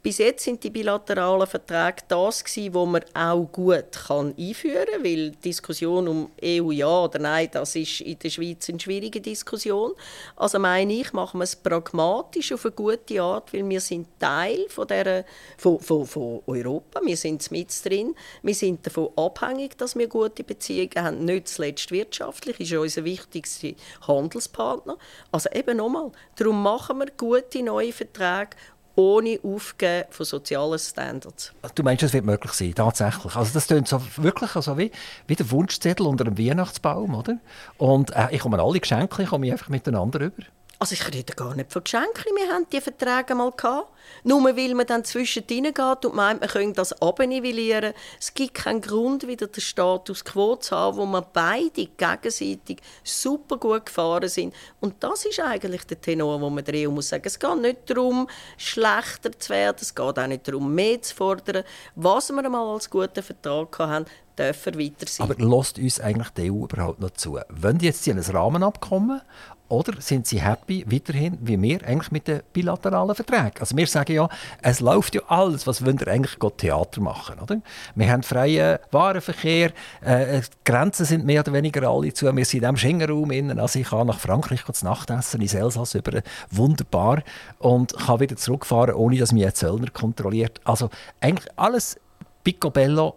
Bis 0.00 0.18
jetzt 0.18 0.44
sind 0.44 0.62
die 0.62 0.70
bilateralen 0.70 1.48
Verträge 1.48 2.04
das 2.06 2.44
gewesen, 2.44 2.72
wo 2.72 2.86
man 2.86 3.02
auch 3.14 3.46
gut 3.50 3.90
kann 4.06 4.32
einführen 4.38 4.86
kann, 4.86 5.04
weil 5.04 5.30
die 5.32 5.40
Diskussion 5.48 6.06
um 6.06 6.30
EU 6.40 6.70
ja 6.70 7.02
oder 7.02 7.18
nein, 7.18 7.48
das 7.50 7.74
ist 7.74 8.02
in 8.02 8.16
der 8.16 8.30
Schweiz 8.30 8.68
eine 8.68 8.78
schwierige 8.78 9.20
Diskussion. 9.20 9.94
Also 10.36 10.60
meine 10.60 10.92
ich, 10.92 11.12
machen 11.12 11.40
wir 11.40 11.44
es 11.44 11.56
pragmatisch 11.56 12.52
auf 12.52 12.64
eine 12.64 12.76
gute 12.76 13.20
Art, 13.20 13.52
weil 13.52 13.68
wir 13.68 13.80
sind 13.80 14.06
Teil 14.20 14.66
von, 14.68 14.86
der, 14.86 15.24
von, 15.56 15.80
von, 15.80 16.06
von 16.06 16.42
Europa, 16.46 17.00
wir 17.04 17.16
sind 17.16 17.50
mit 17.50 17.68
drin, 17.84 18.14
wir 18.42 18.54
sind 18.54 18.86
davon 18.86 19.08
abhängig, 19.16 19.76
dass 19.78 19.96
wir 19.96 20.06
gute 20.06 20.44
Beziehungen 20.44 20.94
haben, 20.94 21.24
nicht 21.24 21.48
zuletzt 21.48 21.90
wirtschaftlich, 21.90 22.60
ist 22.60 22.72
unser 22.72 23.02
wichtigster 23.02 23.70
Handelspartner. 24.06 24.96
Also 25.32 25.50
eben 25.50 25.78
nochmal, 25.78 26.12
darum 26.36 26.62
machen 26.62 26.98
wir 26.98 27.06
gute 27.16 27.64
neue 27.64 27.92
Verträge 27.92 28.50
ohne 28.98 29.38
Aufgeben 29.44 30.06
von 30.10 30.26
sozialen 30.26 30.78
Standards. 30.78 31.52
Du 31.76 31.84
meinst, 31.84 32.02
das 32.02 32.12
wird 32.12 32.24
möglich 32.24 32.52
sein, 32.52 32.74
tatsächlich. 32.74 33.36
Also 33.36 33.52
das 33.54 33.68
klingt 33.68 33.86
so 33.86 34.02
wirklich 34.16 34.50
so 34.50 34.76
wie, 34.76 34.90
wie 35.28 35.36
der 35.36 35.48
Wunschzettel 35.52 36.04
unter 36.04 36.26
einem 36.26 36.36
Weihnachtsbaum, 36.36 37.14
oder? 37.14 37.38
Und 37.76 38.10
äh, 38.16 38.26
ich 38.32 38.40
komme 38.40 38.60
alle 38.60 38.80
Geschenke 38.80 39.24
komme 39.24 39.46
ich 39.46 39.52
einfach 39.52 39.68
miteinander 39.68 40.20
über. 40.20 40.42
Also 40.80 40.92
ich 40.92 41.08
rede 41.08 41.34
gar 41.34 41.56
nicht 41.56 41.72
von 41.72 41.82
Geschenken. 41.82 42.36
Wir 42.36 42.54
haben 42.54 42.66
diese 42.70 42.82
Verträge 42.82 43.34
mal 43.34 43.50
gehabt. 43.50 43.88
Nur 44.22 44.44
weil 44.44 44.74
man 44.74 44.86
dann 44.86 45.04
zwischendrin 45.04 45.64
geht 45.64 46.04
und 46.04 46.14
meint, 46.14 46.40
man 46.40 46.48
könnte 46.48 46.74
das 46.74 46.92
abnivellieren. 47.02 47.94
Es 48.20 48.32
gibt 48.32 48.54
keinen 48.54 48.80
Grund, 48.80 49.26
wieder 49.26 49.48
den 49.48 49.60
Status 49.60 50.24
quo 50.24 50.54
zu 50.54 50.76
haben, 50.76 50.96
wo 50.96 51.06
wir 51.06 51.22
beide 51.22 51.86
gegenseitig 51.86 52.80
super 53.02 53.56
gut 53.56 53.86
gefahren 53.86 54.28
sind. 54.28 54.54
Und 54.80 54.94
das 55.00 55.24
ist 55.24 55.40
eigentlich 55.40 55.84
der 55.84 56.00
Tenor, 56.00 56.40
wo 56.40 56.48
man 56.48 56.64
der 56.64 56.88
EU 56.88 56.92
muss 56.92 57.08
sagen. 57.08 57.24
Es 57.26 57.40
geht 57.40 57.60
nicht 57.60 57.90
darum, 57.90 58.28
schlechter 58.56 59.36
zu 59.36 59.50
werden. 59.50 59.78
Es 59.80 59.92
geht 59.92 60.18
auch 60.18 60.26
nicht 60.28 60.46
darum, 60.46 60.72
mehr 60.72 61.02
zu 61.02 61.14
fordern. 61.14 61.64
Was 61.96 62.30
wir 62.30 62.44
einmal 62.44 62.66
als 62.68 62.88
guten 62.88 63.22
Vertrag 63.22 63.76
haben, 63.80 64.06
dürfen 64.38 64.78
weiter 64.78 65.06
sein. 65.06 65.28
Aber 65.28 65.44
lasst 65.44 65.78
uns 65.78 66.00
eigentlich 66.00 66.30
die 66.30 66.50
EU 66.50 66.64
überhaupt 66.64 67.00
noch 67.00 67.10
zu? 67.10 67.38
Wollen 67.48 67.78
die 67.78 67.86
jetzt 67.86 68.06
ein 68.06 68.18
Rahmenabkommen 68.18 69.20
oder 69.68 70.00
sind 70.00 70.26
sie 70.26 70.40
happy 70.40 70.84
weiterhin, 70.90 71.38
wie 71.40 71.60
wir 71.60 71.86
eigentlich 71.86 72.10
mit 72.10 72.26
den 72.26 72.40
bilateralen 72.52 73.14
Verträgen? 73.14 73.60
Also 73.60 73.76
wir 73.76 73.86
sagen 73.86 74.12
ja, 74.12 74.28
es 74.62 74.80
läuft 74.80 75.14
ja 75.14 75.22
alles, 75.28 75.66
was 75.66 75.84
wollen 75.84 76.00
wir 76.00 76.08
eigentlich 76.08 76.36
Theater 76.56 77.00
machen, 77.00 77.38
oder? 77.38 77.60
Wir 77.94 78.10
haben 78.10 78.22
freien 78.22 78.78
Warenverkehr, 78.90 79.72
äh, 80.00 80.40
Grenzen 80.64 81.04
sind 81.04 81.26
mehr 81.26 81.40
oder 81.40 81.52
weniger 81.52 81.88
alle 81.88 82.12
zu, 82.12 82.34
wir 82.34 82.44
sind 82.44 82.64
im 82.64 82.76
Schengen-Raum 82.76 83.30
innen, 83.30 83.58
also 83.58 83.78
ich 83.78 83.88
kann 83.88 84.06
nach 84.06 84.18
Frankreich 84.18 84.64
zu 84.64 84.84
Nacht 84.84 85.10
essen, 85.10 85.40
ins 85.40 85.54
Elsass 85.54 85.94
über 85.94 86.22
wunderbar 86.50 87.22
und 87.58 87.96
kann 87.96 88.20
wieder 88.20 88.36
zurückfahren, 88.36 88.94
ohne 88.94 89.18
dass 89.18 89.32
mich 89.32 89.44
ein 89.44 89.54
Zöllner 89.54 89.90
kontrolliert. 89.90 90.60
Also 90.64 90.88
eigentlich 91.20 91.48
alles 91.56 92.00
picobello 92.42 93.16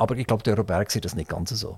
aber 0.00 0.16
ich 0.16 0.26
glaube, 0.26 0.42
die 0.42 0.48
Europäer 0.48 0.86
sehen 0.88 1.02
das 1.02 1.14
nicht 1.14 1.28
ganz 1.28 1.50
so. 1.50 1.76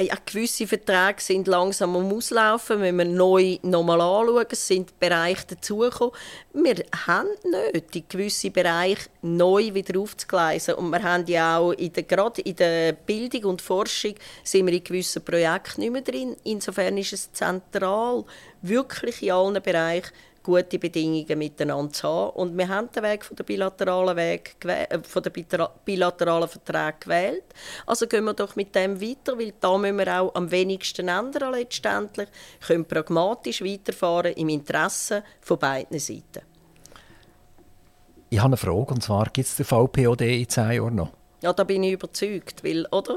Ja, 0.00 0.14
gewisse 0.24 0.66
Verträge 0.66 1.20
sind 1.20 1.46
langsam 1.46 1.94
am 1.94 2.10
Auslaufen, 2.10 2.80
wenn 2.80 2.96
wir 2.96 3.04
neu 3.04 3.58
nochmal 3.60 4.00
anschauen. 4.00 4.46
Es 4.50 4.66
sind 4.66 4.98
Bereiche 4.98 5.48
dazugekommen. 5.48 6.14
Wir 6.54 6.76
haben 7.06 7.28
nötig, 7.44 8.08
gewisse 8.08 8.50
Bereiche 8.50 9.10
neu 9.20 9.74
wieder 9.74 10.00
aufzugleisen. 10.00 10.76
Und 10.76 10.88
wir 10.88 11.02
haben 11.02 11.26
ja 11.26 11.58
auch 11.58 11.72
in 11.72 11.92
der, 11.92 12.04
gerade 12.04 12.40
in 12.40 12.56
der 12.56 12.92
Bildung 12.92 13.44
und 13.50 13.60
Forschung 13.60 14.14
sind 14.42 14.66
wir 14.66 14.72
in 14.72 14.84
gewissen 14.84 15.22
Projekten 15.22 15.82
nicht 15.82 15.92
mehr 15.92 16.00
drin. 16.00 16.34
Insofern 16.44 16.96
ist 16.96 17.12
es 17.12 17.30
zentral, 17.34 18.24
wirklich 18.62 19.22
in 19.22 19.32
allen 19.32 19.62
Bereichen 19.62 20.12
gute 20.42 20.78
Bedingungen 20.78 21.38
miteinander 21.38 21.92
zu 21.92 22.08
haben. 22.08 22.30
Und 22.36 22.58
wir 22.58 22.68
haben 22.68 22.90
den 22.92 23.02
Weg 23.02 23.24
von 23.24 23.36
der 23.36 23.44
bilateralen, 23.44 24.16
Weg 24.16 24.56
äh, 24.64 24.98
von 25.02 25.22
der 25.22 25.30
bilateralen 25.84 26.48
Verträge 26.48 26.96
gewählt. 27.00 27.44
Also 27.86 28.06
gehen 28.06 28.24
wir 28.24 28.34
doch 28.34 28.56
mit 28.56 28.74
dem 28.74 29.00
weiter, 29.00 29.38
weil 29.38 29.52
da 29.60 29.76
müssen 29.76 29.98
wir 29.98 30.20
auch 30.20 30.34
am 30.34 30.50
wenigsten 30.50 31.08
ändern 31.08 31.52
letztendlich, 31.52 32.28
können 32.66 32.84
pragmatisch 32.84 33.62
weiterfahren 33.62 34.32
im 34.34 34.48
Interesse 34.48 35.22
von 35.40 35.58
beiden 35.58 35.98
Seiten. 35.98 36.42
Ich 38.32 38.38
habe 38.38 38.48
eine 38.48 38.56
Frage, 38.56 38.94
und 38.94 39.02
zwar 39.02 39.24
gibt 39.24 39.48
es 39.48 39.56
den 39.56 39.66
VPOD 39.66 40.20
in 40.20 40.48
zehn 40.48 40.72
Jahren 40.72 40.94
noch? 40.94 41.10
Ja, 41.42 41.52
da 41.54 41.64
bin 41.64 41.82
ich 41.82 41.92
überzeugt, 41.92 42.62
weil, 42.62 42.86
oder? 42.92 43.16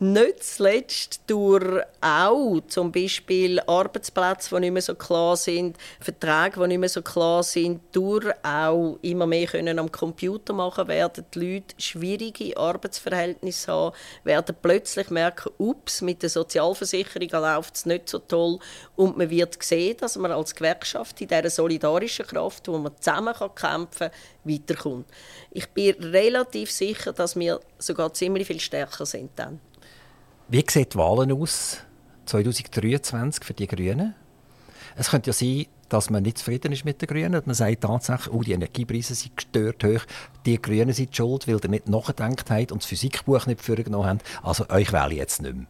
Nicht 0.00 0.42
zuletzt 0.42 1.20
durch 1.28 1.84
auch 2.00 2.60
zum 2.66 2.90
Beispiel 2.90 3.60
Arbeitsplätze, 3.60 4.52
die 4.52 4.60
nicht 4.62 4.72
mehr 4.72 4.82
so 4.82 4.96
klar 4.96 5.36
sind, 5.36 5.78
Verträge, 6.00 6.60
die 6.60 6.66
nicht 6.66 6.80
mehr 6.80 6.88
so 6.88 7.00
klar 7.00 7.44
sind, 7.44 7.80
durch 7.92 8.26
auch 8.42 8.98
immer 9.02 9.26
mehr 9.26 9.46
können 9.46 9.78
am 9.78 9.92
Computer 9.92 10.52
machen, 10.52 10.88
werden 10.88 11.24
die 11.32 11.38
Leute 11.38 11.76
schwierige 11.78 12.56
Arbeitsverhältnisse 12.56 13.70
haben, 13.70 13.96
werden 14.24 14.56
plötzlich 14.60 15.10
merken, 15.10 15.52
ups, 15.58 16.02
mit 16.02 16.22
der 16.22 16.30
Sozialversicherung 16.30 17.28
läuft 17.30 17.76
es 17.76 17.86
nicht 17.86 18.08
so 18.08 18.18
toll 18.18 18.58
und 18.96 19.16
man 19.16 19.30
wird 19.30 19.62
sehen, 19.62 19.96
dass 19.98 20.16
man 20.16 20.32
als 20.32 20.56
Gewerkschaft 20.56 21.20
in 21.20 21.28
dieser 21.28 21.50
solidarischen 21.50 22.26
Kraft, 22.26 22.66
wo 22.66 22.78
man 22.78 22.96
zusammen 22.98 23.32
kämpfen 23.32 24.10
kann, 24.10 24.10
weiterkommt. 24.42 25.06
Ich 25.52 25.68
bin 25.68 25.94
relativ 26.02 26.72
sicher, 26.72 27.12
dass 27.12 27.36
wir 27.36 27.60
sogar 27.78 28.12
ziemlich 28.12 28.48
viel 28.48 28.58
stärker 28.58 29.06
sind 29.06 29.30
dann. 29.36 29.60
Wie 30.48 30.62
sehen 30.68 30.86
die 30.92 30.98
Wahlen 30.98 31.32
aus 31.32 31.78
2023 32.26 33.42
für 33.42 33.54
die 33.54 33.66
Grünen? 33.66 34.14
Es 34.94 35.08
könnte 35.08 35.30
ja 35.30 35.32
sein, 35.32 35.66
dass 35.88 36.10
man 36.10 36.22
nicht 36.22 36.38
zufrieden 36.38 36.70
ist 36.70 36.84
mit 36.84 37.00
den 37.00 37.08
Grünen. 37.08 37.42
Man 37.44 37.54
sagt 37.54 37.80
tatsächlich, 37.80 38.32
oh, 38.32 38.42
die 38.42 38.52
Energiepreise 38.52 39.14
sind 39.14 39.36
gestört 39.36 39.82
hoch, 39.84 40.04
die 40.44 40.60
Grünen 40.60 40.92
sind 40.92 41.16
schuld, 41.16 41.48
weil 41.48 41.60
ihr 41.62 41.70
nicht 41.70 41.88
nachgedacht 41.88 42.50
habt 42.50 42.72
und 42.72 42.82
das 42.82 42.88
Physikbuch 42.88 43.46
nicht 43.46 43.62
vorgenommen 43.62 44.06
habt. 44.06 44.22
Also 44.42 44.68
euch 44.68 44.92
wähle 44.92 45.12
ich 45.12 45.18
jetzt 45.18 45.40
nicht 45.40 45.56
mehr. 45.56 45.66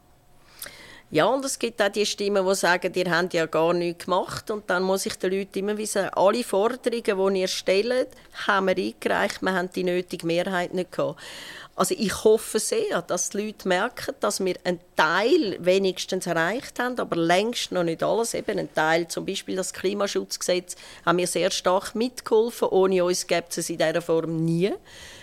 Ja, 1.15 1.27
und 1.27 1.45
es 1.45 1.61
gibt 1.61 1.81
auch 1.81 1.91
die 1.91 2.07
Stimmen, 2.07 2.45
die 2.45 2.55
sagen, 2.57 2.93
ihr 2.93 3.09
habt 3.09 3.35
ja 3.35 3.47
gar 3.47 3.73
nichts 3.73 4.07
gemacht. 4.07 4.51
Und 4.51 4.69
dann 4.69 4.83
muss 4.83 5.07
ich 5.07 5.15
den 5.17 5.33
Leuten 5.33 5.61
immer 5.61 5.79
wissen, 5.79 6.09
alle 6.09 6.43
Forderungen, 6.43 7.35
die 7.35 7.41
ihr 7.41 7.47
stellt, 7.47 8.09
haben 8.49 8.67
wir 8.67 8.77
eingereicht, 8.77 9.41
wir 9.41 9.53
haben 9.53 9.71
die 9.71 9.85
nötige 9.85 10.27
Mehrheit 10.27 10.75
nicht 10.75 10.91
gehabt. 10.91 11.21
Also 11.77 11.95
ich 11.97 12.25
hoffe 12.25 12.59
sehr, 12.59 13.01
dass 13.03 13.31
die 13.31 13.47
Leute 13.47 13.69
merken, 13.69 14.17
dass 14.19 14.45
wir 14.45 14.57
einen 14.65 14.81
Teil 14.97 15.57
wenigstens 15.61 16.27
erreicht 16.27 16.81
haben, 16.81 16.99
aber 16.99 17.15
längst 17.15 17.71
noch 17.71 17.85
nicht 17.85 18.03
alles. 18.03 18.35
Eben 18.35 18.59
ein 18.59 18.75
Teil, 18.75 19.07
zum 19.07 19.25
Beispiel 19.25 19.55
das 19.55 19.73
Klimaschutzgesetz, 19.73 20.75
haben 21.07 21.19
wir 21.19 21.29
sehr 21.29 21.53
stark 21.53 21.95
mitgeholfen. 21.95 22.67
Ohne 22.71 23.05
uns 23.05 23.29
gäbe 23.29 23.47
es 23.51 23.71
in 23.71 23.79
dieser 23.79 24.03
Form 24.03 24.45
nie. 24.45 24.73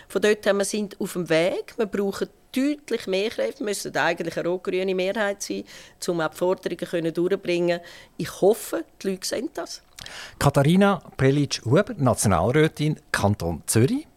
Von 0.07 0.21
dort 0.21 0.45
her, 0.45 0.53
wir 0.53 0.63
sind 0.63 0.95
auf 1.01 1.11
dem 1.13 1.27
Weg. 1.27 1.73
Wir 1.75 1.85
brauchen 1.85 2.29
deutlich 2.55 3.07
mehr 3.07 3.29
Kräfte. 3.29 3.63
müssen 3.63 3.95
eigentlich 3.95 4.37
eine 4.37 4.47
rot-grüne 4.47 4.95
Mehrheit 4.95 5.41
sein, 5.41 5.63
um 6.07 6.21
auch 6.21 6.29
die 6.29 6.37
Forderungen 6.37 7.13
durchzubringen. 7.13 7.79
Ich 8.17 8.41
hoffe, 8.41 8.85
die 9.01 9.11
Leute 9.11 9.27
sehen 9.27 9.49
das. 9.53 9.81
Katharina 10.39 11.01
Prelic-Huber, 11.17 11.93
Nationalrätin 11.97 12.99
Kanton 13.11 13.63
Zürich 13.67 14.07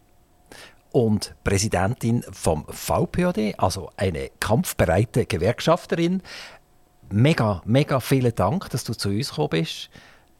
und 0.91 1.35
Präsidentin 1.43 2.23
vom 2.31 2.65
VPOD, 2.69 3.55
also 3.57 3.89
eine 3.97 4.31
kampfbereite 4.39 5.25
Gewerkschafterin. 5.25 6.21
Mega, 7.11 7.61
mega 7.65 7.99
vielen 7.99 8.33
Dank, 8.33 8.69
dass 8.69 8.83
du 8.83 8.93
zu 8.93 9.09
uns 9.09 9.29
gekommen 9.29 9.49
bist. 9.49 9.89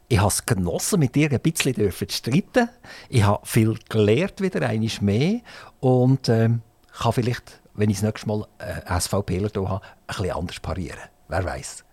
Ich 0.08 0.18
habe 0.18 0.28
es 0.28 0.46
genossen, 0.46 1.00
mit 1.00 1.14
dir 1.14 1.30
ein 1.30 1.40
bisschen 1.40 1.74
zu 1.74 2.06
streiten. 2.08 2.68
Ich 3.08 3.24
habe 3.24 3.44
viel 3.44 3.76
gelernt, 3.88 4.40
wieder 4.40 4.66
einmal 4.66 4.90
mehr. 5.00 5.40
Und 5.80 6.28
ähm, 6.28 6.62
kann 6.92 7.12
vielleicht, 7.12 7.60
wenn 7.76 7.90
ich 7.90 7.96
das 7.96 8.04
nächste 8.04 8.28
Mal 8.28 8.46
äh, 8.58 9.00
SVPler 9.00 9.48
hier 9.52 9.68
habe, 9.68 9.84
ein 9.84 9.90
bisschen 10.06 10.30
anders 10.30 10.60
parieren. 10.60 10.98
Wer 11.28 11.44
weiß. 11.44 11.84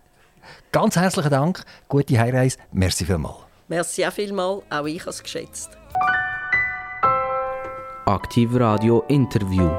Ganz 0.72 0.96
herzlichen 0.96 1.30
Dank, 1.30 1.64
gute 1.88 2.18
Heimreise, 2.18 2.58
merci 2.72 3.04
vielmals. 3.04 3.36
Merci 3.68 4.04
auch 4.06 4.12
vielmals, 4.12 4.62
auch 4.70 4.86
ich 4.86 5.00
habe 5.00 5.10
es 5.10 5.22
geschätzt. 5.22 5.70
Aktiv 8.06 8.50
Radio 8.52 9.02
Interview. 9.08 9.70